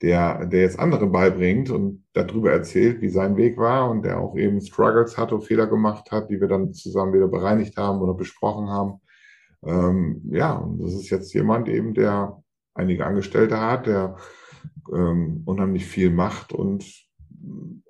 der, 0.00 0.46
der 0.46 0.62
jetzt 0.62 0.78
andere 0.78 1.06
beibringt 1.06 1.68
und 1.68 2.04
darüber 2.14 2.50
erzählt, 2.50 3.02
wie 3.02 3.10
sein 3.10 3.36
Weg 3.36 3.58
war 3.58 3.90
und 3.90 4.02
der 4.02 4.20
auch 4.20 4.34
eben 4.36 4.62
Struggles 4.62 5.18
hatte 5.18 5.34
und 5.34 5.42
Fehler 5.42 5.66
gemacht 5.66 6.10
hat, 6.10 6.30
die 6.30 6.40
wir 6.40 6.48
dann 6.48 6.72
zusammen 6.72 7.12
wieder 7.12 7.28
bereinigt 7.28 7.76
haben 7.76 8.00
oder 8.00 8.14
besprochen 8.14 8.70
haben 8.70 9.00
ähm, 9.66 10.22
ja, 10.30 10.52
und 10.54 10.82
das 10.82 10.94
ist 10.94 11.10
jetzt 11.10 11.32
jemand 11.34 11.68
eben, 11.68 11.94
der 11.94 12.42
einige 12.74 13.06
Angestellte 13.06 13.60
hat, 13.60 13.86
der 13.86 14.16
ähm, 14.92 15.42
unheimlich 15.44 15.86
viel 15.86 16.10
macht 16.10 16.52
und 16.52 16.84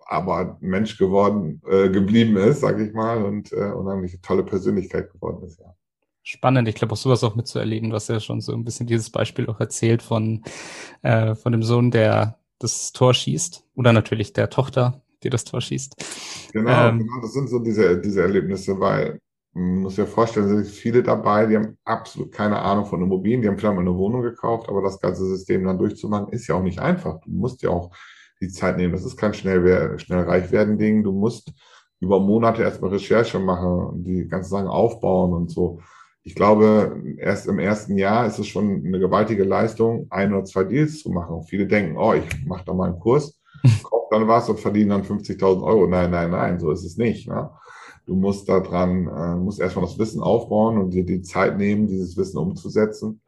aber 0.07 0.59
Mensch 0.61 0.99
geworden 0.99 1.63
äh, 1.67 1.89
geblieben 1.89 2.37
ist, 2.37 2.61
sage 2.61 2.87
ich 2.87 2.93
mal, 2.93 3.25
und 3.25 3.53
äh, 3.53 3.71
unheimlich 3.73 4.21
tolle 4.21 4.43
Persönlichkeit 4.43 5.11
geworden 5.13 5.45
ist, 5.47 5.61
ja. 5.61 5.75
Spannend, 6.27 6.69
ich 6.69 6.75
glaube 6.75 6.95
auch 6.95 6.99
sowas 6.99 7.23
auch 7.23 7.37
mitzuerleben. 7.37 7.91
Du 7.91 7.97
hast 7.97 8.09
ja 8.09 8.19
schon 8.19 8.41
so 8.41 8.53
ein 8.55 8.65
bisschen 8.65 8.87
dieses 8.87 9.11
Beispiel 9.11 9.47
auch 9.47 9.61
erzählt 9.61 10.03
von, 10.03 10.43
äh, 11.03 11.35
von 11.35 11.53
dem 11.53 11.63
Sohn, 11.63 11.91
der 11.91 12.39
das 12.59 12.93
Tor 12.93 13.13
schießt 13.13 13.67
oder 13.75 13.93
natürlich 13.93 14.33
der 14.33 14.49
Tochter, 14.49 15.03
die 15.23 15.29
das 15.29 15.45
Tor 15.45 15.61
schießt. 15.61 16.51
Genau, 16.53 16.89
ähm, 16.89 17.01
genau 17.01 17.21
das 17.21 17.35
sind 17.35 17.51
so 17.51 17.59
diese, 17.59 18.01
diese 18.01 18.23
Erlebnisse, 18.23 18.81
weil 18.81 19.19
man 19.55 19.83
muss 19.83 19.97
ja 19.97 20.05
vorstellen, 20.05 20.49
sind 20.49 20.67
viele 20.67 21.03
dabei, 21.03 21.47
die 21.47 21.57
haben 21.57 21.79
absolut 21.85 22.33
keine 22.33 22.59
Ahnung 22.59 22.87
von 22.87 23.01
Immobilien, 23.01 23.41
die 23.41 23.49
haben 23.49 23.57
vielleicht 23.57 23.77
mal 23.77 23.83
eine 23.83 23.97
Wohnung 23.97 24.23
gekauft, 24.23 24.69
aber 24.69 24.83
das 24.83 25.01
ganze 25.01 25.25
System 25.27 25.65
dann 25.65 25.79
durchzumachen, 25.79 26.29
ist 26.33 26.49
ja 26.49 26.57
auch 26.57 26.63
nicht 26.63 26.81
einfach. 26.81 27.21
Du 27.21 27.31
musst 27.31 27.63
ja 27.63 27.71
auch 27.71 27.91
die 28.41 28.49
Zeit 28.49 28.77
nehmen. 28.77 28.93
Das 28.93 29.05
ist 29.05 29.17
kein 29.17 29.33
schnell, 29.33 29.99
schnell 29.99 30.25
reich 30.25 30.51
werden 30.51 30.77
Ding. 30.77 31.05
Du 31.05 31.13
musst 31.13 31.53
über 32.01 32.21
Monate 32.21 32.63
erstmal 32.63 32.91
Recherche 32.91 33.39
machen 33.39 33.71
und 33.71 34.05
die 34.05 34.27
ganzen 34.27 34.51
Sachen 34.51 34.67
aufbauen 34.67 35.33
und 35.33 35.51
so. 35.51 35.81
Ich 36.25 36.35
glaube, 36.35 37.03
erst 37.19 37.47
im 37.47 37.59
ersten 37.59 37.97
Jahr 37.97 38.27
ist 38.27 38.39
es 38.39 38.47
schon 38.47 38.83
eine 38.85 38.99
gewaltige 38.99 39.45
Leistung, 39.45 40.07
ein 40.11 40.33
oder 40.33 40.45
zwei 40.45 40.65
Deals 40.65 41.01
zu 41.01 41.11
machen. 41.11 41.37
Und 41.37 41.49
viele 41.49 41.67
denken, 41.67 41.97
oh, 41.97 42.15
ich 42.15 42.25
mache 42.47 42.65
da 42.65 42.75
mal 42.75 42.91
einen 42.91 42.99
Kurs, 42.99 43.41
kauf 43.85 44.09
dann 44.11 44.27
was 44.27 44.49
und 44.49 44.59
verdiene 44.59 44.95
dann 44.95 45.03
50.000 45.03 45.63
Euro. 45.63 45.87
Nein, 45.87 46.11
nein, 46.11 46.31
nein, 46.31 46.59
so 46.59 46.71
ist 46.71 46.85
es 46.85 46.97
nicht. 46.97 47.29
Ne? 47.29 47.51
Du 48.07 48.15
musst 48.15 48.49
da 48.49 48.61
dran, 48.61 49.09
äh, 49.09 49.37
musst 49.37 49.61
erstmal 49.61 49.87
das 49.87 49.99
Wissen 49.99 50.23
aufbauen 50.23 50.79
und 50.79 50.91
dir 50.91 51.05
die 51.05 51.23
Zeit 51.23 51.57
nehmen, 51.57 51.87
dieses 51.87 52.17
Wissen 52.17 52.39
umzusetzen. 52.39 53.21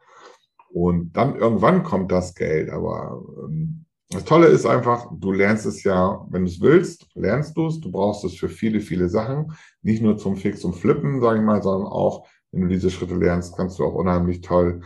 Und 0.68 1.16
dann 1.16 1.36
irgendwann 1.36 1.82
kommt 1.82 2.12
das 2.12 2.34
Geld. 2.34 2.70
Aber 2.70 3.22
ähm, 3.44 3.86
das 4.10 4.24
Tolle 4.24 4.46
ist 4.48 4.66
einfach, 4.66 5.10
du 5.12 5.32
lernst 5.32 5.66
es 5.66 5.82
ja, 5.82 6.24
wenn 6.30 6.44
du 6.44 6.50
es 6.50 6.60
willst, 6.60 7.06
lernst 7.14 7.56
du 7.56 7.66
es. 7.66 7.80
Du 7.80 7.90
brauchst 7.90 8.24
es 8.24 8.34
für 8.34 8.48
viele, 8.48 8.80
viele 8.80 9.08
Sachen. 9.08 9.52
Nicht 9.82 10.02
nur 10.02 10.18
zum 10.18 10.36
Fix 10.36 10.64
und 10.64 10.74
Flippen, 10.74 11.20
sage 11.20 11.38
ich 11.38 11.44
mal, 11.44 11.62
sondern 11.62 11.90
auch, 11.90 12.26
wenn 12.52 12.62
du 12.62 12.68
diese 12.68 12.90
Schritte 12.90 13.16
lernst, 13.16 13.56
kannst 13.56 13.78
du 13.78 13.84
auch 13.84 13.94
unheimlich 13.94 14.42
toll 14.42 14.82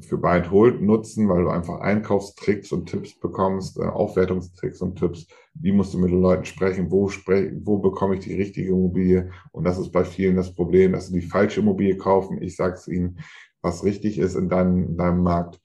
für 0.00 0.18
Buy 0.18 0.36
and 0.36 0.50
Hold 0.50 0.82
nutzen, 0.82 1.28
weil 1.28 1.44
du 1.44 1.48
einfach 1.48 1.80
Einkaufstricks 1.80 2.72
und 2.72 2.86
Tipps 2.86 3.18
bekommst, 3.18 3.78
äh, 3.78 3.84
Aufwertungstricks 3.84 4.82
und 4.82 4.98
Tipps. 4.98 5.26
Wie 5.54 5.72
musst 5.72 5.94
du 5.94 5.98
mit 5.98 6.10
den 6.10 6.20
Leuten 6.20 6.44
sprechen? 6.44 6.90
Wo, 6.90 7.08
sprech, 7.08 7.52
wo 7.62 7.78
bekomme 7.78 8.16
ich 8.16 8.20
die 8.20 8.34
richtige 8.34 8.70
Immobilie? 8.70 9.30
Und 9.50 9.64
das 9.64 9.78
ist 9.78 9.90
bei 9.90 10.04
vielen 10.04 10.36
das 10.36 10.54
Problem, 10.54 10.92
dass 10.92 11.08
sie 11.08 11.20
die 11.20 11.26
falsche 11.26 11.60
Immobilie 11.60 11.96
kaufen. 11.96 12.42
Ich 12.42 12.56
sage 12.56 12.74
es 12.74 12.86
ihnen, 12.86 13.18
was 13.62 13.84
richtig 13.84 14.18
ist 14.18 14.34
in 14.34 14.48
deinem, 14.48 14.84
in 14.90 14.96
deinem 14.96 15.22
Markt. 15.22 15.60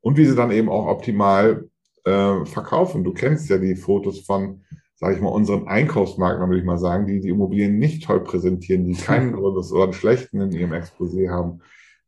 Und 0.00 0.16
wie 0.16 0.24
sie 0.24 0.36
dann 0.36 0.50
eben 0.50 0.70
auch 0.70 0.86
optimal 0.86 1.68
äh, 2.04 2.44
verkaufen. 2.46 3.04
Du 3.04 3.12
kennst 3.12 3.50
ja 3.50 3.58
die 3.58 3.76
Fotos 3.76 4.20
von, 4.20 4.62
sage 4.94 5.16
ich 5.16 5.20
mal, 5.20 5.28
unseren 5.28 5.68
Einkaufsmarkt, 5.68 6.40
würde 6.40 6.58
ich 6.58 6.64
mal 6.64 6.78
sagen, 6.78 7.06
die 7.06 7.20
die 7.20 7.28
Immobilien 7.28 7.78
nicht 7.78 8.04
toll 8.04 8.24
präsentieren, 8.24 8.86
die 8.86 8.94
keinen 8.94 9.34
oder 9.38 9.62
einen 9.82 9.92
schlechten 9.92 10.40
in 10.40 10.52
ihrem 10.52 10.72
Exposé 10.72 11.28
haben 11.28 11.60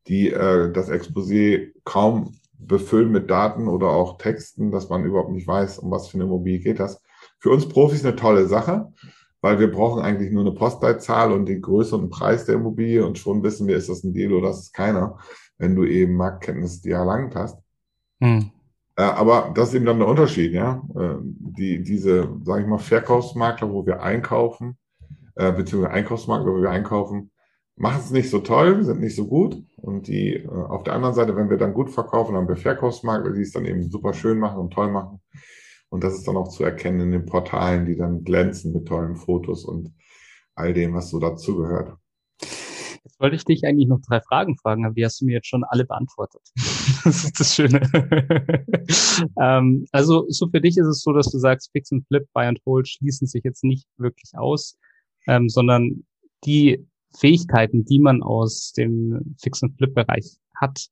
die 0.08 0.30
äh, 0.30 0.72
das 0.72 0.90
Exposé 0.90 1.72
kaum 1.84 2.34
befüllen 2.58 3.10
mit 3.10 3.30
Daten 3.30 3.68
oder 3.68 3.88
auch 3.88 4.18
Texten, 4.18 4.70
dass 4.70 4.88
man 4.88 5.04
überhaupt 5.04 5.32
nicht 5.32 5.46
weiß, 5.46 5.78
um 5.78 5.90
was 5.90 6.08
für 6.08 6.14
eine 6.14 6.24
Immobilie 6.24 6.60
geht 6.60 6.80
das. 6.80 7.02
Für 7.38 7.50
uns 7.50 7.68
Profis 7.68 8.04
eine 8.04 8.16
tolle 8.16 8.46
Sache, 8.46 8.92
weil 9.40 9.58
wir 9.58 9.70
brauchen 9.70 10.02
eigentlich 10.02 10.30
nur 10.30 10.42
eine 10.42 10.52
Postleitzahl 10.52 11.32
und 11.32 11.46
die 11.46 11.60
Größe 11.60 11.96
und 11.96 12.02
den 12.02 12.10
Preis 12.10 12.44
der 12.44 12.54
Immobilie 12.56 13.04
und 13.04 13.18
schon 13.18 13.42
wissen 13.42 13.66
wir, 13.66 13.76
ist 13.76 13.88
das 13.88 14.04
ein 14.04 14.14
Deal 14.14 14.32
oder 14.32 14.50
ist 14.50 14.60
es 14.60 14.72
keiner, 14.72 15.18
wenn 15.58 15.74
du 15.74 15.84
eben 15.84 16.14
Marktkenntnis 16.14 16.80
die 16.80 16.90
erlangt 16.90 17.34
hast. 17.34 17.58
Hm. 18.20 18.50
Äh, 18.96 19.02
aber 19.02 19.52
das 19.54 19.70
ist 19.70 19.74
eben 19.74 19.86
dann 19.86 19.98
der 19.98 20.08
Unterschied, 20.08 20.52
ja. 20.52 20.82
Äh, 20.94 21.16
die, 21.20 21.82
diese, 21.82 22.28
sage 22.44 22.62
ich 22.62 22.68
mal, 22.68 22.78
Verkaufsmakler, 22.78 23.72
wo 23.72 23.84
wir 23.84 24.02
einkaufen, 24.02 24.76
äh, 25.34 25.52
beziehungsweise 25.52 25.94
Einkaufsmakler, 25.94 26.52
wo 26.52 26.62
wir 26.62 26.70
einkaufen, 26.70 27.30
machen 27.76 28.00
es 28.00 28.10
nicht 28.10 28.30
so 28.30 28.40
toll, 28.40 28.84
sind 28.84 29.00
nicht 29.00 29.16
so 29.16 29.26
gut. 29.26 29.62
Und 29.76 30.06
die 30.06 30.34
äh, 30.34 30.48
auf 30.48 30.84
der 30.84 30.94
anderen 30.94 31.14
Seite, 31.14 31.36
wenn 31.36 31.50
wir 31.50 31.56
dann 31.56 31.74
gut 31.74 31.90
verkaufen, 31.90 32.36
haben 32.36 32.48
wir 32.48 32.56
Verkaufsmakler, 32.56 33.32
die 33.32 33.42
es 33.42 33.52
dann 33.52 33.64
eben 33.64 33.90
super 33.90 34.14
schön 34.14 34.38
machen 34.38 34.58
und 34.58 34.72
toll 34.72 34.90
machen. 34.90 35.20
Und 35.88 36.04
das 36.04 36.14
ist 36.14 36.26
dann 36.26 36.36
auch 36.36 36.48
zu 36.48 36.64
erkennen 36.64 37.00
in 37.00 37.10
den 37.10 37.26
Portalen, 37.26 37.84
die 37.84 37.96
dann 37.96 38.24
glänzen 38.24 38.72
mit 38.72 38.88
tollen 38.88 39.16
Fotos 39.16 39.64
und 39.64 39.92
all 40.54 40.72
dem, 40.72 40.94
was 40.94 41.10
so 41.10 41.18
dazugehört. 41.18 41.98
Jetzt 43.04 43.20
wollte 43.20 43.36
ich 43.36 43.44
dich 43.44 43.64
eigentlich 43.64 43.88
noch 43.88 44.00
drei 44.00 44.20
Fragen 44.20 44.56
fragen, 44.56 44.86
aber 44.86 44.94
die 44.94 45.04
hast 45.04 45.20
du 45.20 45.26
mir 45.26 45.32
jetzt 45.32 45.48
schon 45.48 45.64
alle 45.64 45.84
beantwortet. 45.84 46.40
das 47.04 47.24
ist 47.24 47.40
das 47.40 47.54
Schöne. 47.54 47.80
ähm, 49.40 49.86
also 49.92 50.24
so 50.28 50.48
für 50.48 50.60
dich 50.60 50.78
ist 50.78 50.86
es 50.86 51.02
so, 51.02 51.12
dass 51.12 51.30
du 51.30 51.38
sagst, 51.38 51.70
Fix 51.72 51.90
und 51.90 52.06
Flip, 52.06 52.26
Buy 52.32 52.46
and 52.46 52.60
Hold 52.64 52.88
schließen 52.88 53.26
sich 53.26 53.42
jetzt 53.44 53.64
nicht 53.64 53.86
wirklich 53.98 54.32
aus, 54.34 54.78
ähm, 55.26 55.48
sondern 55.48 56.04
die 56.44 56.86
Fähigkeiten, 57.16 57.84
die 57.84 57.98
man 57.98 58.22
aus 58.22 58.72
dem 58.72 59.36
Fix- 59.40 59.62
und 59.62 59.76
Flip-Bereich 59.76 60.36
hat, 60.54 60.88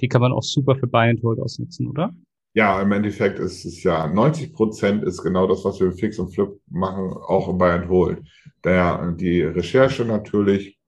die 0.00 0.08
kann 0.08 0.20
man 0.20 0.32
auch 0.32 0.42
super 0.42 0.76
für 0.76 0.86
Buy 0.86 1.10
and 1.10 1.22
Hold 1.22 1.40
ausnutzen, 1.40 1.88
oder? 1.88 2.14
Ja, 2.54 2.80
im 2.80 2.92
Endeffekt 2.92 3.38
ist 3.38 3.64
es 3.64 3.82
ja 3.82 4.06
90 4.06 4.52
Prozent 4.52 5.04
ist 5.04 5.22
genau 5.22 5.46
das, 5.46 5.64
was 5.64 5.80
wir 5.80 5.92
Fix 5.92 6.18
und 6.18 6.34
Flip 6.34 6.48
machen, 6.68 7.12
auch 7.12 7.48
im 7.48 7.58
Buy 7.58 7.70
and 7.70 7.88
Hold. 7.88 8.22
Der, 8.64 9.12
die 9.12 9.42
Recherche 9.42 10.04
natürlich, 10.04 10.78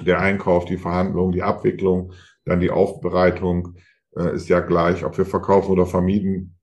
der 0.00 0.20
Einkauf, 0.20 0.64
die 0.64 0.76
Verhandlung, 0.76 1.32
die 1.32 1.42
Abwicklung, 1.42 2.12
dann 2.44 2.60
die 2.60 2.70
Aufbereitung 2.70 3.76
äh, 4.16 4.34
ist 4.34 4.48
ja 4.48 4.60
gleich, 4.60 5.04
ob 5.04 5.16
wir 5.16 5.24
verkaufen 5.24 5.70
oder 5.70 5.86
vermieten, 5.86 6.56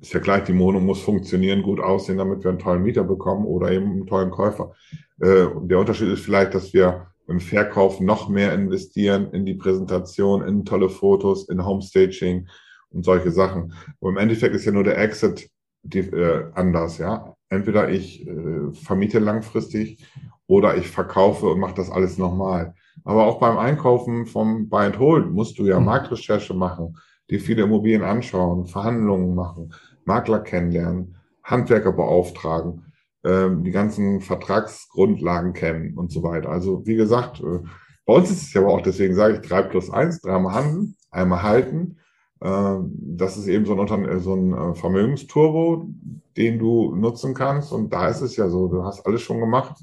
ist 0.00 0.12
ja 0.12 0.20
gleich, 0.20 0.44
die 0.44 0.58
Wohnung 0.58 0.84
muss 0.84 1.00
funktionieren, 1.00 1.62
gut 1.62 1.80
aussehen, 1.80 2.18
damit 2.18 2.44
wir 2.44 2.50
einen 2.50 2.58
tollen 2.58 2.82
Mieter 2.82 3.04
bekommen 3.04 3.46
oder 3.46 3.70
eben 3.70 3.90
einen 3.90 4.06
tollen 4.06 4.30
Käufer. 4.30 4.74
Äh, 5.20 5.46
der 5.62 5.78
Unterschied 5.78 6.08
ist 6.08 6.24
vielleicht, 6.24 6.54
dass 6.54 6.72
wir 6.72 7.08
im 7.26 7.40
Verkauf 7.40 8.00
noch 8.00 8.28
mehr 8.28 8.52
investieren 8.52 9.30
in 9.32 9.46
die 9.46 9.54
Präsentation, 9.54 10.42
in 10.42 10.64
tolle 10.64 10.88
Fotos, 10.88 11.48
in 11.48 11.64
Homestaging 11.64 12.48
und 12.90 13.04
solche 13.04 13.30
Sachen. 13.30 13.72
Und 14.00 14.12
im 14.12 14.18
Endeffekt 14.18 14.54
ist 14.54 14.64
ja 14.64 14.72
nur 14.72 14.84
der 14.84 14.98
Exit 14.98 15.48
die, 15.82 16.00
äh, 16.00 16.50
anders, 16.54 16.98
ja. 16.98 17.34
Entweder 17.48 17.88
ich 17.88 18.26
äh, 18.26 18.72
vermiete 18.72 19.18
langfristig 19.18 20.04
oder 20.46 20.76
ich 20.76 20.88
verkaufe 20.88 21.46
und 21.46 21.60
mache 21.60 21.74
das 21.74 21.90
alles 21.90 22.18
nochmal. 22.18 22.74
Aber 23.04 23.26
auch 23.26 23.38
beim 23.38 23.58
Einkaufen 23.58 24.26
vom 24.26 24.68
Buy 24.68 24.86
and 24.86 24.98
Hold 24.98 25.30
musst 25.30 25.58
du 25.58 25.66
ja 25.66 25.78
mhm. 25.78 25.86
Marktrecherche 25.86 26.54
machen, 26.54 26.96
dir 27.30 27.40
viele 27.40 27.62
Immobilien 27.62 28.02
anschauen, 28.02 28.66
Verhandlungen 28.66 29.34
machen, 29.34 29.72
Makler 30.04 30.40
kennenlernen, 30.40 31.16
Handwerker 31.42 31.92
beauftragen 31.92 32.83
die 33.24 33.70
ganzen 33.70 34.20
Vertragsgrundlagen 34.20 35.54
kennen 35.54 35.96
und 35.96 36.12
so 36.12 36.22
weiter. 36.22 36.50
Also 36.50 36.86
wie 36.86 36.96
gesagt, 36.96 37.40
äh, 37.40 37.60
bei 38.06 38.14
uns 38.14 38.30
ist 38.30 38.42
es 38.42 38.52
ja 38.52 38.60
aber 38.60 38.72
auch, 38.72 38.82
deswegen 38.82 39.14
sage 39.14 39.34
ich 39.34 39.48
drei 39.48 39.62
plus 39.62 39.90
eins, 39.90 40.20
dreimal 40.20 40.54
handeln, 40.54 40.96
einmal 41.10 41.42
halten. 41.42 41.96
Äh, 42.40 42.76
das 42.98 43.36
ist 43.36 43.46
eben 43.46 43.64
so 43.64 43.80
ein, 43.80 44.20
so 44.20 44.34
ein 44.34 44.52
äh, 44.52 44.74
Vermögensturbo, 44.74 45.88
den 46.36 46.58
du 46.58 46.94
nutzen 46.94 47.34
kannst. 47.34 47.72
Und 47.72 47.92
da 47.92 48.08
ist 48.08 48.20
es 48.20 48.36
ja 48.36 48.48
so, 48.48 48.68
du 48.68 48.84
hast 48.84 49.06
alles 49.06 49.22
schon 49.22 49.40
gemacht. 49.40 49.82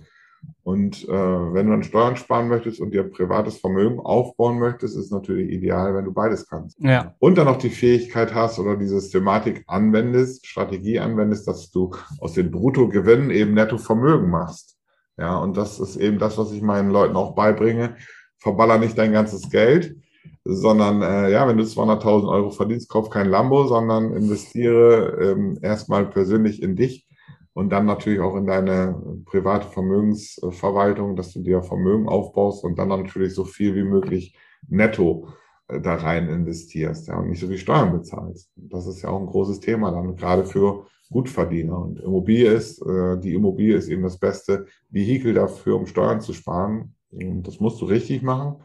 Und 0.64 1.08
äh, 1.10 1.12
wenn 1.12 1.66
du 1.66 1.72
dann 1.72 1.84
Steuern 1.84 2.18
sparen 2.18 2.48
möchtest 2.48 2.80
und 2.80 2.94
dir 2.94 3.04
privates 3.04 3.58
Vermögen 3.58 4.00
aufbauen 4.00 4.60
möchtest, 4.60 4.96
ist 4.96 5.12
natürlich 5.12 5.52
ideal, 5.52 5.96
wenn 5.96 6.06
du 6.06 6.14
beides 6.14 6.48
kannst. 6.48 6.80
Ja. 6.80 7.16
Und 7.20 7.38
dann 7.38 7.48
noch 7.48 7.58
die 7.58 7.72
Fähigkeit 7.72 8.34
hast 8.36 8.60
oder 8.60 8.78
diese 8.78 9.00
Systematik 9.00 9.64
anwendest, 9.68 10.46
Strategie 10.46 11.00
anwendest, 11.00 11.48
dass 11.48 11.72
du 11.72 11.92
aus 12.20 12.34
den 12.34 12.52
Bruttogewinnen 12.52 13.32
eben 13.32 13.56
Nettovermögen 13.56 14.30
machst. 14.30 14.78
Ja, 15.18 15.38
und 15.38 15.58
das 15.58 15.80
ist 15.80 15.98
eben 15.98 16.20
das, 16.20 16.38
was 16.38 16.52
ich 16.52 16.62
meinen 16.62 16.92
Leuten 16.92 17.16
auch 17.16 17.34
beibringe. 17.34 17.96
Verballer 18.38 18.78
nicht 18.78 18.98
dein 18.98 19.12
ganzes 19.12 19.50
Geld, 19.50 19.96
sondern 20.44 21.02
äh, 21.02 21.32
ja, 21.32 21.48
wenn 21.48 21.58
du 21.58 21.64
200.000 21.64 22.30
Euro 22.30 22.50
verdienst, 22.52 22.90
kauf 22.90 23.10
kein 23.10 23.30
Lambo, 23.30 23.66
sondern 23.66 24.16
investiere 24.16 25.18
ähm, 25.22 25.60
erstmal 25.62 26.06
persönlich 26.06 26.62
in 26.62 26.76
dich 26.76 27.08
und 27.54 27.70
dann 27.70 27.86
natürlich 27.86 28.20
auch 28.20 28.36
in 28.36 28.46
deine 28.46 29.24
private 29.26 29.68
Vermögensverwaltung, 29.68 31.16
dass 31.16 31.34
du 31.34 31.42
dir 31.42 31.62
Vermögen 31.62 32.08
aufbaust 32.08 32.64
und 32.64 32.80
dann 32.80 32.90
natürlich 32.90 33.34
so 33.34 33.46
viel 33.46 33.76
wie 33.76 33.84
möglich 33.84 34.36
netto 34.68 35.28
da 35.68 35.96
rein 35.96 36.28
investierst 36.30 37.08
ja, 37.08 37.18
und 37.18 37.30
nicht 37.30 37.40
so 37.40 37.48
viel 37.48 37.58
Steuern 37.58 37.92
bezahlst. 37.92 38.52
Das 38.56 38.88
ist 38.88 39.02
ja 39.02 39.10
auch 39.10 39.20
ein 39.20 39.28
großes 39.28 39.60
Thema 39.60 39.92
dann, 39.92 40.16
gerade 40.16 40.44
für 40.44 40.86
Gutverdiener. 41.10 41.78
Und 41.78 42.00
Immobilie 42.00 42.52
ist, 42.52 42.82
äh, 42.82 43.18
die 43.20 43.34
Immobilie 43.34 43.76
ist 43.76 43.90
eben 43.90 44.04
das 44.04 44.18
beste 44.18 44.66
Vehikel 44.90 45.34
dafür, 45.34 45.78
um 45.78 45.86
Steuern 45.86 46.22
zu 46.22 46.34
sparen. 46.34 46.96
Und 47.12 47.48
das 47.48 47.60
musst 47.60 47.82
du 47.82 47.86
richtig 47.86 48.22
machen. 48.22 48.64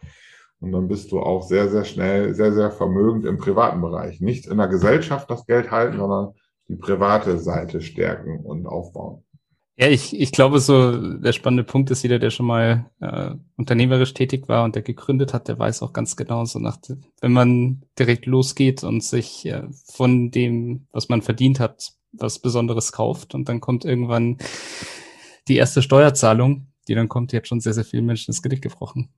Und 0.61 0.73
dann 0.73 0.89
bist 0.89 1.13
du 1.13 1.21
auch 1.21 1.43
sehr, 1.43 1.69
sehr 1.69 1.85
schnell, 1.85 2.35
sehr, 2.35 2.53
sehr 2.53 2.71
vermögend 2.71 3.27
im 3.27 3.37
privaten 3.37 3.81
Bereich. 3.81 4.21
Nicht 4.21 4.47
in 4.47 4.57
der 4.57 4.69
Gesellschaft 4.69 5.31
das 5.31 5.45
Geld 5.47 5.71
halten, 5.71 5.99
sondern 5.99 6.35
die 6.69 6.77
private 6.77 7.39
Seite 7.39 7.81
stärken 7.81 8.41
und 8.41 8.67
aufbauen. 8.67 9.23
Ja, 9.79 9.89
ich, 9.89 10.19
ich 10.19 10.33
glaube, 10.33 10.59
so 10.59 11.19
der 11.19 11.33
spannende 11.33 11.63
Punkt 11.63 11.91
ist, 11.91 12.03
jeder, 12.03 12.19
der 12.19 12.31
schon 12.31 12.47
mal 12.47 12.91
äh, 13.01 13.33
unternehmerisch 13.57 14.15
tätig 14.15 14.49
war 14.49 14.65
und 14.65 14.75
der 14.75 14.83
gegründet 14.83 15.35
hat, 15.35 15.49
der 15.49 15.59
weiß 15.59 15.83
auch 15.83 15.93
ganz 15.93 16.17
genau, 16.17 16.47
so 16.47 16.59
nach, 16.59 16.79
wenn 17.21 17.33
man 17.33 17.83
direkt 17.99 18.25
losgeht 18.25 18.85
und 18.85 19.05
sich 19.05 19.45
äh, 19.45 19.65
von 19.93 20.31
dem, 20.31 20.87
was 20.93 21.11
man 21.11 21.21
verdient 21.21 21.61
hat, 21.61 21.93
was 22.13 22.39
Besonderes 22.39 22.93
kauft 22.93 23.35
und 23.35 23.51
dann 23.51 23.61
kommt 23.61 23.85
irgendwann 23.85 24.39
die 25.47 25.57
erste 25.57 25.83
Steuerzahlung, 25.83 26.69
die 26.89 26.95
dann 26.95 27.11
kommt, 27.11 27.33
die 27.33 27.37
hat 27.37 27.47
schon 27.47 27.61
sehr, 27.61 27.75
sehr 27.75 27.85
vielen 27.85 28.07
Menschen 28.07 28.31
ins 28.31 28.41
Genick 28.41 28.63
gebrochen. 28.63 29.11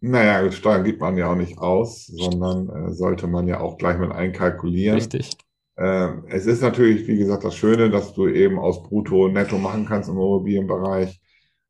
Naja, 0.00 0.50
Steuern 0.50 0.84
gibt 0.84 1.00
man 1.00 1.18
ja 1.18 1.30
auch 1.30 1.36
nicht 1.36 1.58
aus, 1.58 2.06
sondern 2.06 2.68
äh, 2.70 2.92
sollte 2.94 3.26
man 3.26 3.48
ja 3.48 3.60
auch 3.60 3.76
gleich 3.76 3.98
mit 3.98 4.12
einkalkulieren. 4.12 4.96
Richtig. 4.96 5.36
Ähm, 5.78 6.24
es 6.28 6.46
ist 6.46 6.62
natürlich, 6.62 7.06
wie 7.06 7.18
gesagt, 7.18 7.44
das 7.44 7.54
Schöne, 7.54 7.90
dass 7.90 8.14
du 8.14 8.28
eben 8.28 8.58
aus 8.58 8.82
Brutto 8.82 9.28
Netto 9.28 9.58
machen 9.58 9.84
kannst 9.86 10.08
im 10.08 10.16
Immobilienbereich 10.16 11.20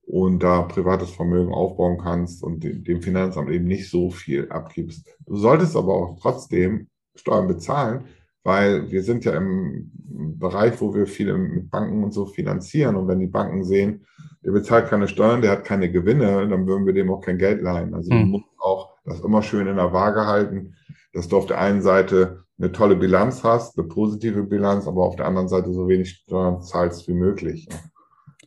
und 0.06 0.42
da 0.42 0.62
privates 0.62 1.10
Vermögen 1.10 1.52
aufbauen 1.52 1.98
kannst 1.98 2.42
und 2.42 2.62
dem 2.62 3.02
Finanzamt 3.02 3.50
eben 3.50 3.64
nicht 3.64 3.90
so 3.90 4.10
viel 4.10 4.48
abgibst. 4.50 5.08
Du 5.26 5.36
solltest 5.36 5.76
aber 5.76 5.94
auch 5.94 6.18
trotzdem 6.20 6.88
Steuern 7.16 7.48
bezahlen, 7.48 8.04
weil 8.44 8.88
wir 8.92 9.02
sind 9.02 9.24
ja 9.24 9.32
im 9.32 9.90
Bereich, 10.38 10.80
wo 10.80 10.94
wir 10.94 11.08
viele 11.08 11.36
mit 11.36 11.68
Banken 11.68 12.04
und 12.04 12.12
so 12.12 12.26
finanzieren. 12.26 12.94
Und 12.94 13.08
wenn 13.08 13.18
die 13.18 13.26
Banken 13.26 13.64
sehen, 13.64 14.06
der 14.44 14.52
bezahlt 14.52 14.86
keine 14.88 15.08
Steuern, 15.08 15.42
der 15.42 15.50
hat 15.50 15.64
keine 15.64 15.90
Gewinne, 15.90 16.46
dann 16.46 16.68
würden 16.68 16.86
wir 16.86 16.92
dem 16.92 17.10
auch 17.10 17.20
kein 17.20 17.38
Geld 17.38 17.60
leihen. 17.60 17.92
Also 17.92 18.12
hm. 18.12 18.20
du 18.20 18.26
musst 18.26 18.46
auch 18.60 18.96
das 19.04 19.20
immer 19.20 19.42
schön 19.42 19.66
in 19.66 19.76
der 19.76 19.92
Waage 19.92 20.26
halten, 20.26 20.74
dass 21.16 21.28
du 21.28 21.38
auf 21.38 21.46
der 21.46 21.58
einen 21.58 21.80
Seite 21.80 22.44
eine 22.58 22.72
tolle 22.72 22.94
Bilanz 22.94 23.42
hast, 23.42 23.78
eine 23.78 23.88
positive 23.88 24.42
Bilanz, 24.42 24.86
aber 24.86 25.04
auf 25.04 25.16
der 25.16 25.26
anderen 25.26 25.48
Seite 25.48 25.72
so 25.72 25.88
wenig 25.88 26.10
Steuern 26.10 26.60
zahlst 26.60 27.08
wie 27.08 27.14
möglich. 27.14 27.68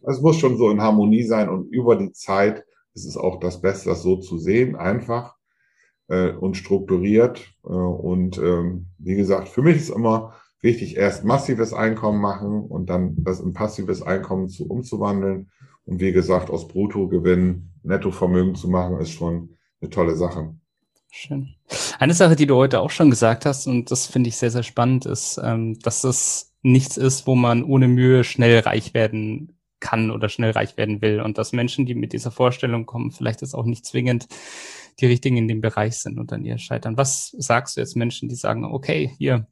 Es 0.03 0.21
muss 0.21 0.37
schon 0.37 0.55
so 0.55 0.69
in 0.69 0.81
Harmonie 0.81 1.23
sein 1.23 1.49
und 1.49 1.71
über 1.71 1.95
die 1.95 2.11
Zeit 2.11 2.63
ist 2.93 3.05
es 3.05 3.17
auch 3.17 3.39
das 3.39 3.61
Beste, 3.61 3.89
das 3.89 4.03
so 4.03 4.17
zu 4.17 4.37
sehen, 4.37 4.75
einfach 4.75 5.35
äh, 6.09 6.31
und 6.31 6.57
strukturiert. 6.57 7.51
Äh, 7.63 7.69
und 7.69 8.37
ähm, 8.37 8.87
wie 8.99 9.15
gesagt, 9.15 9.49
für 9.49 9.63
mich 9.63 9.77
ist 9.77 9.89
immer 9.89 10.35
wichtig, 10.61 10.95
erst 10.95 11.25
massives 11.25 11.73
Einkommen 11.73 12.21
machen 12.21 12.63
und 12.65 12.89
dann 12.89 13.15
das 13.23 13.39
in 13.39 13.53
passives 13.53 14.03
Einkommen 14.03 14.47
zu 14.47 14.67
umzuwandeln. 14.67 15.49
Und 15.85 16.01
wie 16.01 16.11
gesagt, 16.11 16.51
aus 16.51 16.67
Bruttogewinn 16.67 17.71
Nettovermögen 17.81 18.53
zu 18.53 18.69
machen, 18.69 18.99
ist 18.99 19.11
schon 19.11 19.57
eine 19.81 19.89
tolle 19.89 20.15
Sache. 20.15 20.53
Schön. 21.11 21.55
Eine 21.97 22.13
Sache, 22.13 22.35
die 22.35 22.45
du 22.45 22.55
heute 22.55 22.79
auch 22.79 22.91
schon 22.91 23.09
gesagt 23.09 23.45
hast, 23.45 23.67
und 23.67 23.91
das 23.91 24.05
finde 24.05 24.29
ich 24.29 24.37
sehr, 24.37 24.51
sehr 24.51 24.63
spannend, 24.63 25.05
ist, 25.05 25.39
ähm, 25.43 25.79
dass 25.79 26.01
das 26.01 26.53
nichts 26.61 26.97
ist, 26.97 27.25
wo 27.25 27.35
man 27.35 27.63
ohne 27.63 27.87
Mühe 27.87 28.23
schnell 28.23 28.59
reich 28.59 28.93
werden 28.93 29.59
kann 29.79 30.11
oder 30.11 30.29
schnell 30.29 30.51
reich 30.51 30.77
werden 30.77 31.01
will. 31.01 31.21
Und 31.21 31.37
dass 31.37 31.51
Menschen, 31.53 31.85
die 31.85 31.95
mit 31.95 32.13
dieser 32.13 32.31
Vorstellung 32.31 32.85
kommen, 32.85 33.11
vielleicht 33.11 33.41
ist 33.41 33.55
auch 33.55 33.65
nicht 33.65 33.85
zwingend 33.85 34.27
die 34.99 35.05
richtigen 35.05 35.37
in 35.37 35.47
dem 35.47 35.61
Bereich 35.61 35.97
sind 35.97 36.19
und 36.19 36.31
dann 36.31 36.43
ihr 36.43 36.57
scheitern. 36.57 36.97
Was 36.97 37.33
sagst 37.37 37.77
du 37.77 37.81
jetzt 37.81 37.95
Menschen, 37.95 38.29
die 38.29 38.35
sagen, 38.35 38.65
okay, 38.65 39.13
hier, 39.17 39.47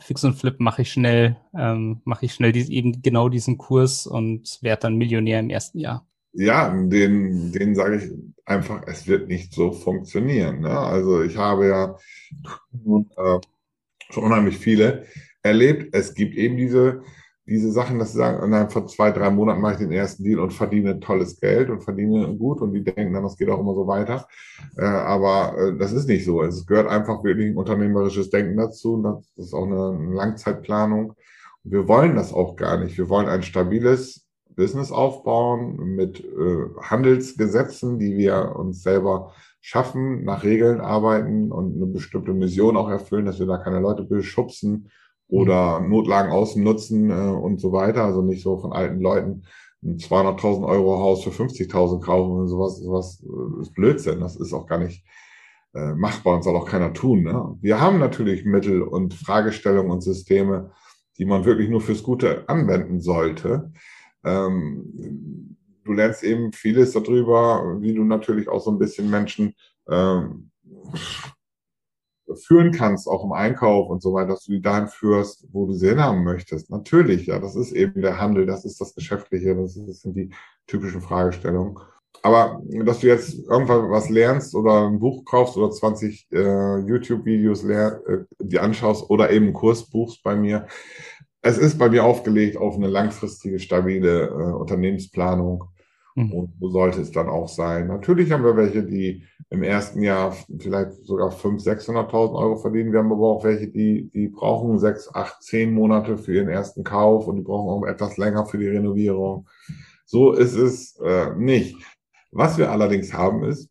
Fix 0.00 0.24
und 0.24 0.34
Flip 0.34 0.58
mache 0.58 0.82
ich 0.82 0.90
schnell, 0.90 1.36
ähm, 1.56 2.00
mache 2.04 2.26
ich 2.26 2.34
schnell 2.34 2.52
die, 2.52 2.72
eben 2.74 3.02
genau 3.02 3.28
diesen 3.28 3.58
Kurs 3.58 4.06
und 4.06 4.58
werde 4.60 4.80
dann 4.80 4.96
Millionär 4.96 5.40
im 5.40 5.50
ersten 5.50 5.78
Jahr? 5.78 6.06
Ja, 6.34 6.68
den, 6.68 7.52
den 7.52 7.74
sage 7.74 7.96
ich 7.96 8.12
einfach, 8.44 8.82
es 8.86 9.06
wird 9.06 9.28
nicht 9.28 9.54
so 9.54 9.72
funktionieren. 9.72 10.60
Ne? 10.60 10.70
Also 10.70 11.22
ich 11.22 11.36
habe 11.36 11.68
ja 11.68 11.96
äh, 12.72 13.40
schon 14.10 14.24
unheimlich 14.24 14.58
viele 14.58 15.06
erlebt. 15.42 15.94
Es 15.94 16.14
gibt 16.14 16.34
eben 16.34 16.56
diese 16.56 17.02
diese 17.46 17.70
Sachen, 17.70 17.98
dass 17.98 18.12
sie 18.12 18.18
sagen, 18.18 18.42
innerhalb 18.42 18.72
von 18.72 18.88
zwei, 18.88 19.10
drei 19.10 19.28
Monaten 19.30 19.60
mache 19.60 19.74
ich 19.74 19.78
den 19.80 19.92
ersten 19.92 20.24
Deal 20.24 20.40
und 20.40 20.52
verdiene 20.52 20.98
tolles 20.98 21.38
Geld 21.38 21.68
und 21.68 21.82
verdiene 21.82 22.34
gut 22.36 22.62
und 22.62 22.72
die 22.72 22.82
denken 22.82 23.12
dann, 23.12 23.22
das 23.22 23.36
geht 23.36 23.50
auch 23.50 23.60
immer 23.60 23.74
so 23.74 23.86
weiter. 23.86 24.26
Äh, 24.78 24.84
aber 24.84 25.58
äh, 25.58 25.76
das 25.76 25.92
ist 25.92 26.08
nicht 26.08 26.24
so. 26.24 26.42
Es 26.42 26.66
gehört 26.66 26.88
einfach 26.88 27.22
wirklich 27.22 27.48
ein 27.48 27.56
unternehmerisches 27.56 28.30
Denken 28.30 28.56
dazu. 28.56 29.02
Das 29.02 29.46
ist 29.46 29.52
auch 29.52 29.66
eine, 29.66 29.98
eine 29.98 30.14
Langzeitplanung. 30.14 31.14
Wir 31.64 31.86
wollen 31.86 32.16
das 32.16 32.32
auch 32.32 32.56
gar 32.56 32.78
nicht. 32.78 32.96
Wir 32.96 33.10
wollen 33.10 33.28
ein 33.28 33.42
stabiles 33.42 34.23
Business 34.56 34.92
aufbauen 34.92 35.76
mit 35.96 36.20
äh, 36.20 36.68
Handelsgesetzen, 36.80 37.98
die 37.98 38.16
wir 38.16 38.54
uns 38.56 38.82
selber 38.82 39.32
schaffen, 39.60 40.24
nach 40.24 40.44
Regeln 40.44 40.80
arbeiten 40.80 41.50
und 41.50 41.76
eine 41.76 41.86
bestimmte 41.86 42.34
Mission 42.34 42.76
auch 42.76 42.90
erfüllen, 42.90 43.26
dass 43.26 43.38
wir 43.38 43.46
da 43.46 43.58
keine 43.58 43.80
Leute 43.80 44.04
beschubsen 44.04 44.90
oder 45.28 45.80
Notlagen 45.80 46.30
ausnutzen 46.30 47.10
äh, 47.10 47.14
und 47.14 47.60
so 47.60 47.72
weiter. 47.72 48.04
Also 48.04 48.22
nicht 48.22 48.42
so 48.42 48.58
von 48.58 48.72
alten 48.72 49.00
Leuten 49.00 49.44
ein 49.82 49.98
200.000 49.98 50.66
Euro 50.66 50.98
Haus 50.98 51.24
für 51.24 51.30
50.000 51.30 52.00
kaufen 52.00 52.40
und 52.40 52.48
sowas, 52.48 52.78
sowas 52.78 53.22
äh, 53.22 53.60
ist 53.60 53.72
Blödsinn. 53.74 54.20
Das 54.20 54.36
ist 54.36 54.52
auch 54.52 54.66
gar 54.66 54.78
nicht 54.78 55.04
äh, 55.74 55.94
machbar 55.94 56.36
und 56.36 56.44
soll 56.44 56.56
auch 56.56 56.68
keiner 56.68 56.92
tun. 56.92 57.22
Ne? 57.22 57.56
Wir 57.60 57.80
haben 57.80 57.98
natürlich 57.98 58.44
Mittel 58.44 58.82
und 58.82 59.14
Fragestellungen 59.14 59.90
und 59.90 60.02
Systeme, 60.02 60.72
die 61.18 61.24
man 61.24 61.44
wirklich 61.44 61.68
nur 61.68 61.80
fürs 61.80 62.02
Gute 62.02 62.48
anwenden 62.48 63.00
sollte. 63.00 63.72
Ähm, 64.24 65.56
du 65.84 65.92
lernst 65.92 66.22
eben 66.22 66.52
vieles 66.52 66.92
darüber, 66.92 67.76
wie 67.80 67.94
du 67.94 68.04
natürlich 68.04 68.48
auch 68.48 68.60
so 68.60 68.70
ein 68.70 68.78
bisschen 68.78 69.10
Menschen 69.10 69.54
ähm, 69.88 70.50
führen 72.34 72.72
kannst, 72.72 73.06
auch 73.06 73.24
im 73.24 73.32
Einkauf 73.32 73.88
und 73.90 74.02
so 74.02 74.14
weiter, 74.14 74.28
dass 74.28 74.44
du 74.44 74.52
die 74.52 74.62
dahin 74.62 74.88
führst, 74.88 75.46
wo 75.52 75.66
du 75.66 75.74
sie 75.74 75.88
hinhaben 75.88 76.24
möchtest. 76.24 76.70
Natürlich, 76.70 77.26
ja, 77.26 77.38
das 77.38 77.54
ist 77.54 77.72
eben 77.72 78.00
der 78.00 78.18
Handel, 78.18 78.46
das 78.46 78.64
ist 78.64 78.80
das 78.80 78.94
Geschäftliche, 78.94 79.54
das, 79.54 79.74
sind 79.74 80.16
die 80.16 80.30
typischen 80.66 81.02
Fragestellungen. 81.02 81.78
Aber 82.22 82.62
dass 82.84 83.00
du 83.00 83.08
jetzt 83.08 83.34
irgendwann 83.50 83.90
was 83.90 84.08
lernst 84.08 84.54
oder 84.54 84.86
ein 84.86 84.98
Buch 84.98 85.24
kaufst 85.24 85.56
oder 85.56 85.70
20 85.70 86.28
äh, 86.32 86.78
YouTube-Videos 86.78 87.64
äh, 87.64 88.24
die 88.40 88.58
anschaust 88.58 89.10
oder 89.10 89.30
eben 89.30 89.46
einen 89.46 89.54
Kurs 89.54 89.90
buchst 89.90 90.22
bei 90.22 90.34
mir, 90.34 90.66
es 91.44 91.58
ist 91.58 91.78
bei 91.78 91.88
mir 91.88 92.04
aufgelegt 92.04 92.56
auf 92.56 92.74
eine 92.74 92.88
langfristige, 92.88 93.58
stabile 93.58 94.28
äh, 94.28 94.52
Unternehmensplanung 94.52 95.64
Mhm. 96.14 96.32
Und 96.32 96.52
so 96.60 96.68
sollte 96.68 97.00
es 97.00 97.10
dann 97.10 97.28
auch 97.28 97.48
sein. 97.48 97.88
Natürlich 97.88 98.30
haben 98.30 98.44
wir 98.44 98.56
welche, 98.56 98.84
die 98.84 99.24
im 99.50 99.62
ersten 99.62 100.02
Jahr 100.02 100.32
vielleicht 100.58 101.04
sogar 101.04 101.30
500.000, 101.30 101.86
600.000 101.86 102.34
Euro 102.34 102.56
verdienen. 102.56 102.92
Wir 102.92 103.00
haben 103.00 103.12
aber 103.12 103.26
auch 103.26 103.44
welche, 103.44 103.68
die, 103.68 104.10
die 104.10 104.28
brauchen 104.28 104.78
sechs, 104.78 105.12
acht, 105.12 105.42
zehn 105.42 105.72
Monate 105.74 106.16
für 106.16 106.34
ihren 106.34 106.48
ersten 106.48 106.84
Kauf 106.84 107.26
und 107.26 107.36
die 107.36 107.42
brauchen 107.42 107.68
auch 107.68 107.86
etwas 107.86 108.16
länger 108.16 108.46
für 108.46 108.58
die 108.58 108.68
Renovierung. 108.68 109.48
So 110.06 110.32
ist 110.32 110.54
es 110.54 110.98
äh, 111.00 111.34
nicht. 111.36 111.76
Was 112.30 112.58
wir 112.58 112.70
allerdings 112.70 113.12
haben 113.12 113.44
ist, 113.44 113.68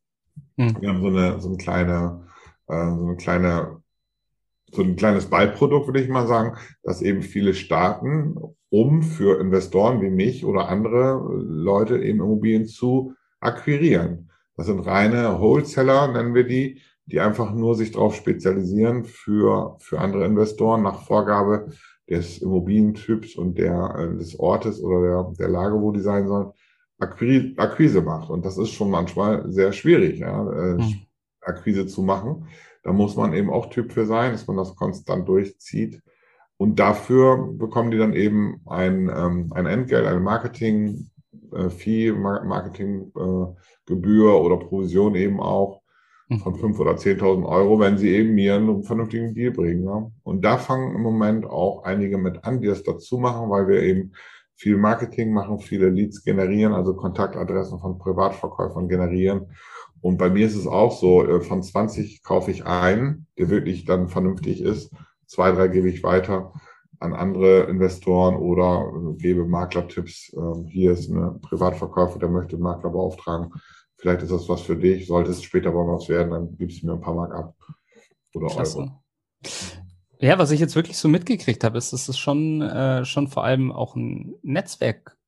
mhm. 0.57 0.77
wir 0.81 0.89
haben 0.89 1.01
so 1.01 1.07
eine, 1.07 1.39
so 1.39 1.47
eine 1.47 1.57
kleine, 1.57 2.27
äh, 2.67 2.89
so 2.89 3.05
eine 3.05 3.15
kleine 3.15 3.82
so 4.75 4.81
ein 4.81 4.95
kleines 4.95 5.27
Beiprodukt, 5.27 5.87
würde 5.87 6.01
ich 6.01 6.09
mal 6.09 6.27
sagen, 6.27 6.57
dass 6.83 7.01
eben 7.01 7.21
viele 7.21 7.53
Staaten, 7.53 8.35
um 8.69 9.03
für 9.03 9.39
Investoren 9.39 10.01
wie 10.01 10.09
mich 10.09 10.45
oder 10.45 10.69
andere 10.69 11.21
Leute 11.37 11.99
eben 11.99 12.19
Immobilien 12.19 12.65
zu 12.65 13.13
akquirieren. 13.39 14.29
Das 14.55 14.67
sind 14.67 14.79
reine 14.81 15.39
Wholesaler, 15.39 16.11
nennen 16.11 16.33
wir 16.33 16.45
die, 16.45 16.81
die 17.05 17.19
einfach 17.19 17.53
nur 17.53 17.75
sich 17.75 17.91
darauf 17.91 18.15
spezialisieren 18.15 19.03
für, 19.03 19.77
für 19.79 19.99
andere 19.99 20.25
Investoren 20.25 20.83
nach 20.83 21.05
Vorgabe 21.05 21.67
des 22.09 22.39
Immobilientyps 22.39 23.35
und 23.35 23.57
der, 23.57 23.95
äh, 23.97 24.17
des 24.17 24.39
Ortes 24.39 24.81
oder 24.81 25.01
der, 25.01 25.33
der 25.39 25.49
Lage, 25.49 25.81
wo 25.81 25.91
die 25.91 26.01
sein 26.01 26.27
sollen, 26.27 26.51
Akquise, 26.99 27.53
Akquise 27.57 28.01
macht. 28.01 28.29
Und 28.29 28.45
das 28.45 28.57
ist 28.57 28.71
schon 28.71 28.89
manchmal 28.89 29.51
sehr 29.51 29.73
schwierig, 29.73 30.19
ja, 30.19 30.51
äh, 30.51 30.77
hm. 30.77 30.95
Akquise 31.41 31.87
zu 31.87 32.01
machen. 32.01 32.47
Da 32.83 32.91
muss 32.91 33.15
man 33.15 33.33
eben 33.33 33.49
auch 33.49 33.69
Typ 33.69 33.93
für 33.93 34.05
sein, 34.05 34.33
dass 34.33 34.47
man 34.47 34.57
das 34.57 34.75
konstant 34.75 35.27
durchzieht. 35.27 36.01
Und 36.57 36.79
dafür 36.79 37.53
bekommen 37.53 37.91
die 37.91 37.97
dann 37.97 38.13
eben 38.13 38.61
ein, 38.65 39.09
ähm, 39.09 39.51
ein 39.53 39.65
Entgelt, 39.65 40.05
eine 40.05 40.19
Marketing-Fee, 40.19 42.07
äh, 42.07 42.11
Marketinggebühr 42.11 44.31
äh, 44.31 44.37
oder 44.37 44.57
Provision 44.57 45.15
eben 45.15 45.39
auch 45.39 45.81
mhm. 46.27 46.39
von 46.39 46.55
5.000 46.55 46.79
oder 46.79 46.91
10.000 46.91 47.45
Euro, 47.45 47.79
wenn 47.79 47.97
sie 47.97 48.09
eben 48.09 48.35
mir 48.35 48.55
einen 48.55 48.83
vernünftigen 48.83 49.33
Deal 49.33 49.51
bringen. 49.51 49.85
Ja. 49.85 50.11
Und 50.23 50.45
da 50.45 50.57
fangen 50.57 50.95
im 50.95 51.01
Moment 51.01 51.45
auch 51.45 51.83
einige 51.83 52.17
mit 52.17 52.43
an, 52.43 52.59
die 52.61 52.67
das 52.67 52.83
dazu 52.83 53.17
machen, 53.17 53.49
weil 53.49 53.67
wir 53.67 53.81
eben 53.81 54.11
viel 54.55 54.77
Marketing 54.77 55.33
machen, 55.33 55.59
viele 55.59 55.89
Leads 55.89 56.23
generieren, 56.23 56.73
also 56.73 56.95
Kontaktadressen 56.95 57.79
von 57.79 57.97
Privatverkäufern 57.97 58.87
generieren 58.87 59.47
Und 60.03 60.17
bei 60.17 60.29
mir 60.29 60.45
ist 60.45 60.57
es 60.57 60.67
auch 60.67 60.91
so, 60.91 61.25
äh, 61.25 61.39
von 61.39 61.63
20 61.63 62.23
kaufe 62.23 62.51
ich 62.51 62.65
einen, 62.65 63.25
der 63.37 63.49
wirklich 63.49 63.85
dann 63.85 64.09
vernünftig 64.09 64.59
ist. 64.59 64.91
Zwei, 65.27 65.53
drei 65.53 65.69
gebe 65.69 65.89
ich 65.89 66.03
weiter 66.03 66.51
an 66.99 67.13
andere 67.13 67.69
Investoren 67.69 68.35
oder 68.35 68.91
äh, 68.93 69.13
gebe 69.17 69.45
Maklertipps. 69.45 70.33
Ähm, 70.35 70.65
hier 70.67 70.91
ist 70.91 71.09
ein 71.09 71.39
Privatverkäufer, 71.39 72.19
der 72.19 72.27
möchte 72.27 72.57
einen 72.57 72.63
Makler 72.63 72.89
beauftragen. 72.89 73.53
Vielleicht 73.95 74.23
ist 74.23 74.33
das 74.33 74.49
was 74.49 74.59
für 74.59 74.75
dich. 74.75 75.07
Sollte 75.07 75.31
es 75.31 75.41
später 75.41 75.71
mal 75.71 75.87
was 75.87 76.09
werden, 76.09 76.31
dann 76.31 76.57
gibst 76.57 76.81
du 76.81 76.87
mir 76.87 76.93
ein 76.93 77.01
paar 77.01 77.15
Mark 77.15 77.33
ab. 77.33 77.55
Oder 78.33 78.47
Klasse. 78.47 78.79
Euro. 78.79 79.03
Ja, 80.19 80.37
was 80.37 80.51
ich 80.51 80.59
jetzt 80.59 80.75
wirklich 80.75 80.97
so 80.97 81.07
mitgekriegt 81.07 81.63
habe, 81.63 81.77
ist, 81.77 81.93
dass 81.93 82.09
es 82.09 82.17
schon, 82.17 82.61
äh, 82.61 83.05
schon 83.05 83.29
vor 83.29 83.45
allem 83.45 83.71
auch 83.71 83.95
ein 83.95 84.35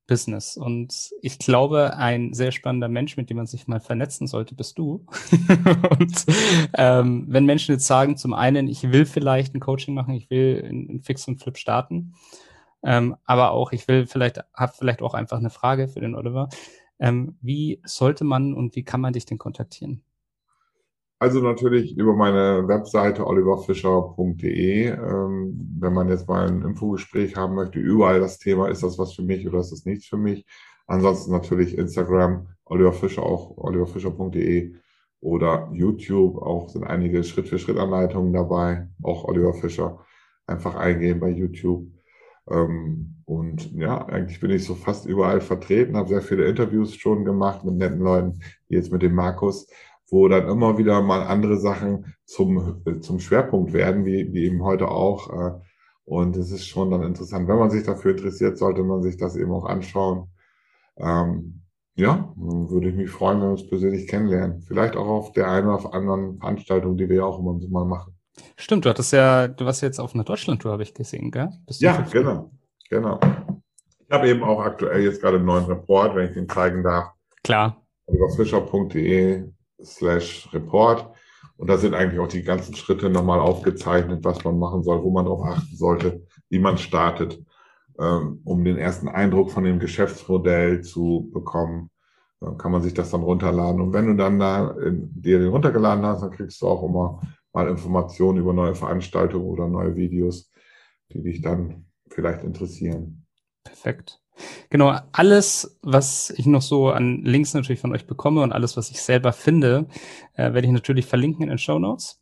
Netzwerk-Business. 0.06 0.58
Und 0.58 1.12
ich 1.22 1.40
glaube, 1.40 1.98
ein 1.98 2.34
sehr 2.34 2.52
spannender 2.52 2.88
Mensch, 2.88 3.18
mit 3.18 3.30
dem 3.30 3.38
man 3.38 3.48
sich 3.48 3.68
mal 3.68 3.80
vernetzen 3.80 4.28
sollte, 4.28 4.56
bist 4.56 4.78
du. 4.78 5.06
und 6.00 6.26
ähm, 6.78 7.26
wenn 7.28 7.46
Menschen 7.46 7.74
jetzt 7.74 7.88
sagen, 7.88 8.18
zum 8.18 8.34
einen, 8.34 8.68
ich 8.68 8.92
will 8.92 9.06
vielleicht 9.06 9.54
ein 9.54 9.60
Coaching 9.60 9.94
machen, 9.94 10.14
ich 10.14 10.30
will 10.30 10.58
in 10.58 11.02
Fix 11.02 11.28
und 11.28 11.42
Flip 11.42 11.58
starten, 11.58 12.14
ähm, 12.84 13.16
aber 13.26 13.52
auch, 13.52 13.72
ich 13.72 13.88
will 13.88 14.06
vielleicht, 14.06 14.40
habe 14.54 14.74
vielleicht 14.78 15.02
auch 15.02 15.14
einfach 15.14 15.38
eine 15.38 15.50
Frage 15.50 15.88
für 15.88 16.00
den 16.00 16.16
Oliver. 16.16 16.50
Ähm, 17.00 17.38
wie 17.42 17.82
sollte 17.84 18.24
man 18.24 18.54
und 18.54 18.76
wie 18.76 18.84
kann 18.84 19.02
man 19.02 19.14
dich 19.14 19.26
denn 19.26 19.38
kontaktieren? 19.38 20.04
Also 21.26 21.42
natürlich 21.42 21.98
über 21.98 22.16
meine 22.16 22.68
Webseite 22.68 23.26
oliverfischer.de. 23.26 24.90
Ähm, 24.90 25.76
wenn 25.80 25.92
man 25.92 26.08
jetzt 26.08 26.28
mal 26.28 26.48
ein 26.48 26.62
Infogespräch 26.62 27.36
haben 27.36 27.56
möchte, 27.56 27.80
überall 27.80 28.20
das 28.20 28.38
Thema, 28.38 28.70
ist 28.70 28.84
das 28.84 29.00
was 29.00 29.14
für 29.14 29.24
mich 29.24 29.48
oder 29.48 29.58
ist 29.58 29.72
das 29.72 29.86
nichts 29.86 30.06
für 30.06 30.18
mich? 30.18 30.46
Ansonsten 30.86 31.32
natürlich 31.32 31.80
Instagram, 31.80 32.46
Oliver 32.66 32.94
auch 33.24 33.58
oliverfischer.de 33.58 34.76
oder 35.20 35.68
YouTube, 35.74 36.38
auch 36.44 36.70
sind 36.70 36.84
einige 36.84 37.24
Schritt-für-Schritt-Anleitungen 37.24 38.32
dabei, 38.32 38.88
auch 39.02 39.26
Oliver 39.26 39.56
Fischer. 39.56 40.06
Einfach 40.46 40.76
eingehen 40.76 41.20
bei 41.20 41.30
YouTube. 41.30 41.88
Ähm, 42.52 43.16
und 43.26 43.74
ja, 43.74 44.06
eigentlich 44.06 44.40
bin 44.40 44.52
ich 44.52 44.64
so 44.64 44.76
fast 44.76 45.08
überall 45.08 45.42
vertreten, 45.42 45.98
habe 45.98 46.10
sehr 46.10 46.22
viele 46.22 46.46
Interviews 46.46 46.94
schon 46.94 47.26
gemacht 47.26 47.66
mit 47.66 47.78
netten 47.78 48.02
Leuten, 48.02 48.42
wie 48.68 48.76
jetzt 48.76 48.92
mit 48.92 49.02
dem 49.02 49.16
Markus 49.16 49.66
wo 50.10 50.28
dann 50.28 50.48
immer 50.48 50.78
wieder 50.78 51.02
mal 51.02 51.24
andere 51.24 51.58
Sachen 51.58 52.16
zum, 52.26 52.84
zum 53.02 53.20
Schwerpunkt 53.20 53.74
werden, 53.74 54.06
wie, 54.06 54.32
wie 54.34 54.46
eben 54.46 54.64
heute 54.64 54.90
auch. 54.90 55.32
Äh, 55.32 55.52
und 56.06 56.38
es 56.38 56.52
ist 56.52 56.68
schon 56.68 56.92
dann 56.92 57.02
interessant. 57.02 57.48
Wenn 57.48 57.58
man 57.58 57.72
sich 57.72 57.84
dafür 57.84 58.12
interessiert, 58.12 58.58
sollte 58.58 58.84
man 58.84 59.02
sich 59.02 59.18
das 59.18 59.36
eben 59.36 59.52
auch 59.52 59.66
anschauen. 59.66 60.30
Ähm, 60.98 61.62
ja, 61.96 62.34
würde 62.36 62.90
ich 62.90 62.96
mich 62.96 63.10
freuen, 63.10 63.40
wenn 63.40 63.48
wir 63.48 63.52
uns 63.52 63.68
persönlich 63.68 64.08
kennenlernen. 64.08 64.62
Vielleicht 64.62 64.96
auch 64.96 65.08
auf 65.08 65.32
der 65.32 65.50
einen 65.50 65.68
oder 65.68 65.94
anderen 65.94 66.38
Veranstaltung, 66.40 66.98
die 66.98 67.10
wir 67.10 67.18
ja 67.18 67.24
auch 67.24 67.40
immer 67.40 67.58
so 67.60 67.70
mal 67.70 67.86
machen. 67.86 68.14
Stimmt, 68.58 68.86
du 68.86 68.90
hattest 68.90 69.14
ja, 69.14 69.48
du 69.48 69.66
warst 69.66 69.82
jetzt 69.82 70.00
auf 70.00 70.14
einer 70.14 70.26
Deutschlandtour, 70.26 70.74
habe 70.74 70.84
ich 70.84 70.94
gesehen, 70.94 71.32
gell? 71.32 71.50
ja, 71.80 72.06
genau, 72.12 72.52
genau. 72.90 73.20
Ich 74.00 74.12
habe 74.12 74.30
eben 74.30 74.44
auch 74.44 74.60
aktuell 74.60 75.04
jetzt 75.04 75.22
gerade 75.22 75.38
einen 75.38 75.46
neuen 75.46 75.66
Report, 75.66 76.16
wenn 76.16 76.28
ich 76.28 76.34
den 76.34 76.50
zeigen 76.50 76.84
darf. 76.84 77.14
Klar. 77.44 77.82
Über 78.08 78.30
fischer.de 78.30 79.55
slash 79.86 80.50
report. 80.54 81.10
Und 81.58 81.70
da 81.70 81.78
sind 81.78 81.94
eigentlich 81.94 82.20
auch 82.20 82.28
die 82.28 82.44
ganzen 82.44 82.76
Schritte 82.76 83.10
nochmal 83.10 83.40
aufgezeichnet, 83.40 84.24
was 84.24 84.44
man 84.44 84.60
machen 84.60 84.84
soll, 84.84 85.04
wo 85.04 85.12
man 85.12 85.26
darauf 85.26 85.44
achten 85.44 85.76
sollte, 85.76 86.26
wie 86.50 86.60
man 86.60 86.78
startet, 86.78 87.42
ähm, 88.00 88.42
um 88.44 88.64
den 88.66 88.78
ersten 88.78 89.08
Eindruck 89.08 89.52
von 89.52 89.64
dem 89.64 89.80
Geschäftsmodell 89.80 90.82
zu 90.82 91.30
bekommen. 91.34 91.90
Dann 92.42 92.58
kann 92.58 92.72
man 92.72 92.82
sich 92.82 92.94
das 92.94 93.12
dann 93.12 93.24
runterladen. 93.24 93.80
Und 93.80 93.94
wenn 93.94 94.08
du 94.08 94.16
dann 94.16 94.40
da 94.40 94.72
in, 94.72 95.10
dir 95.14 95.40
den 95.40 95.50
runtergeladen 95.50 96.06
hast, 96.06 96.22
dann 96.22 96.32
kriegst 96.32 96.62
du 96.62 96.68
auch 96.68 96.84
immer 96.84 97.22
mal 97.54 97.70
Informationen 97.70 98.40
über 98.40 98.52
neue 98.52 98.76
Veranstaltungen 98.76 99.46
oder 99.46 99.68
neue 99.68 99.96
Videos, 99.96 100.52
die 101.14 101.24
dich 101.24 101.42
dann 101.42 101.86
vielleicht 102.10 102.44
interessieren. 102.44 103.26
Perfekt. 103.64 104.25
Genau, 104.70 104.98
alles, 105.12 105.78
was 105.82 106.30
ich 106.32 106.46
noch 106.46 106.62
so 106.62 106.90
an 106.90 107.24
Links 107.24 107.54
natürlich 107.54 107.80
von 107.80 107.94
euch 107.94 108.06
bekomme 108.08 108.42
und 108.42 108.52
alles, 108.52 108.78
was 108.78 108.90
ich 108.92 109.02
selber 109.02 109.34
finde, 109.34 109.88
äh, 110.34 110.54
werde 110.54 110.68
ich 110.68 110.74
natürlich 110.74 111.06
verlinken 111.06 111.44
in 111.44 111.50
den 111.50 111.58
Show 111.58 111.80
Notes. 111.80 112.22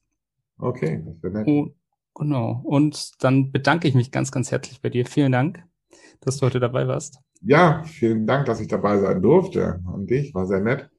Okay, 0.58 1.04
das 1.06 1.22
wäre 1.24 1.34
nett. 1.34 1.48
Und, 1.48 1.76
genau. 2.14 2.62
Und 2.64 3.24
dann 3.24 3.52
bedanke 3.52 3.88
ich 3.88 3.96
mich 3.96 4.12
ganz, 4.12 4.32
ganz 4.32 4.52
herzlich 4.52 4.82
bei 4.82 4.90
dir. 4.90 5.06
Vielen 5.06 5.32
Dank, 5.32 5.64
dass 6.22 6.38
du 6.38 6.46
heute 6.46 6.60
dabei 6.60 6.88
warst. 6.88 7.20
Ja, 7.42 7.84
vielen 7.84 8.26
Dank, 8.26 8.46
dass 8.46 8.62
ich 8.62 8.68
dabei 8.68 9.00
sein 9.00 9.22
durfte. 9.22 9.82
An 9.86 10.06
dich, 10.06 10.34
war 10.34 10.46
sehr 10.46 10.62
nett. 10.62 10.90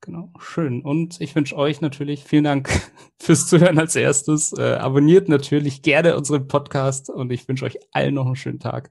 Genau, 0.00 0.30
schön. 0.38 0.82
Und 0.82 1.20
ich 1.20 1.34
wünsche 1.34 1.56
euch 1.56 1.80
natürlich 1.80 2.22
vielen 2.22 2.44
Dank 2.44 2.70
fürs 3.18 3.48
Zuhören 3.48 3.78
als 3.78 3.96
erstes. 3.96 4.52
Äh, 4.56 4.74
abonniert 4.74 5.28
natürlich 5.28 5.82
gerne 5.82 6.16
unseren 6.16 6.46
Podcast 6.46 7.10
und 7.10 7.32
ich 7.32 7.48
wünsche 7.48 7.64
euch 7.64 7.78
allen 7.92 8.14
noch 8.14 8.26
einen 8.26 8.36
schönen 8.36 8.60
Tag. 8.60 8.90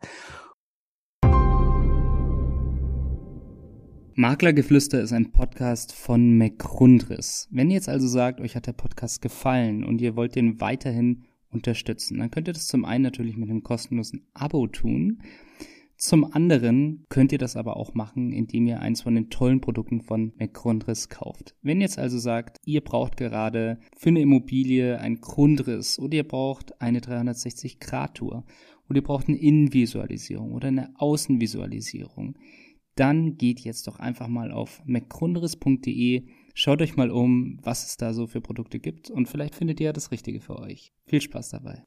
Maklergeflüster 4.17 5.01
ist 5.01 5.11
ein 5.11 5.33
Podcast 5.33 5.91
von 5.91 6.37
McGrundriss. 6.37 7.49
Wenn 7.51 7.69
ihr 7.69 7.75
jetzt 7.75 7.89
also 7.89 8.07
sagt, 8.07 8.39
euch 8.39 8.55
hat 8.55 8.65
der 8.65 8.71
Podcast 8.71 9.21
gefallen 9.21 9.83
und 9.83 9.99
ihr 9.99 10.15
wollt 10.15 10.37
den 10.37 10.61
weiterhin 10.61 11.25
unterstützen, 11.51 12.19
dann 12.19 12.31
könnt 12.31 12.47
ihr 12.47 12.53
das 12.53 12.67
zum 12.67 12.85
einen 12.85 13.03
natürlich 13.03 13.35
mit 13.35 13.49
einem 13.49 13.61
kostenlosen 13.61 14.25
Abo 14.33 14.67
tun. 14.67 15.21
Zum 15.97 16.31
anderen 16.31 17.03
könnt 17.09 17.33
ihr 17.33 17.37
das 17.37 17.57
aber 17.57 17.75
auch 17.75 17.93
machen, 17.93 18.31
indem 18.31 18.67
ihr 18.67 18.79
eins 18.79 19.01
von 19.01 19.15
den 19.15 19.29
tollen 19.29 19.59
Produkten 19.59 19.99
von 19.99 20.31
McGrundriss 20.39 21.09
kauft. 21.09 21.53
Wenn 21.61 21.81
ihr 21.81 21.87
jetzt 21.87 21.99
also 21.99 22.17
sagt, 22.17 22.61
ihr 22.63 22.79
braucht 22.79 23.17
gerade 23.17 23.79
für 23.97 24.09
eine 24.09 24.21
Immobilie 24.21 24.97
ein 24.97 25.19
Grundriss 25.19 25.99
oder 25.99 26.15
ihr 26.15 26.27
braucht 26.27 26.81
eine 26.81 26.99
360-Grad-Tour 27.01 28.45
oder 28.87 28.95
ihr 28.95 29.03
braucht 29.03 29.27
eine 29.27 29.41
Innenvisualisierung 29.41 30.53
oder 30.53 30.69
eine 30.69 30.93
Außenvisualisierung, 30.95 32.37
dann 32.95 33.37
geht 33.37 33.59
jetzt 33.59 33.87
doch 33.87 33.99
einfach 33.99 34.27
mal 34.27 34.51
auf 34.51 34.81
mcgrunderis.de, 34.85 36.25
schaut 36.53 36.81
euch 36.81 36.95
mal 36.95 37.11
um, 37.11 37.59
was 37.61 37.85
es 37.85 37.97
da 37.97 38.13
so 38.13 38.27
für 38.27 38.41
Produkte 38.41 38.79
gibt 38.79 39.09
und 39.09 39.27
vielleicht 39.27 39.55
findet 39.55 39.79
ihr 39.79 39.87
ja 39.87 39.93
das 39.93 40.11
Richtige 40.11 40.39
für 40.39 40.57
euch. 40.57 40.93
Viel 41.05 41.21
Spaß 41.21 41.49
dabei. 41.49 41.83